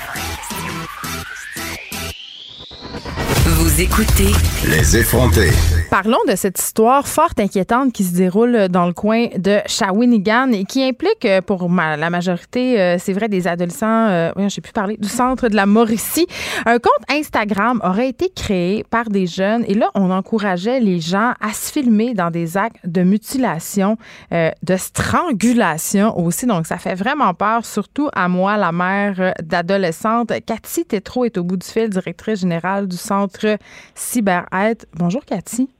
[3.44, 4.32] Vous écoutez
[4.66, 5.50] Les effrontés.
[5.90, 10.64] Parlons de cette histoire fort inquiétante qui se déroule dans le coin de Shawinigan et
[10.64, 14.98] qui implique euh, pour la majorité, euh, c'est vrai, des adolescents, euh, j'ai pu parler,
[14.98, 16.26] du centre de la Mauricie.
[16.66, 21.32] Un compte Instagram aurait été créé par des jeunes et là, on encourageait les gens
[21.40, 23.96] à se filmer dans des actes de mutilation,
[24.30, 26.44] de strangulation aussi.
[26.44, 30.32] Donc, ça fait vraiment peur, surtout à moi, la mère d'adolescente.
[30.44, 33.56] Cathy Tétrault est au bout du fil, directrice générale du centre
[33.94, 34.84] CyberAide.
[34.94, 35.70] Bonjour, Cathy.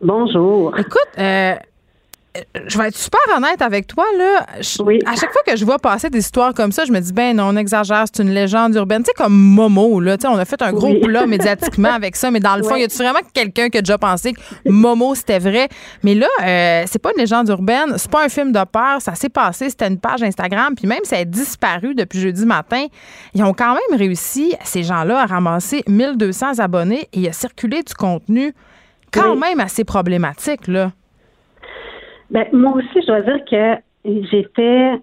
[0.00, 0.78] Bonjour.
[0.78, 1.54] Écoute, euh,
[2.66, 4.04] je vais être super honnête avec toi.
[4.16, 4.46] Là.
[4.84, 5.00] oui.
[5.06, 7.36] À chaque fois que je vois passer des histoires comme ça, je me dis, ben
[7.36, 9.02] non, on exagère, c'est une légende urbaine.
[9.02, 12.38] Tu sais, comme Momo, là, on a fait un gros plat médiatiquement avec ça, mais
[12.38, 15.68] dans le fond, y a-tu vraiment quelqu'un qui a déjà pensé que Momo, c'était vrai?
[16.02, 19.14] Mais là, euh, c'est pas une légende urbaine, c'est pas un film de peur, ça
[19.14, 22.86] s'est passé, c'était une page Instagram, puis même si elle a disparu depuis jeudi matin,
[23.34, 27.94] ils ont quand même réussi, ces gens-là, à ramasser 1200 abonnés et à circuler du
[27.94, 28.54] contenu
[29.12, 30.92] quand même assez problématique, là.
[32.30, 35.00] Ben, moi aussi, je dois dire que j'étais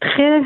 [0.00, 0.42] très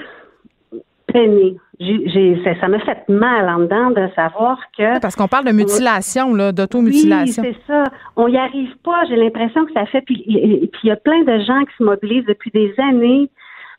[1.07, 1.57] peinée.
[1.79, 4.99] J'ai, ça, m'a fait mal en dedans de savoir que.
[5.01, 7.43] Parce qu'on parle de mutilation, là, d'automutilation.
[7.43, 7.85] Oui, c'est ça.
[8.17, 9.05] On n'y arrive pas.
[9.09, 10.01] J'ai l'impression que ça fait.
[10.01, 13.31] Puis il y a plein de gens qui se mobilisent depuis des années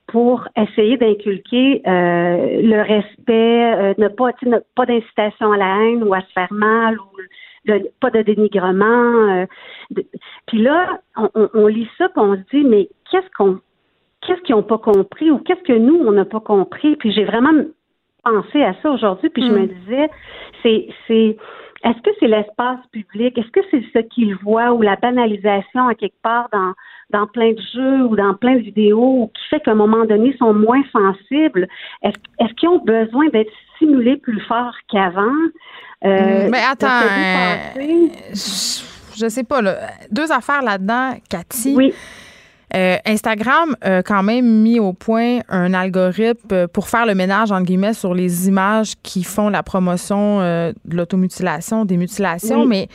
[0.07, 6.03] pour essayer d'inculquer euh, le respect, euh, ne pas, ne, pas d'incitation à la haine
[6.03, 7.07] ou à se faire mal ou
[7.99, 9.29] pas de dénigrement.
[9.29, 9.45] Euh,
[10.45, 13.59] puis là, on, lit ça, puis on se dit, mais qu'est-ce qu'on
[14.21, 16.95] qu'est-ce qu'ils n'ont pas compris ou qu'est-ce que nous, on n'a pas compris?
[16.95, 17.53] Puis j'ai vraiment
[18.23, 19.67] pensé à ça aujourd'hui, puis je me mm.
[19.67, 20.09] disais,
[20.63, 21.37] c'est c'est
[21.83, 23.37] est-ce que c'est l'espace public?
[23.37, 26.73] Est-ce que c'est ce qu'ils voient ou la banalisation à quelque part dans,
[27.09, 30.33] dans plein de jeux ou dans plein de vidéos qui fait qu'à un moment donné,
[30.33, 31.67] ils sont moins sensibles?
[32.01, 35.31] Est-ce, est-ce qu'ils ont besoin d'être stimulés plus fort qu'avant?
[36.05, 37.83] Euh, mais attends, euh,
[39.15, 39.77] je, sais pas, là,
[40.11, 41.73] deux affaires là-dedans, Cathy.
[41.75, 41.93] Oui.
[42.75, 47.63] Euh, Instagram a quand même mis au point un algorithme pour faire le ménage, entre
[47.63, 52.65] guillemets, sur les images qui font la promotion de l'automutilation, des mutilations.
[52.65, 52.89] Mais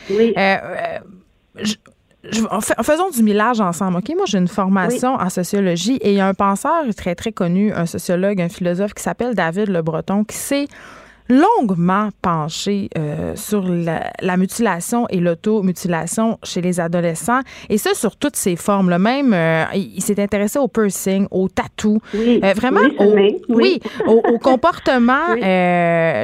[2.82, 4.12] faisons du millage ensemble, OK?
[4.16, 7.72] Moi, j'ai une formation en sociologie et il y a un penseur très, très connu,
[7.72, 10.68] un sociologue, un philosophe qui s'appelle David Le Breton, qui s'est
[11.32, 18.36] longuement penché euh, sur la, mutilation et l'automutilation chez les adolescents, et ça sur toutes
[18.36, 18.90] ses formes.
[18.90, 22.80] Le Même, euh, il, s'est intéressé au piercing, au tatou, oui, euh, vraiment
[23.48, 25.34] oui, au, au, comportement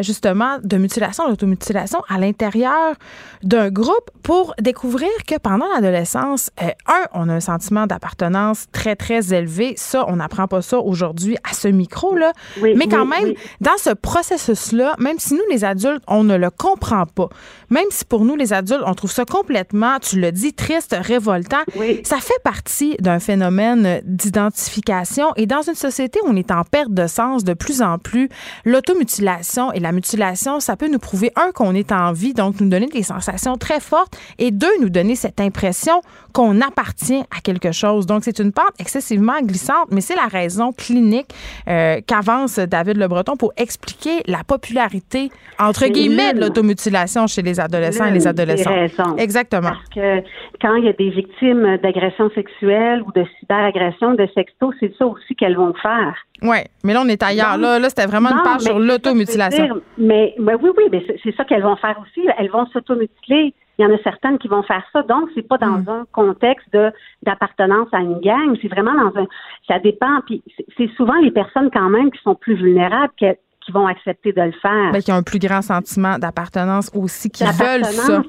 [0.03, 2.95] justement de mutilation, d'automutilation à l'intérieur
[3.43, 9.33] d'un groupe pour découvrir que pendant l'adolescence, un, on a un sentiment d'appartenance très très
[9.33, 9.75] élevé.
[9.77, 12.33] Ça, on n'apprend pas ça aujourd'hui à ce micro là,
[12.63, 16.51] mais quand même dans ce processus là même si nous, les adultes, on ne le
[16.51, 17.29] comprend pas,
[17.71, 21.63] même si pour nous, les adultes, on trouve ça complètement, tu le dis, triste, révoltant,
[22.05, 25.33] ça fait partie d'un phénomène d'identification.
[25.37, 28.29] Et dans une société où on est en perte de sens de plus en plus,
[28.65, 32.69] l'automutilation et la mutilation, ça peut nous prouver, un, qu'on est en vie, donc nous
[32.69, 36.01] donner des sensations très fortes, et deux, nous donner cette impression
[36.33, 38.07] qu'on appartient à quelque chose.
[38.07, 41.35] Donc, c'est une pente excessivement glissante, mais c'est la raison clinique
[41.69, 44.45] euh, qu'avance David Le Breton pour expliquer la
[44.79, 48.73] popularité entre guillemets, de l'automutilation chez les adolescents et les adolescents.
[48.73, 49.17] Raison.
[49.17, 49.71] Exactement.
[49.71, 50.21] Parce que
[50.63, 55.07] quand il y a des victimes d'agressions sexuelles ou de cyberagressions, de sexto, c'est ça
[55.07, 56.15] aussi qu'elles vont faire.
[56.43, 57.59] Oui, mais là, on est ailleurs.
[57.59, 59.81] là, là c'était vraiment une page sur l'automutilation.
[59.97, 62.27] Mais, mais, oui, oui, mais c'est ça qu'elles vont faire aussi.
[62.39, 63.53] Elles vont s'automutiler.
[63.81, 65.03] Il y en a certaines qui vont faire ça.
[65.03, 65.89] Donc, c'est pas dans hmm.
[65.89, 66.93] un contexte de
[67.23, 68.57] d'appartenance à une gang.
[68.63, 69.27] C'est vraiment dans un.
[69.67, 70.21] Ça dépend.
[70.27, 70.43] Puis
[70.77, 73.27] c'est souvent les personnes quand même qui sont plus vulnérables qui
[73.73, 74.93] vont accepter de le faire.
[74.93, 78.23] Ben, qui ont un plus grand sentiment d'appartenance aussi, qui veulent ça.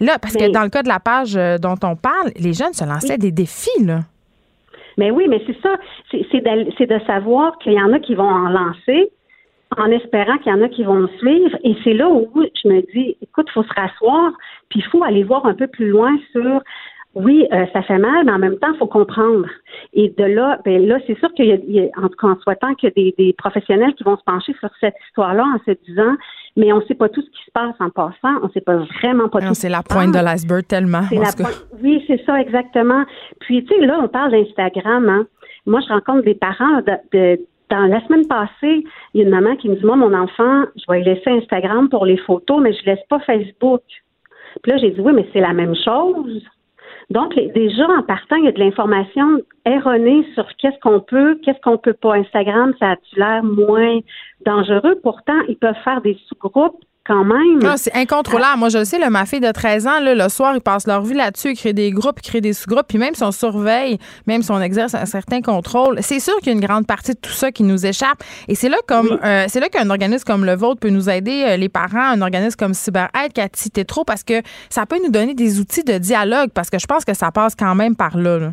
[0.00, 2.72] Là, parce que dans le cas de la page euh, dont on parle, les jeunes
[2.72, 4.00] se lançaient des défis, là.
[4.98, 5.76] Mais oui, mais c'est ça.
[6.10, 9.10] C'est de, de savoir qu'il y en a qui vont en lancer
[9.78, 11.56] en espérant qu'il y en a qui vont suivre.
[11.64, 14.32] Et c'est là où je me dis, écoute, il faut se rasseoir,
[14.68, 16.60] puis il faut aller voir un peu plus loin sur
[17.14, 19.46] oui, euh, ça fait mal, mais en même temps, il faut comprendre.
[19.92, 22.16] Et de là, ben là, c'est sûr qu'il y a, il y a- en tout
[22.20, 24.94] cas, en souhaitant qu'il y a des, des professionnels qui vont se pencher sur cette
[25.08, 26.14] histoire-là en se disant,
[26.56, 28.60] mais on ne sait pas tout ce qui se passe en passant, on ne sait
[28.60, 29.46] pas vraiment pas tout.
[29.46, 31.02] Non, ce C'est la pointe de l'iceberg tellement.
[31.18, 33.04] La tout pointe- Oui, c'est ça, exactement.
[33.40, 35.08] Puis, tu sais, là, on parle d'Instagram.
[35.08, 35.26] Hein.
[35.66, 36.78] Moi, je rencontre des parents.
[36.82, 37.40] De, de-
[37.70, 38.84] dans la semaine passée,
[39.14, 41.30] il y a une maman qui me dit Moi, mon enfant, je vais lui laisser
[41.30, 43.80] Instagram pour les photos, mais je laisse pas Facebook.
[44.62, 46.42] Puis là, j'ai dit Oui, mais c'est la même chose.
[47.12, 51.38] Donc, les- déjà, en partant, il y a de l'information erronée sur qu'est-ce qu'on peut,
[51.42, 52.14] qu'est-ce qu'on peut pas.
[52.14, 53.98] Instagram, ça a-tu l'air moins
[54.46, 54.98] dangereux?
[55.02, 57.60] Pourtant, ils peuvent faire des sous-groupes quand même.
[57.64, 58.58] Ah, c'est incontrôlable.
[58.58, 60.86] Moi, je le sais, là, ma fille de 13 ans, là, le soir, ils passent
[60.86, 63.32] leur vie là-dessus, ils créent des groupes, ils créent des sous-groupes, puis même si on
[63.32, 66.86] surveille, même si on exerce un certain contrôle, c'est sûr qu'il y a une grande
[66.86, 68.22] partie de tout ça qui nous échappe.
[68.48, 71.44] Et c'est là comme euh, c'est là qu'un organisme comme le vôtre peut nous aider,
[71.46, 75.34] euh, les parents, un organisme comme CyberAide, Cathy trop parce que ça peut nous donner
[75.34, 78.38] des outils de dialogue, parce que je pense que ça passe quand même par là.
[78.38, 78.52] là.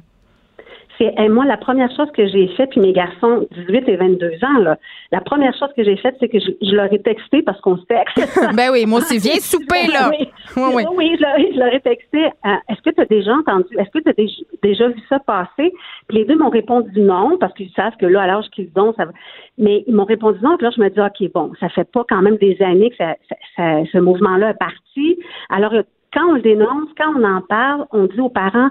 [1.00, 4.32] C'est eh, moi la première chose que j'ai faite, puis mes garçons 18 et 22
[4.44, 4.78] ans là,
[5.14, 7.78] la première chose que j'ai faite, c'est que je, je leur ai texté parce qu'on
[7.78, 8.18] se texte.
[8.56, 10.10] ben oui, moi aussi, viens souper là.
[10.12, 10.28] Oui,
[10.58, 10.84] Oui, oui.
[10.98, 12.26] oui, je, leur, ai- je leur ai texté.
[12.26, 15.20] euh, est-ce que tu as déjà entendu, est-ce que tu as déjà, déjà vu ça
[15.20, 15.72] passer?
[16.10, 18.94] Puis les deux m'ont répondu non, parce qu'ils savent que là, à l'âge qu'ils ont,
[18.98, 19.12] ça va.
[19.58, 22.04] Mais ils m'ont répondu non, puis là, je me dis, OK, bon, ça fait pas
[22.10, 25.18] quand même des années que ça, ça- ça- ce mouvement-là est parti.
[25.50, 25.74] Alors,
[26.14, 28.70] quand on le dénonce, quand on en parle, on dit aux parents,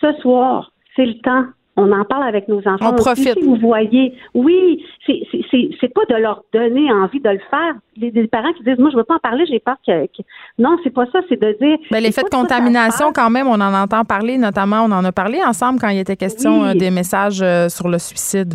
[0.00, 1.44] ce soir, c'est le temps.
[1.76, 2.90] On en parle avec nos enfants.
[2.92, 3.34] On profite.
[3.38, 7.38] Si vous voyez, oui, c'est c'est- c'est c'est pas de leur donner envie de le
[7.50, 7.74] faire.
[7.98, 10.22] Les, les parents qui disent, moi, je veux pas en parler, j'ai peur que, que-
[10.58, 11.78] non, c'est pas ça, c'est de dire.
[11.90, 15.42] Ben, l'effet de contamination, quand même, on en entend parler, notamment, on en a parlé
[15.44, 16.68] ensemble quand il était question Oui.
[16.68, 18.54] euh, des messages euh, sur le suicide.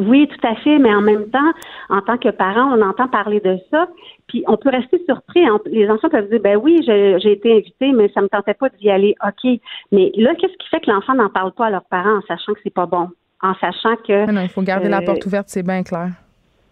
[0.00, 1.52] Oui, tout à fait, mais en même temps,
[1.90, 3.86] en tant que parent, on entend parler de ça,
[4.28, 5.46] puis on peut rester surpris.
[5.46, 5.58] hein.
[5.66, 8.88] Les enfants peuvent dire, ben oui, j'ai été invité, mais ça me tentait pas d'y
[8.90, 9.14] aller.
[9.26, 9.60] OK,
[9.92, 12.54] mais là, qu'est-ce qui fait que l'enfant n'en parle pas à leurs parents en sachant
[12.54, 13.08] que c'est pas bon,
[13.42, 16.08] en sachant que Mais non, il faut garder la Euh, porte ouverte, c'est bien clair.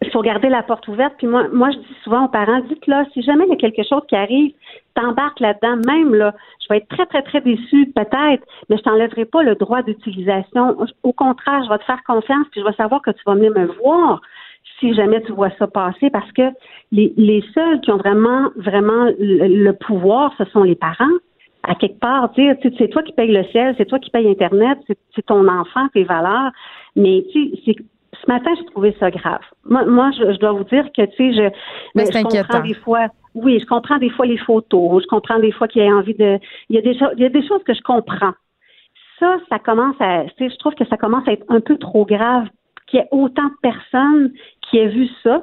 [0.09, 1.15] Il faut garder la porte ouverte.
[1.19, 3.87] Puis moi, moi, je dis souvent aux parents, dites-là, si jamais il y a quelque
[3.87, 4.53] chose qui arrive,
[4.95, 9.27] t'embarques là-dedans, même là, je vais être très, très, très déçue, peut-être, mais je t'enlèverai
[9.27, 10.77] pas le droit d'utilisation.
[11.03, 13.53] Au contraire, je vais te faire confiance, puis je vais savoir que tu vas venir
[13.53, 14.21] me voir
[14.81, 16.51] si jamais tu vois ça passer, parce que
[16.93, 21.05] les, les seuls qui ont vraiment, vraiment le, le pouvoir, ce sont les parents.
[21.65, 24.79] À quelque part, dire, c'est toi qui payes le ciel, c'est toi qui payes Internet,
[25.15, 26.51] c'est ton enfant, tes valeurs.
[26.97, 27.75] Mais tu sais,
[28.29, 29.41] ce matin, j'ai trouvé ça grave.
[29.65, 31.51] Moi, moi je, je dois vous dire que, tu sais, je,
[31.95, 33.07] Mais je comprends des fois.
[33.35, 35.03] Oui, je comprends des fois les photos.
[35.03, 36.39] Je comprends des fois qu'il y a envie de.
[36.69, 38.35] Il y a des choses, il y a des choses que je comprends.
[39.19, 40.25] Ça, ça commence à.
[40.25, 42.49] Tu sais, je trouve que ça commence à être un peu trop grave
[42.87, 44.33] qu'il y ait autant de personnes
[44.63, 45.43] qui aient vu ça.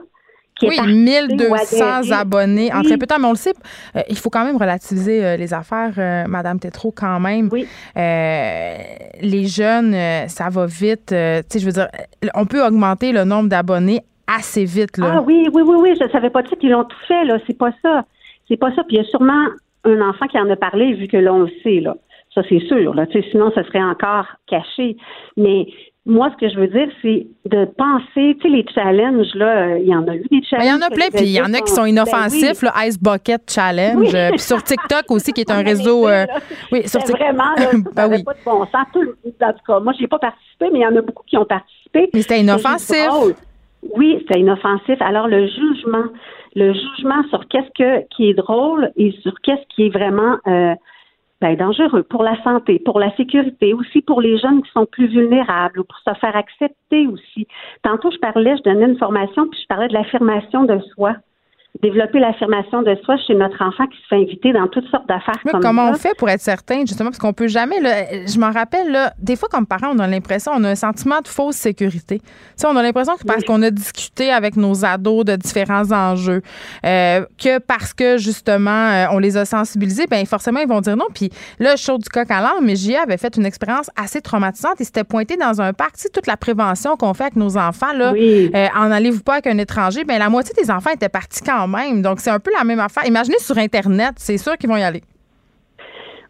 [0.57, 2.13] Qui Oui, ou 1200 adhéré.
[2.13, 3.19] abonnés en très peu de temps.
[3.19, 3.53] Mais on le sait,
[3.95, 7.49] euh, il faut quand même relativiser euh, les affaires, euh, Madame Tétrault, quand même.
[7.51, 7.67] Oui.
[7.97, 8.75] Euh,
[9.21, 9.93] les jeunes,
[10.29, 11.07] ça va vite.
[11.07, 11.87] tu sais, je veux dire,
[12.35, 14.97] on peut augmenter le nombre d'abonnés assez vite.
[14.97, 15.15] Là.
[15.17, 17.37] Ah oui, oui, oui, oui, je savais pas de ça qu'ils l'ont tout fait, là.
[17.45, 18.05] C'est pas ça.
[18.47, 18.83] C'est pas ça.
[18.83, 19.45] Puis il y a sûrement
[19.83, 21.95] un enfant qui en a parlé, vu que là, on le sait, là.
[22.33, 23.05] Ça, c'est sûr, là.
[23.07, 24.97] Tu sais, sinon, ça serait encore caché.
[25.37, 25.67] Mais
[26.05, 29.79] moi, ce que je veux dire, c'est de penser, tu sais, les challenges, là, euh,
[29.79, 30.65] il y en a eu des challenges.
[30.67, 32.71] Il y en a plein, puis il y en a qui sont ont- inoffensifs, Ben
[32.83, 33.97] le Ice Bucket Challenge.
[33.97, 34.15] Oui.
[34.15, 36.07] euh, Puis sur TikTok aussi, qui est un réseau.
[36.07, 36.25] euh,
[36.71, 38.23] oui, sur c'était Tik- vraiment, là, Ben oui.
[38.23, 38.85] pas de bon sens.
[38.93, 41.23] Tout le- en tout cas, moi, j'ai pas participé, mais il y en a beaucoup
[41.25, 42.09] qui ont participé.
[42.13, 43.07] Mais c'était inoffensif.
[43.07, 43.33] drôle.
[43.97, 45.01] Oui, c'était inoffensif.
[45.01, 46.05] Alors, le jugement,
[46.55, 50.73] le jugement sur qu'est-ce que qui est drôle et sur qu'est-ce qui est vraiment euh,
[51.41, 55.07] ben, dangereux pour la santé, pour la sécurité, aussi pour les jeunes qui sont plus
[55.07, 57.47] vulnérables ou pour se faire accepter aussi.
[57.83, 61.15] Tantôt, je parlais, je donnais une formation, puis je parlais de l'affirmation de soi.
[61.81, 65.35] Développer l'affirmation de soi chez notre enfant qui se fait inviter dans toutes sortes d'affaires
[65.45, 65.91] Oui, comme comment ça.
[65.91, 67.79] on fait pour être certain, justement, parce qu'on peut jamais.
[67.81, 70.75] là, je m'en rappelle, là, des fois, comme parents, on a l'impression, on a un
[70.75, 72.21] sentiment de fausse sécurité.
[72.65, 76.41] On a l'impression que parce qu'on a discuté avec nos ados de différents enjeux,
[76.85, 80.95] euh, que parce que, justement, euh, on les a sensibilisés, ben forcément, ils vont dire
[80.95, 81.05] non.
[81.13, 81.29] Puis
[81.59, 83.01] là, je saute du coq à l'âne, mais J.A.
[83.03, 84.75] avait fait une expérience assez traumatisante.
[84.79, 85.95] Il s'était pointé dans un parc.
[86.13, 88.49] Toute la prévention qu'on fait avec nos enfants, là, Oui.
[88.55, 91.64] euh, en allez-vous pas avec un étranger, ben la moitié des enfants étaient partis quand
[92.01, 93.05] Donc, c'est un peu la même affaire.
[93.05, 95.01] Imaginez sur Internet, c'est sûr qu'ils vont y aller.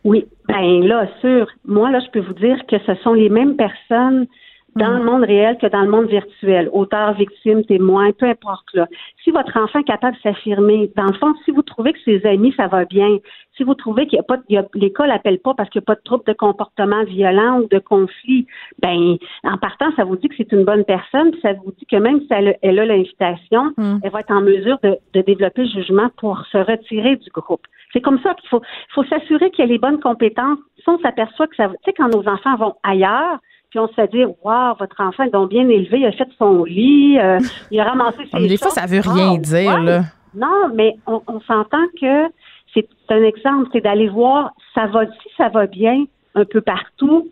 [0.03, 1.48] Oui, ben là, sûr.
[1.66, 4.28] Moi, là, je peux vous dire que ce sont les mêmes personnes
[4.76, 6.69] dans le monde réel que dans le monde virtuel.
[6.73, 8.88] Auteur, victime, témoin, peu importe là.
[9.23, 12.26] Si votre enfant est capable de s'affirmer, dans le fond, si vous trouvez que ses
[12.26, 13.18] amis, ça va bien,
[13.56, 15.95] si vous trouvez qu'il n'y a pas, l'école appelle pas parce qu'il n'y a pas
[15.95, 18.47] de trouble de comportement violent ou de conflit,
[18.81, 19.15] ben,
[19.45, 21.95] en partant, ça vous dit que c'est une bonne personne, puis ça vous dit que
[21.95, 23.72] même si elle, a- elle a l'invitation,
[24.03, 27.65] elle va être en mesure de, de développer le jugement pour se retirer du groupe.
[27.93, 30.60] C'est comme ça qu'il faut, il faut s'assurer qu'il y a les bonnes compétences.
[30.80, 33.39] Si on s'aperçoit que ça, tu sais, quand nos enfants vont ailleurs,
[33.76, 36.30] puis on se fait dire, waouh, votre enfant est donc bien élevé, il a fait
[36.38, 37.39] son lit, euh,
[37.72, 39.84] il a ramassé ses mais des fois, ça veut rien Ah, dire, ouais.
[39.84, 40.02] là.
[40.34, 42.27] Non, mais on, on s'entend que
[42.73, 47.27] c'est un exemple, c'est d'aller voir, ça va, si ça va bien un peu partout,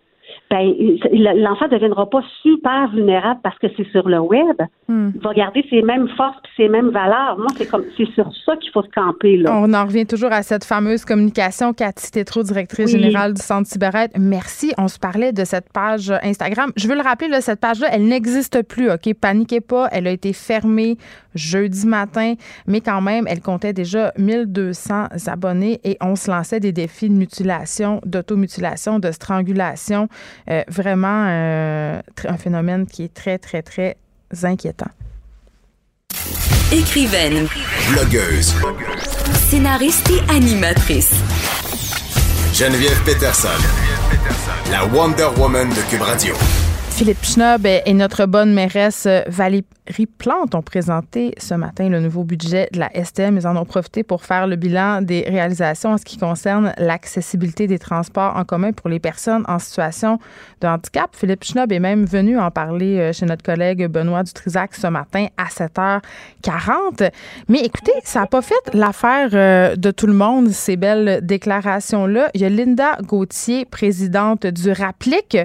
[0.54, 0.72] ben,
[1.42, 4.62] l'enfant ne deviendra pas super vulnérable parce que c'est sur le web.
[4.88, 5.10] Hmm.
[5.16, 7.38] Il va garder ses mêmes forces et ses mêmes valeurs.
[7.40, 9.38] Moi, c'est comme c'est sur ça qu'il faut se camper.
[9.38, 9.52] Là.
[9.56, 11.74] On en revient toujours à cette fameuse communication.
[11.74, 13.00] Cathy Tétrault, directrice Oui.
[13.00, 14.12] générale du Centre Cyberette.
[14.20, 14.74] Merci.
[14.78, 16.72] On se parlait de cette page Instagram.
[16.76, 18.92] Je veux le rappeler, là, cette page-là, elle n'existe plus.
[18.92, 19.12] OK?
[19.20, 19.88] Paniquez pas.
[19.92, 20.98] Elle a été fermée
[21.34, 22.36] jeudi matin,
[22.68, 27.16] mais quand même, elle comptait déjà 1200 abonnés et on se lançait des défis de
[27.16, 30.08] mutilation, d'automutilation, de strangulation.
[30.50, 33.98] Euh, vraiment euh, un phénomène qui est très, très, très
[34.44, 34.90] inquiétant.
[36.72, 37.48] Écrivaine,
[37.92, 38.54] Blogueuse.
[39.50, 41.14] scénariste et animatrice.
[42.54, 43.48] Geneviève Peterson.
[44.72, 46.34] La Wonder Woman de Cube Radio.
[46.96, 49.66] Philippe Schnob et notre bonne mairesse euh, Valérie
[50.20, 53.36] Plante ont présenté ce matin le nouveau budget de la STM.
[53.36, 57.66] Ils en ont profité pour faire le bilan des réalisations en ce qui concerne l'accessibilité
[57.66, 60.20] des transports en commun pour les personnes en situation
[60.62, 61.10] de handicap.
[61.14, 65.26] Philippe Schnob est même venu en parler euh, chez notre collègue Benoît Dutrisac ce matin
[65.36, 67.10] à 7h40.
[67.50, 72.30] Mais écoutez, ça n'a pas fait l'affaire euh, de tout le monde, ces belles déclarations-là.
[72.36, 75.40] Il y a Linda Gauthier, présidente du RAPLIC,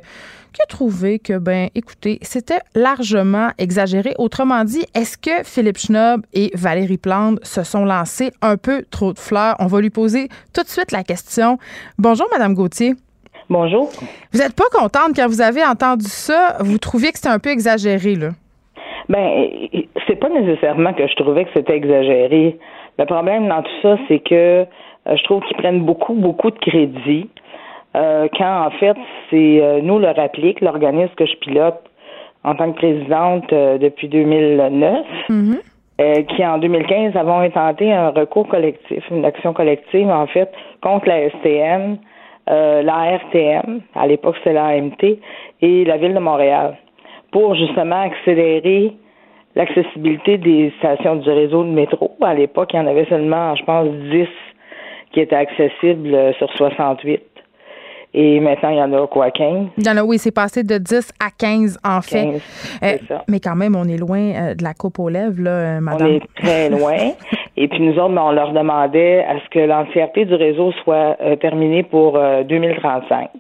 [0.59, 4.15] qui a trouvé que, ben, écoutez, c'était largement exagéré.
[4.19, 9.13] Autrement dit, est-ce que Philippe Schnob et Valérie Plante se sont lancés un peu trop
[9.13, 9.55] de fleurs?
[9.61, 11.59] On va lui poser tout de suite la question.
[11.97, 12.95] Bonjour, Madame Gauthier.
[13.49, 13.89] Bonjour.
[14.33, 16.57] Vous n'êtes pas contente quand vous avez entendu ça?
[16.61, 18.31] Vous trouviez que c'était un peu exagéré, là?
[19.09, 19.49] Ben,
[20.09, 22.59] c'est pas nécessairement que je trouvais que c'était exagéré.
[22.99, 24.67] Le problème dans tout ça, c'est que euh,
[25.07, 27.31] je trouve qu'ils prennent beaucoup, beaucoup de crédit.
[27.97, 28.97] Euh, quand en fait,
[29.31, 31.81] c'est euh, nous le Rapplique, l'organisme que je pilote
[32.45, 35.05] en tant que présidente euh, depuis 2009,
[36.01, 40.53] euh, qui en 2015 avons intenté un recours collectif, une action collective en fait
[40.83, 41.99] contre la STM,
[42.47, 45.19] la RTM, à l'époque c'était la AMT,
[45.61, 46.79] et la ville de Montréal,
[47.31, 48.95] pour justement accélérer
[49.55, 52.17] l'accessibilité des stations du réseau de métro.
[52.23, 54.29] À l'époque, il y en avait seulement, je pense, 10
[55.13, 57.38] qui étaient accessibles sur 68.
[58.21, 59.69] Et maintenant, il y en a quoi, 15?
[59.77, 62.25] Il y en a, oui, c'est passé de 10 à 15, en fait.
[62.25, 62.43] 15,
[62.83, 63.23] c'est ça.
[63.29, 65.83] mais quand même, on est loin euh, de la coupe aux lèvres, là, euh, On
[65.83, 66.09] madame.
[66.09, 66.97] est très loin.
[67.57, 71.17] Et puis nous autres, ben, on leur demandait à ce que l'entièreté du réseau soit
[71.21, 73.31] euh, terminée pour euh, 2035.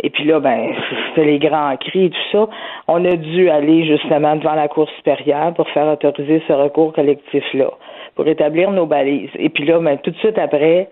[0.00, 0.70] Et puis là, ben,
[1.08, 2.48] c'était les grands cris et tout ça.
[2.86, 7.70] On a dû aller justement devant la Cour supérieure pour faire autoriser ce recours collectif-là,
[8.14, 9.28] pour établir nos balises.
[9.38, 10.88] Et puis là, ben, tout de suite après,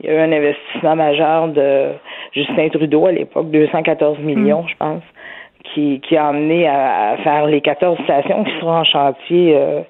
[0.00, 1.88] il y a eu un investissement majeur de
[2.32, 5.02] Justin Trudeau à l'époque, 214 millions, je pense,
[5.64, 9.80] qui, qui a amené à, à faire les 14 stations qui seront en chantier euh,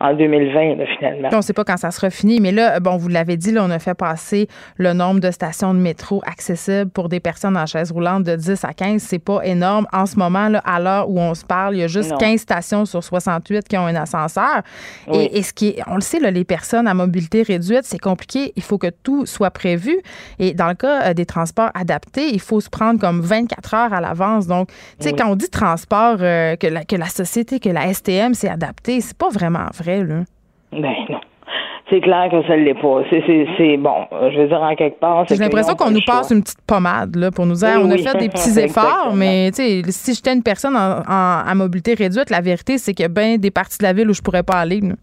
[0.00, 1.28] en 2020, là, finalement.
[1.32, 3.62] On ne sait pas quand ça sera fini, mais là, bon, vous l'avez dit, là,
[3.64, 7.66] on a fait passer le nombre de stations de métro accessibles pour des personnes en
[7.66, 9.02] chaise roulante de 10 à 15.
[9.02, 9.86] C'est pas énorme.
[9.92, 12.16] En ce moment, là, à l'heure où on se parle, il y a juste Non.
[12.18, 14.62] 15 stations sur 68 qui ont un ascenseur.
[15.08, 15.18] Oui.
[15.32, 17.98] Et, et ce qui est, on le sait, là, les personnes à mobilité réduite, c'est
[17.98, 18.52] compliqué.
[18.56, 19.98] Il faut que tout soit prévu.
[20.38, 23.92] Et dans le cas euh, des transports adaptés, il faut se prendre comme 24 heures
[23.92, 24.46] à l'avance.
[24.46, 25.16] Donc, tu sais, Oui.
[25.18, 29.00] quand on dit transport, euh, que, la, que la société, que la STM s'est adaptée,
[29.00, 30.20] c'est pas vraiment vrai, là.
[30.72, 31.20] Ben non.
[31.88, 33.02] C'est clair que ça ne l'est pas.
[33.10, 34.06] C'est, bon.
[34.32, 35.24] Je veux dire, en quelque part.
[35.26, 36.36] c'est J'ai l'impression qu'on nous passe choix.
[36.36, 38.02] une petite pommade là, pour nous dire Oui, on a oui.
[38.04, 41.94] fait des petits efforts, mais tu sais, si j'étais une personne en, en- à mobilité
[41.94, 44.22] réduite, la vérité, c'est qu'il y a bien des parties de la ville où je
[44.22, 44.80] pourrais pas aller.
[44.80, 44.94] là.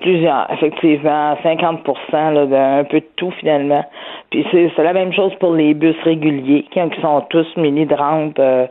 [0.00, 1.80] Plusieurs, effectivement, 50
[2.12, 3.84] là, d'un peu de tout finalement.
[4.30, 7.86] Puis c'est, c'est la même chose pour les bus réguliers, qui, qui sont tous munis
[7.86, 8.66] de rampes euh,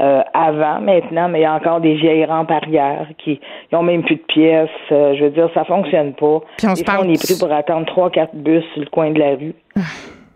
[0.00, 3.40] euh, avant, maintenant, mais il y a encore des vieilles rampes arrière qui
[3.72, 4.68] ils ont même plus de pièces.
[4.92, 6.40] Euh, je veux dire, ça fonctionne pas.
[6.56, 9.10] Puis on se fois, on est pris pour attendre trois, quatre bus sur le coin
[9.10, 9.54] de la rue.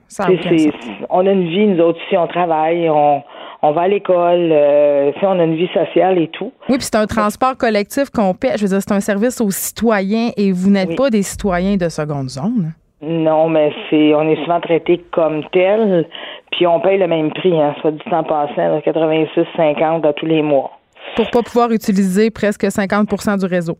[0.09, 0.75] Ça a C'est- aucun c'est- sens.
[1.09, 3.23] on a une vie, nous autres aussi, on travaille, on,
[3.63, 6.53] on va à l'école, euh, sais, on a une vie sociale et tout.
[6.69, 8.53] Oui, puis c'est un transport collectif qu'on paie.
[8.57, 10.95] Je veux dire, c'est un service aux citoyens et vous n'êtes Oui.
[10.97, 12.73] pas des citoyens de seconde zone.
[13.03, 16.07] Non, mais c'est on est souvent traité comme tel.
[16.53, 20.43] Puis on paye le même prix, hein, soit du temps passant, 86,50 à tous les
[20.43, 20.71] mois.
[21.17, 23.77] Pour pas pouvoir utiliser presque 50% du réseau.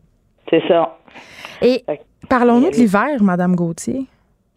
[0.49, 0.97] C'est ça.
[1.61, 1.83] Et
[2.29, 4.07] parlons-nous de l'hiver, Madame Gauthier.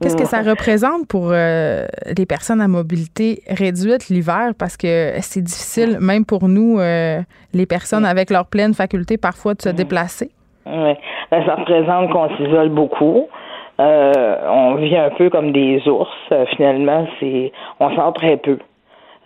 [0.02, 1.86] Qu'est-ce que ça représente pour euh,
[2.18, 4.52] les personnes à mobilité réduite l'hiver?
[4.58, 7.20] Parce que c'est difficile, même pour nous, euh,
[7.54, 10.30] les personnes avec leur pleine faculté, parfois de se déplacer.
[10.66, 10.92] Oui.
[11.30, 13.26] Ben, ça représente qu'on s'isole beaucoup.
[13.78, 16.08] Euh, on vit un peu comme des ours.
[16.56, 18.58] finalement, c'est on sort très peu.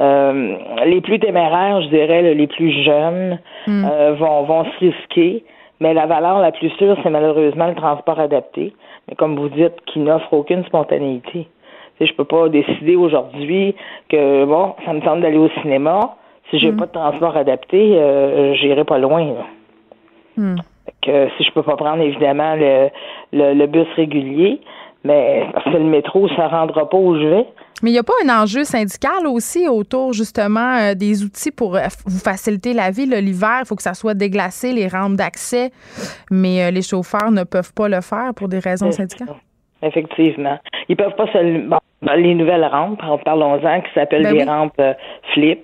[0.00, 3.84] les plus téméraires, je dirais, les plus jeunes, Hmm.
[4.18, 5.44] vont, vont se risquer.
[5.80, 8.72] Mais la valeur la plus sûre, c'est malheureusement le transport adapté.
[9.08, 11.48] Mais comme vous dites, qui n'offre aucune spontanéité.
[11.98, 13.74] Sais, je peux pas décider aujourd'hui
[14.08, 16.16] que bon, ça me tente d'aller au cinéma.
[16.50, 19.24] Si j'ai pas de transport adapté, euh, j'irai pas loin.
[19.24, 19.46] là.
[20.36, 20.56] Hmm.
[21.02, 22.88] Que si je peux pas prendre évidemment le,
[23.32, 24.60] le, le bus régulier,
[25.04, 27.46] mais parce que le métro, ça rendra pas où je vais.
[27.82, 31.76] Mais il n'y a pas un enjeu syndical aussi autour justement euh, des outils pour
[31.76, 33.06] euh, vous faciliter la vie.
[33.06, 35.70] L'hiver, il faut que ça soit déglacé, les rampes d'accès,
[36.30, 39.34] mais euh, les chauffeurs ne peuvent pas le faire pour des raisons syndicales?
[39.82, 40.58] Effectivement.
[40.90, 41.66] Ils peuvent pas se.
[41.66, 41.78] Bon,
[42.16, 44.48] les nouvelles rampes, par- parlons-en, qui s'appellent Ben des oui.
[44.48, 44.82] rampes
[45.32, 45.60] flip.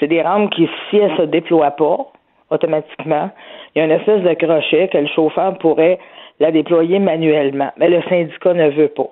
[0.00, 2.12] C'est des rampes qui, si elles se déploient pas
[2.54, 3.30] automatiquement,
[3.74, 5.98] il y a une espèce de crochet que le chauffeur pourrait
[6.40, 7.70] la déployer manuellement.
[7.76, 9.10] Mais le syndicat ne veut pas.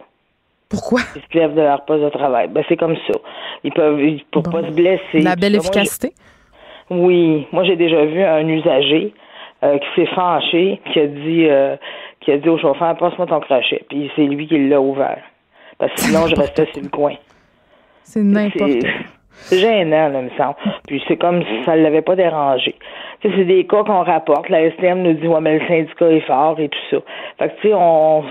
[0.69, 1.01] Pourquoi?
[1.14, 2.48] Ils se lèvent de leur poste de travail.
[2.48, 3.19] Ben, c'est comme ça.
[3.62, 4.01] Ils peuvent,
[4.31, 5.20] pour pas se blesser.
[5.20, 6.12] La belle Moi, efficacité?
[6.90, 9.12] oui, moi j'ai déjà vu un usager
[9.62, 11.77] euh, qui s'est fâché, qui a dit euh,
[12.20, 15.23] qui a dit au chauffeur passe-moi ton crochet, puis c'est lui qui l'a ouvert.
[15.78, 17.14] Parce que sinon je restais sur le coin.
[18.02, 18.90] C'est n'importe quoi.
[19.50, 20.54] Gênant, là, me semble.
[20.86, 22.74] Puis c'est comme si ça ne l'avait pas dérangé.
[23.22, 24.48] C'est des cas qu'on rapporte.
[24.48, 26.96] La STM nous dit ouais, mais le syndicat est fort et tout ça.
[27.38, 28.24] Fait que tu sais, on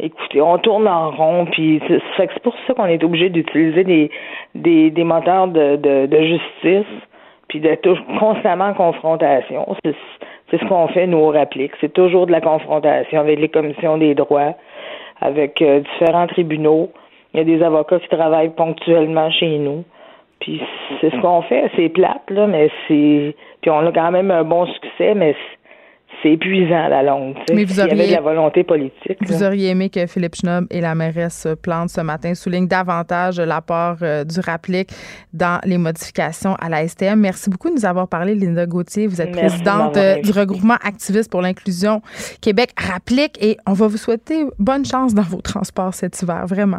[0.00, 1.82] écoutez, on tourne en rond, puis
[2.16, 4.10] c'est pour ça qu'on est obligé d'utiliser des,
[4.54, 6.86] des, des moteurs de, de, justice,
[7.48, 9.74] puis d'être constamment en confrontation.
[9.84, 9.96] C'est
[10.50, 11.72] c'est ce qu'on fait, nous, au RAPLIC.
[11.78, 14.54] C'est toujours de la confrontation avec les commissions des droits,
[15.20, 16.90] avec euh, différents tribunaux.
[17.34, 19.84] Il y a des avocats qui travaillent ponctuellement chez nous.
[20.40, 20.60] Puis
[21.00, 21.70] c'est ce qu'on fait.
[21.76, 23.34] C'est plate, là, mais c'est.
[23.60, 25.32] Puis on a quand même un bon succès, mais
[26.22, 27.36] c'est- épuisant à la longue.
[27.52, 29.18] Mais vous S'il y avait auriez- de la volonté politique.
[29.20, 29.46] Vous là.
[29.48, 34.24] auriez aimé que Philippe Schnob et la mairesse Plante ce matin soulignent davantage l'apport euh,
[34.24, 34.88] du RAPLIC
[35.32, 37.20] dans les modifications à la STM.
[37.20, 39.06] Merci beaucoup de nous avoir parlé, Linda Gauthier.
[39.06, 42.00] Vous êtes Merci présidente euh, du regroupement activiste pour l'inclusion
[42.42, 46.78] Québec RAPLIC et on va vous souhaiter bonne chance dans vos transports cet hiver, vraiment.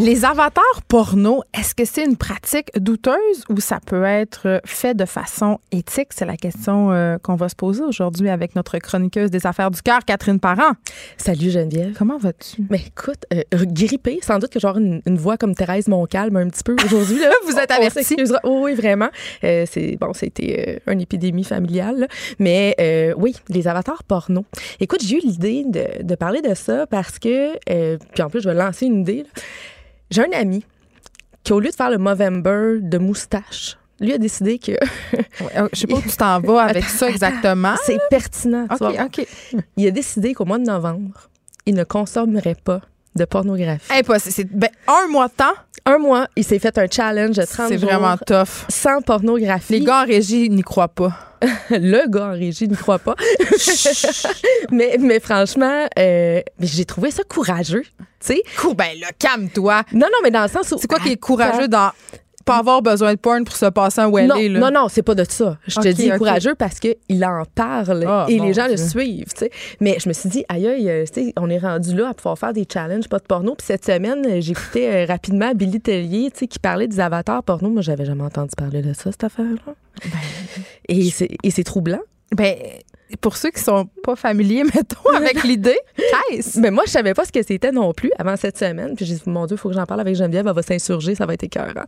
[0.00, 5.04] Les avatars porno, est-ce que c'est une pratique douteuse ou ça peut être fait de
[5.04, 6.10] façon éthique?
[6.10, 9.82] C'est la question euh, qu'on va se poser aujourd'hui avec notre chroniqueuse des affaires du
[9.82, 10.70] cœur, Catherine Parent.
[11.16, 11.96] Salut Geneviève.
[11.98, 12.62] Comment vas-tu?
[12.70, 16.48] Mais écoute, euh, grippée, sans doute que j'aurai une, une voix comme Thérèse Montcalm un
[16.48, 17.18] petit peu aujourd'hui.
[17.18, 17.32] là.
[17.46, 18.14] Vous êtes avertie.
[18.44, 19.08] Oh, oui, vraiment.
[19.42, 21.98] Euh, c'est bon, c'était euh, une épidémie familiale.
[21.98, 22.06] là.
[22.38, 24.44] Mais euh, oui, les avatars porno.
[24.78, 28.40] Écoute, j'ai eu l'idée de, de parler de ça parce que, euh, puis en plus,
[28.42, 29.24] je vais lancer une idée.
[29.24, 29.42] là.
[30.10, 30.64] J'ai un ami
[31.44, 34.72] qui, au lieu de faire le Movember de moustache, lui a décidé que.
[35.72, 37.74] Je sais pas où tu t'en vas avec ça exactement.
[37.84, 38.66] C'est pertinent.
[38.68, 39.06] tu OK, vas voir.
[39.06, 39.26] OK.
[39.76, 41.28] Il a décidé qu'au mois de novembre,
[41.66, 42.80] il ne consommerait pas
[43.18, 43.92] de pornographie.
[43.92, 44.34] Impossible.
[44.34, 45.54] C'est ben, un mois de temps.
[45.84, 48.66] Un mois, il s'est fait un challenge de 30 C'est vraiment tough.
[48.68, 49.74] sans pornographie.
[49.74, 51.12] Les gars en régie n'y croient pas.
[51.70, 53.14] le gars en régie ne croit pas.
[54.70, 57.84] mais, mais franchement, euh, j'ai trouvé ça courageux.
[58.20, 58.42] Tu sais?
[58.76, 59.82] Ben là, calme-toi.
[59.92, 60.78] Non, non, mais dans le sens où.
[60.78, 61.92] C'est quoi qui est courageux dans
[62.48, 64.60] pas avoir besoin de porn pour se passer un non, welly, là?
[64.60, 65.58] non, non, c'est pas de ça.
[65.66, 66.18] Je te dis ok.
[66.18, 69.26] courageux parce qu'il en parle Ah, et les gens le suivent.
[69.80, 72.14] Mais je me suis dit, aïe, aïe, euh, tu sais, on est rendu là à
[72.14, 73.54] pouvoir faire des challenges, pas de porno.
[73.54, 77.68] Puis cette semaine, euh, j'écoutais euh, rapidement Billy Tellier qui parlait des avatars porno.
[77.68, 79.74] Moi, j'avais jamais entendu parler de ça, cette affaire-là.
[80.88, 82.00] Et c'est et c'est troublant.
[82.34, 82.54] Ben,
[83.20, 86.58] pour ceux qui sont pas familiers, mettons, avec l'idée, qu'est-ce?
[86.60, 88.94] Mais moi, je savais pas ce que c'était non plus avant cette semaine.
[88.96, 90.46] Puis j'ai dit, mon Dieu, il faut que j'en parle avec Geneviève.
[90.46, 91.84] Elle va s'insurger, ça va être écœurant.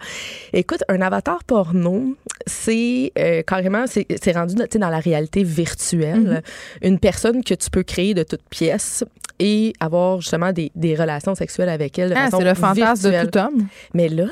[0.52, 2.16] Écoute, un avatar porno,
[2.46, 6.42] c'est euh, carrément, c'est c'est rendu dans la réalité virtuelle.
[6.82, 9.04] Une personne que tu peux créer de toutes pièces
[9.38, 13.10] et avoir justement des, des relations sexuelles avec elle de Ah, façon c'est le fantasme
[13.10, 13.66] de tout homme.
[13.94, 14.26] Mais là,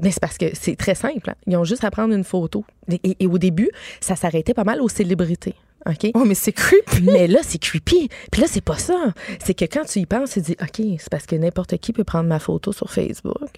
[0.00, 1.30] mais c'est parce que c'est très simple.
[1.30, 1.34] hein.
[1.46, 2.64] Ils ont juste à prendre une photo.
[2.90, 3.70] Et, et- et au début,
[4.00, 5.54] ça s'arrêtait pas mal aux célébrités.
[5.86, 6.10] OK?
[6.14, 7.02] Oh, mais c'est creepy.
[7.02, 8.08] Mais là, c'est creepy.
[8.30, 9.12] Puis là, c'est pas ça.
[9.44, 11.92] C'est que quand tu y penses, tu te dis, OK, c'est parce que n'importe qui
[11.92, 13.48] peut prendre ma photo sur Facebook.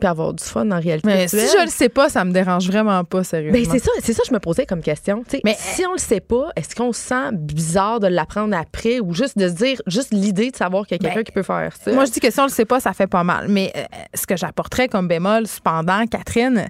[0.00, 2.66] puis avoir du fun en réalité Mais si je le sais pas, ça me dérange
[2.66, 3.58] vraiment pas, sérieusement.
[3.58, 5.22] Ben, c'est ça, c'est ça que je me posais comme question.
[5.44, 9.14] Mais- si on le sait pas, est-ce qu'on se sent bizarre de l'apprendre après ou
[9.14, 11.44] juste de se dire, juste l'idée de savoir qu'il y a quelqu'un Ben, qui peut
[11.44, 11.92] faire ça?
[11.92, 13.46] Moi, je dis que si on le sait pas, ça fait pas mal.
[13.48, 13.82] Mais euh,
[14.14, 16.66] ce que j'apporterais comme bémol, cependant, Catherine,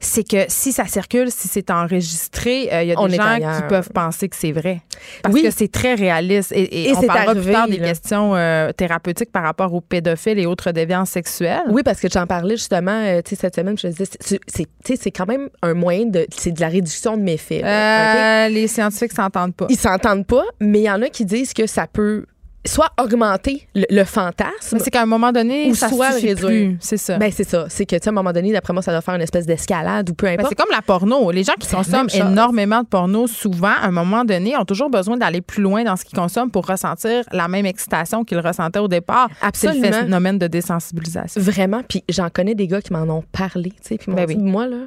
[0.00, 3.62] c'est que si ça circule, si c'est enregistré, euh, il y a des gens qui
[3.68, 4.80] peuvent penser que c'est vrai.
[5.22, 5.42] Parce Oui.
[5.42, 6.52] que c'est très réaliste.
[6.52, 7.88] Et, et Et on c'est parlera plus arrivé, tard des là.
[7.88, 11.62] questions euh, thérapeutiques par rapport aux pédophiles et autres déviances sexuelles.
[11.68, 13.76] Oui, parce que j'en parlais justement euh, cette semaine.
[13.76, 16.26] Je disais, c'est- quand même un moyen de.
[16.36, 17.62] C'est de la réduction de méfaits.
[17.64, 19.66] Euh, Les scientifiques s'entendent pas.
[19.68, 22.24] Ils s'entendent pas, mais il y en a qui disent que ça peut
[22.66, 24.50] soit augmenter le, le fantasme.
[24.72, 26.76] Mais c'est qu'à un moment donné, Ou ça soit réduire.
[26.80, 27.16] C'est ça.
[27.16, 27.66] Ben, c'est ça.
[27.68, 29.46] C'est que, tu sais, à un moment donné, d'après moi, ça doit faire une espèce
[29.46, 30.48] d'escalade ou peu Ben, importe.
[30.50, 31.30] c'est comme la porno.
[31.30, 35.16] Les gens qui consomment énormément de porno, souvent, à un moment donné, ont toujours besoin
[35.16, 38.88] d'aller plus loin dans ce qu'ils consomment pour ressentir la même excitation qu'ils ressentaient au
[38.88, 39.28] départ.
[39.54, 40.00] C'est le Absolument.
[40.02, 41.40] phénomène de désensibilisation.
[41.40, 41.82] Vraiment.
[41.88, 44.36] Puis j'en connais des gars qui m'en ont parlé, tu sais, puis Ben oui.
[44.36, 44.86] moi, là,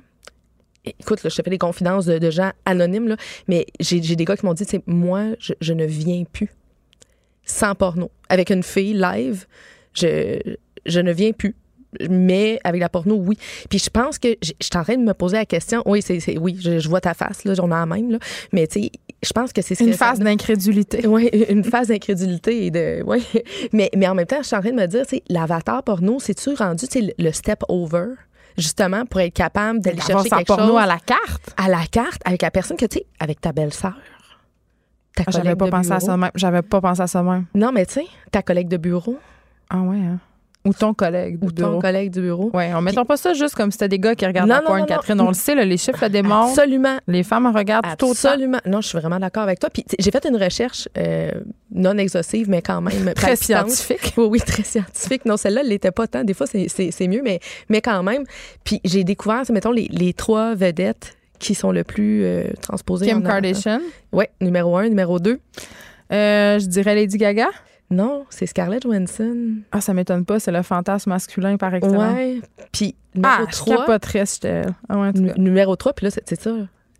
[0.85, 3.15] écoute, là, je te fais des confidences de, de gens anonymes, là,
[3.47, 6.49] mais j'ai des gars qui m'ont dit, tu sais, moi, je, je ne viens plus
[7.51, 8.09] sans porno.
[8.29, 9.45] Avec une fille live,
[9.93, 10.39] je,
[10.85, 11.55] je ne viens plus.
[12.09, 13.37] Mais avec la porno, oui.
[13.69, 15.83] Puis je pense que je suis en train de me poser la question.
[15.85, 18.19] Oui, c'est c'est- oui, je, je vois ta face, là, on a la même, là.
[18.53, 18.91] Mais tu sais,
[19.21, 21.05] je pense que c'est ce Une que- phase d'incrédulité.
[21.07, 23.03] oui, une phase d'incrédulité et de.
[23.03, 23.19] Ouais.
[23.73, 25.83] Mais, mais en même temps, je suis en train de me dire, tu sais, l'avatar
[25.83, 28.05] porno, c'est-tu rendu tu le- step over?
[28.57, 31.53] Justement, pour être capable d'aller chercher quelque porno chose à la carte?
[31.57, 33.95] à la carte avec la personne que tu sais, avec ta belle-sœur?
[35.15, 36.05] Ta Ah, J'avais collègue pas de pensé à bureau.
[36.05, 36.31] ça de même.
[36.35, 37.45] J'avais pas pensé à ça même.
[37.53, 39.17] Non, mais tu sais, ta collègue de bureau
[39.69, 40.19] Ah ouais, hein?
[40.63, 41.79] Ou ton collègue du ou ton bureau.
[41.79, 42.51] collègue du bureau.
[42.53, 44.61] Ouais, on mettons pas ça juste comme si c'était des gars qui regardent Non, la
[44.61, 44.95] non, porn, non, non.
[44.95, 45.21] Catherine.
[45.21, 46.49] On le sait, là, les chiffres le démontrent.
[46.49, 46.99] Absolument.
[47.07, 48.29] Les femmes en regardent tout autant.
[48.29, 48.59] Absolument.
[48.67, 49.71] Non, je suis vraiment d'accord avec toi.
[49.71, 51.31] Puis tu sais, j'ai fait une recherche euh,
[51.73, 53.71] non exhaustive, mais quand même Très palpitante.
[53.71, 54.13] scientifique.
[54.17, 55.25] Oui, oui, très scientifique.
[55.25, 56.23] Non, celle-là, elle l'était pas tant.
[56.23, 57.39] Des fois, c'est- c'est c'est mieux, mais,
[57.69, 58.23] mais quand même.
[58.63, 63.07] Puis j'ai découvert, mettons, les, les trois vedettes qui sont le plus euh, transposées.
[63.07, 63.21] Kim en.
[63.21, 63.79] Kardashian?
[64.11, 65.39] Oui, numéro un, numéro deux.
[66.11, 67.47] Euh, je dirais Lady Gaga?
[67.89, 69.55] Non, c'est Scarlett Johansson.
[69.71, 72.15] Ah, ça m'étonne pas, c'est le fantasme masculin par excellence.
[72.15, 72.39] Ouais.
[72.71, 73.77] Puis numéro Ah, je trois.
[73.79, 74.73] capoterais si j'étais elle.
[74.87, 76.51] Ah ouais, numéro 3, puis là, c'est ça,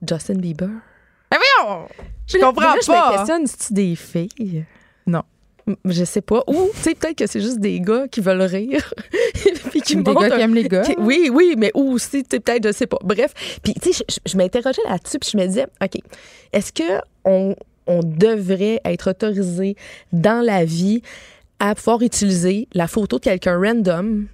[0.08, 0.68] Justin Bieber.
[1.32, 1.86] Mais voyons!
[2.28, 3.16] Je là- comprends là, Je me pas.
[3.18, 4.66] questionne, c'est-tu des filles?
[5.08, 5.24] Non.
[5.86, 6.44] Je sais pas.
[6.48, 8.94] Ou, tu sais, peut-être que c'est juste des gars qui veulent rire.
[9.72, 10.82] puis qui Des gars qui aiment les gars.
[10.82, 12.98] qui- oui, oui, mais ou aussi, tu sais, peut-être, je sais pas.
[13.04, 13.34] Bref.
[13.64, 16.00] Puis, tu sais, je, je m'interrogeais là-dessus, puis je me disais, OK,
[16.54, 17.56] est-ce que on,
[17.88, 19.76] on devrait être autorisé
[20.12, 21.02] dans la vie
[21.60, 24.26] à pouvoir utiliser la photo de quelqu'un random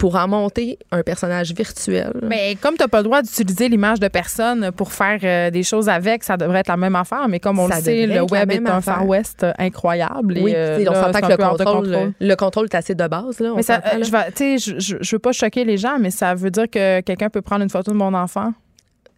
[0.00, 2.12] pour en monter un personnage virtuel?
[2.22, 5.62] Mais comme tu n'as pas le droit d'utiliser l'image de personne pour faire euh, des
[5.62, 7.28] choses avec, ça devrait être la même affaire.
[7.28, 8.94] Mais comme on Ça le sait, le web est un affaire.
[8.94, 10.38] Far West euh, incroyable.
[10.38, 12.94] et, oui, euh, tu sais, on s'entend que le contrôle, le, le contrôle est assez
[12.94, 13.40] de base.
[13.40, 14.26] Là, on Mais ça, euh, là.
[14.36, 17.28] je, je, je, je veux pas choquer les gens, mais ça veut dire que quelqu'un
[17.28, 18.54] peut prendre une photo de mon enfant.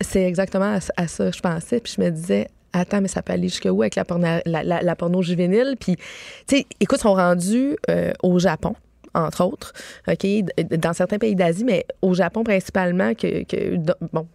[0.01, 1.79] C'est exactement à, à ça que je pensais.
[1.79, 4.83] Puis je me disais, attends, mais ça peut aller jusqu'où avec la, porno, la, la-
[4.83, 5.77] la porno juvénile?
[5.79, 5.95] Puis,
[6.49, 8.75] tu sais, écoute, ils sont rendus euh, au Japon
[9.15, 9.73] entre autres,
[10.09, 10.27] OK,
[10.79, 13.45] dans certains pays d'Asie, mais au Japon principalement, que,
[14.13, 14.27] bon,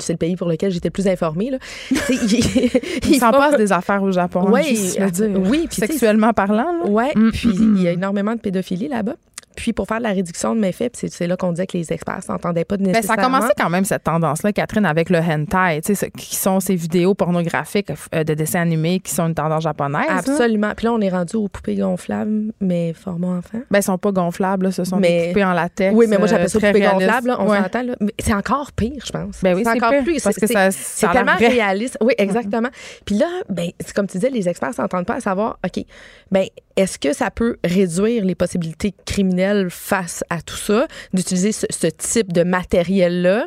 [0.00, 1.50] c'est le pays pour lequel j'étais plus informée.
[1.50, 1.58] Là.
[1.90, 4.50] Il s'en passe des affaires au Japon.
[4.50, 5.30] Ouais, juste le dire.
[5.46, 6.86] oui, puis sexuellement parlant.
[6.86, 9.16] Ouais, Mm, puis il y a énormément de pédophilie là-bas.
[9.62, 11.76] Puis pour faire de la réduction de méfaits, puis c'est c'est là qu'on disait que
[11.78, 13.22] les experts s'entendaient pas Ben, ça a nécessairement.
[13.38, 16.74] commencé quand même cette tendance-là, Catherine, avec le hentai, tu sais, ce- qui sont ces
[16.74, 20.02] vidéos pornographiques euh, de dessins animés qui sont une tendance japonaise.
[20.08, 20.72] Absolument.
[20.76, 23.58] Puis là, on est rendu aux poupées gonflables, mais format enfant.
[23.70, 25.94] Ben, elles sont pas gonflables, là, ce sont des Mais- poupées en latex.
[25.94, 27.06] Oui, mais moi, j'appelle ça euh, très poupée réalistes.
[27.06, 27.82] gonflable, là, on s'entend.
[27.84, 27.94] là.
[28.00, 29.40] Mais c'est encore pire, je pense.
[29.44, 30.20] Ben oui, c'est encore pire, plus.
[30.20, 31.46] parce c'est- que ça- C'est tellement vrai.
[31.48, 31.98] réaliste.
[32.00, 32.70] Oui, exactement.
[33.04, 35.84] Puis là, ben, c'est comme tu disais, les experts s'entendent pas à savoir, OK,
[36.32, 41.66] ben, est-ce que ça peut réduire les possibilités criminelles face à tout ça, d'utiliser ce,
[41.70, 43.46] ce type de matériel-là,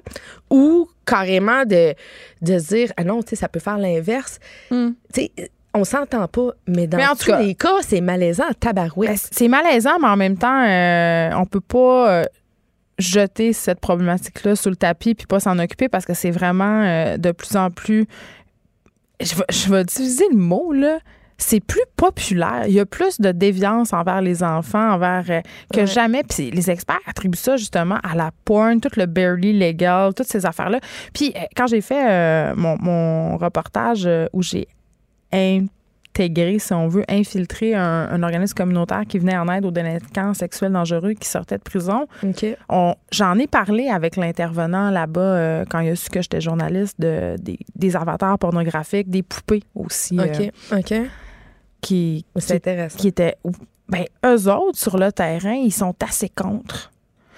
[0.50, 1.94] ou carrément de,
[2.42, 4.40] de dire, ah non, tu sais, ça peut faire l'inverse.
[4.72, 4.92] Hmm.
[5.14, 5.32] Tu sais,
[5.74, 9.10] on s'entend pas, mais dans Mais en tous cas- les cas, c'est malaisant tabarouette.
[9.10, 12.24] Ben, c'est malaisant, mais en même temps, euh, on peut pas euh,
[12.98, 17.18] jeter cette problématique-là sous le tapis puis pas s'en occuper parce que c'est vraiment euh,
[17.18, 18.08] de plus en plus.
[19.22, 21.00] Je vais, je vais utiliser le mot, là.
[21.38, 22.64] C'est plus populaire.
[22.68, 25.42] Il y a plus de déviance envers les enfants, envers euh,
[25.74, 25.88] que Ouais.
[25.88, 26.24] jamais.
[26.24, 30.46] Puis les experts attribuent ça justement à la porn, tout le barely legal, toutes ces
[30.46, 30.80] affaires-là.
[31.14, 34.68] Puis euh, quand j'ai fait euh, mon, mon reportage où j'ai
[35.34, 40.34] intégré, si on veut, infiltrer un, un organisme communautaire qui venait en aide aux délinquants
[40.34, 42.08] sexuels dangereux qui sortaient de prison.
[42.24, 42.46] OK.
[42.70, 47.00] On- J'en ai parlé avec l'intervenant là-bas euh, quand il a su que j'étais journaliste
[47.00, 50.18] de, des, des avatars pornographiques, des poupées aussi.
[50.20, 50.94] euh, OK.
[51.86, 52.26] Qui,
[52.98, 53.38] qui, étaient.
[53.88, 56.92] Ben, eux autres, sur le terrain, ils sont assez contre.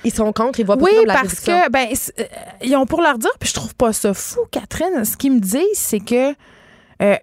[0.06, 1.62] Ils sont contre, ils voient pas Oui, la parce réduction.
[1.66, 1.88] que ben
[2.20, 2.24] euh,
[2.64, 5.04] ils ont pour leur dire, puis je trouve pas ça fou, Catherine.
[5.04, 6.34] Ce qu'ils me disent, c'est que
[7.02, 7.16] euh,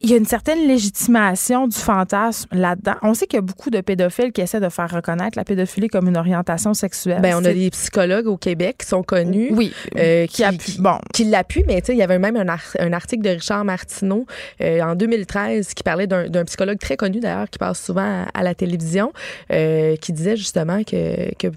[0.00, 2.94] il y a une certaine légitimation du fantasme là-dedans.
[3.02, 5.88] On sait qu'il y a beaucoup de pédophiles qui essaient de faire reconnaître la pédophilie
[5.88, 7.20] comme une orientation sexuelle.
[7.20, 9.48] Ben, on a des psychologues au Québec qui sont connus.
[9.52, 10.98] Oui, euh, qui appuient- bon.
[11.12, 13.64] qui l'appuient, mais tu sais, il y avait même un, ar- un article de Richard
[13.64, 14.24] Martineau
[14.60, 18.26] euh, en 2013 qui parlait d'un d'un psychologue très connu d'ailleurs, qui passe souvent à,
[18.38, 19.12] à la télévision,
[19.52, 21.48] euh, qui disait justement que, que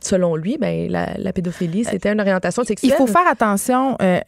[0.00, 2.92] selon lui, ben, la, la pédophilie, c'était une orientation sexuelle.
[2.92, 3.96] Il faut faire attention.
[4.02, 4.20] euh,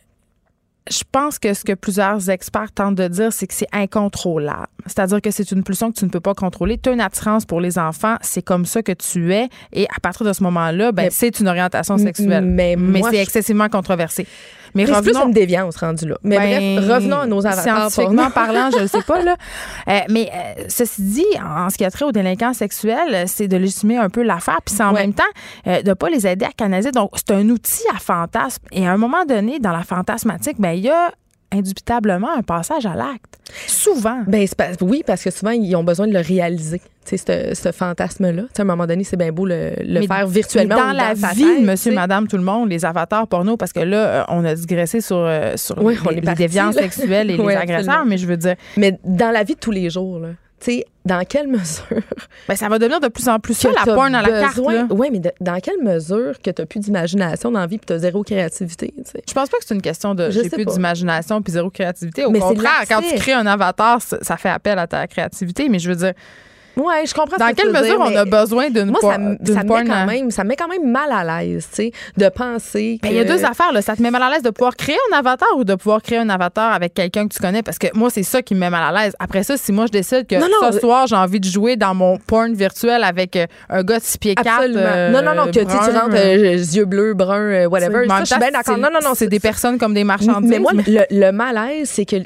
[0.90, 4.66] je pense que ce que plusieurs experts tentent de dire, c'est que c'est incontrôlable.
[4.86, 6.78] C'est-à-dire que c'est une pulsion que tu ne peux pas contrôler.
[6.78, 9.48] Tu as une attirance pour les enfants, c'est comme ça que tu es.
[9.73, 12.44] Et à partir de ce moment-là, ben, Mais- c'est une orientation sexuelle.
[12.44, 14.27] mais moi, c'est excessivement controversé.
[14.74, 16.16] Mais c'est plus revenons, une déviance rendu là.
[16.22, 17.90] Mais Ben, bref, revenons à nos avatars.
[17.90, 19.22] Scientifiquement parlant, je ne sais pas.
[19.22, 19.36] Là.
[19.88, 23.56] Euh, mais euh, ceci dit, en ce qui a trait aux délinquants sexuels, c'est de
[23.56, 25.00] légitimer un peu l'affaire, puis c'est en Ouais.
[25.02, 25.22] même temps
[25.66, 26.90] euh, de ne pas les aider à canaliser.
[26.90, 28.62] Donc, c'est un outil à fantasme.
[28.72, 31.10] Et à un moment donné, dans la fantasmatique, ben, il y a
[31.52, 33.38] indubitablement un passage à l'acte.
[33.66, 34.22] Souvent.
[34.26, 37.54] Ben, c'est pas- oui, parce que souvent, ils ont besoin de le réaliser, tu sais,
[37.54, 38.42] ce, ce fantasme-là.
[38.56, 40.76] À un moment donné, c'est bien beau le, le Mais- faire virtuellement.
[40.76, 43.72] mais dans ou la vie, tête, monsieur, madame, tout le monde, les avatars porno, parce
[43.72, 46.38] que là, euh, on a digressé sur, euh, sur Oui, les, on est les parti,
[46.42, 46.82] déviances là.
[46.82, 48.04] sexuelles et Oui, les agresseurs, absolument.
[48.10, 50.28] mais je veux dire, Mais dans la vie de tous les jours, là,
[50.64, 51.85] sais, dans quelle mesure
[52.48, 54.59] ben, ça va devenir de plus en plus ça, la porn à la carte.
[54.59, 57.93] Ouais, mais de- dans quelle mesure que tu plus d'imagination dans la vie et tu
[57.93, 59.22] as zéro créativité, tu sais?
[59.26, 62.24] Je pense pas que c'est une question de j'ai plus d'imagination puis zéro créativité.
[62.24, 65.68] Au Mais c'est contraire, quand tu crées un avatar, ça fait appel à ta créativité.
[65.68, 66.12] Mais je veux dire,
[66.78, 67.36] Ouais, je comprends.
[67.36, 69.64] ce dans tu quelle veux mesure dire, on a besoin d'une Moi, ça, me- ça
[69.64, 71.92] me met quand à- même, ça me met quand même mal à l'aise, tu sais,
[72.16, 73.09] de penser que.
[73.09, 73.72] Ben, il y a deux affaires.
[73.72, 73.82] Là.
[73.82, 76.18] Ça te met mal à l'aise de pouvoir créer un avatar ou de pouvoir créer
[76.18, 77.62] un avatar avec quelqu'un que tu connais?
[77.62, 79.14] Parce que moi, c'est ça qui me met mal à l'aise.
[79.18, 81.48] Après ça, si moi, je décide que Non, non, ce euh, soir, j'ai envie de
[81.48, 84.48] jouer dans mon porn virtuel avec euh, un gars de 6 pieds 4.
[84.48, 85.10] Absolument.
[85.10, 88.06] non, non, non, que tu rentres euh, yeux bleus, bruns, euh, whatever.
[88.09, 88.78] Ça, je suis bien d'accord.
[88.78, 89.10] Non, non, non.
[89.14, 90.48] C'est des personnes comme des marchandises.
[90.48, 92.16] Mais moi, le, le malaise, c'est que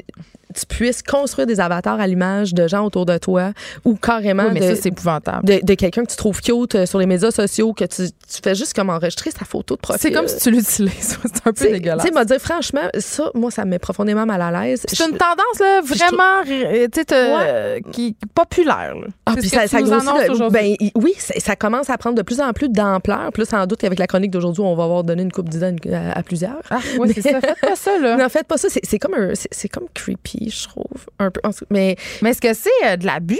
[0.53, 3.51] tu puisses construire des avatars à l'image de gens autour de toi
[3.85, 5.45] ou carrément Oui, mais de, ça, c'est épouvantable.
[5.45, 8.41] de, de quelqu'un que tu trouves cute euh, sur les médias sociaux, que tu, tu
[8.43, 10.01] fais juste comme enregistrer sa photo de profil.
[10.01, 11.19] C'est comme si tu l'utilises.
[11.23, 12.05] C'est un peu dégueulasse.
[12.05, 14.83] Tu sais, dire franchement, ça, moi, ça me met profondément mal à l'aise.
[14.87, 18.95] C'est une tendance là, vraiment euh, tu sais, qui populaire.
[18.95, 19.07] là.
[19.25, 22.69] Ah, puis ça, ça grossit ben, oui, ça, commence à prendre de plus en plus
[22.69, 23.31] d'ampleur.
[23.31, 26.17] Plus sans doute qu'avec la chronique d'aujourd'hui, on va avoir donné une coupe d'idées à,
[26.17, 26.61] à plusieurs.
[26.69, 27.41] Ah, oui, c'est ça.
[27.41, 28.17] Faites pas ça, là.
[28.17, 28.67] Non, faites pas ça.
[28.69, 31.05] C'est comme un, c'est comme creepy, je trouve.
[31.19, 31.41] Un peu.
[31.69, 33.39] Mais Mais est-ce que c'est euh, de l'abus?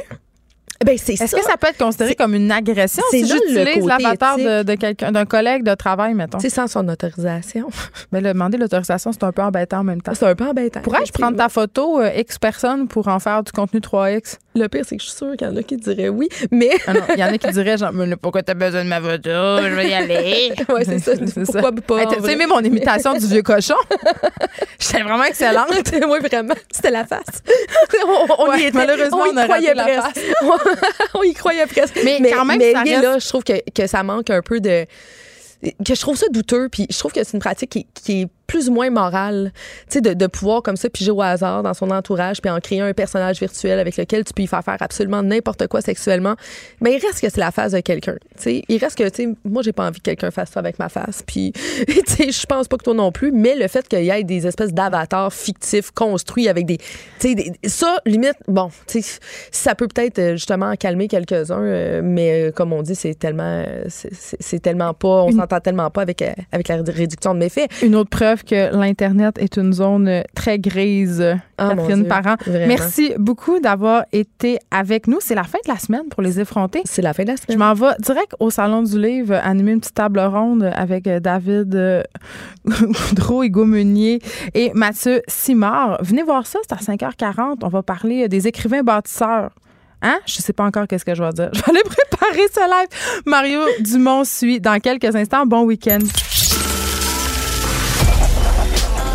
[0.86, 3.86] ben, c'est Est-ce que ça peut être considéré C'est- comme une agression c'est si j'utilise
[3.86, 6.40] l'avatar de, de quelqu'un, d'un collègue de travail, mettons?
[6.40, 7.70] Sais, sans son autorisation.
[8.12, 10.14] Mais le demander l'autorisation, c'est un peu embêtant en même temps.
[10.14, 10.82] C'est un peu embêtant.
[10.82, 14.40] Pourrais-je prendre ta photo euh, X personnes pour en faire du contenu 3X?
[14.56, 16.30] Le pire, c'est que je suis sûre qu'il y en a qui diraient oui.
[16.52, 16.70] Mais.
[16.86, 19.02] Ah non, il y en a qui diraient genre, Mais pourquoi t'as besoin de ma
[19.02, 19.30] photo?
[19.64, 20.54] Je vais y aller.
[20.70, 21.12] ouais, c'est ça.
[21.52, 22.02] Pourquoi pas?
[22.02, 23.74] Hey, T'as aimé mon imitation du vieux cochon?
[24.80, 25.70] J'étais vraiment excellente.
[25.72, 26.54] oui, vraiment.
[26.72, 27.42] C'était la face.
[28.06, 28.78] on, on Ouais, y était.
[28.78, 30.20] malheureusement, on y on a croyait la presque.
[31.16, 32.00] on y croyait presque.
[32.04, 34.60] Mais quand même, mais ça reste- là, je trouve que, que ça manque un peu
[34.60, 34.86] de
[35.86, 38.28] que je trouve ça douteux puis je trouve que c'est une pratique qui, qui est
[38.48, 39.52] plus ou moins morale
[39.90, 42.60] tu sais de, de pouvoir comme ça piger au hasard dans son entourage puis en
[42.60, 46.36] créer un personnage virtuel avec lequel tu peux y faire faire absolument n'importe quoi sexuellement
[46.82, 48.64] mais il reste que c'est la face de quelqu'un tu sais.
[48.68, 50.90] Il reste que tu sais moi j'ai pas envie que quelqu'un fasse ça avec ma
[50.90, 51.52] face puis
[51.88, 54.24] tu sais je pense pas que toi non plus mais le fait qu'il y ait
[54.24, 56.78] des espèces d'avatars fictifs construits avec des
[57.20, 59.20] tu sais ça limite bon tu sais
[59.52, 63.16] ça peut peut-être euh, justement en calmer quelques-uns euh, mais euh, comme on dit c'est
[63.16, 67.96] tellement c'est- tellement pas on s'entend tellement pas avec avec la réduction de méfaits Une
[67.96, 71.24] autre preuve que l'Internet est une zone très grise,
[71.60, 72.36] mon Catherine Parent.
[72.46, 72.68] vraiment.
[72.68, 75.20] Merci beaucoup d'avoir été avec nous.
[75.20, 76.82] C'est la fin de la semaine pour les effrontés.
[76.86, 79.74] c'est la fin de la Je semaine m'en vais direct au Salon du Livre, animer
[79.74, 82.02] une petite table ronde avec euh, David euh,
[82.66, 84.20] Goudreau, Hugo Meunier
[84.56, 86.00] et Mathieu Simard.
[86.02, 87.58] Venez voir ça, c'est à 5h40.
[87.62, 89.52] On va parler euh, des écrivains bâtisseurs.
[90.02, 90.20] Hein?
[90.26, 91.50] Je sais pas encore qu'est-ce que je vais dire.
[91.54, 93.22] Je vais aller préparer ce live.
[93.26, 95.46] Mario Dumont suit dans quelques instants.
[95.46, 96.00] Bon week-end.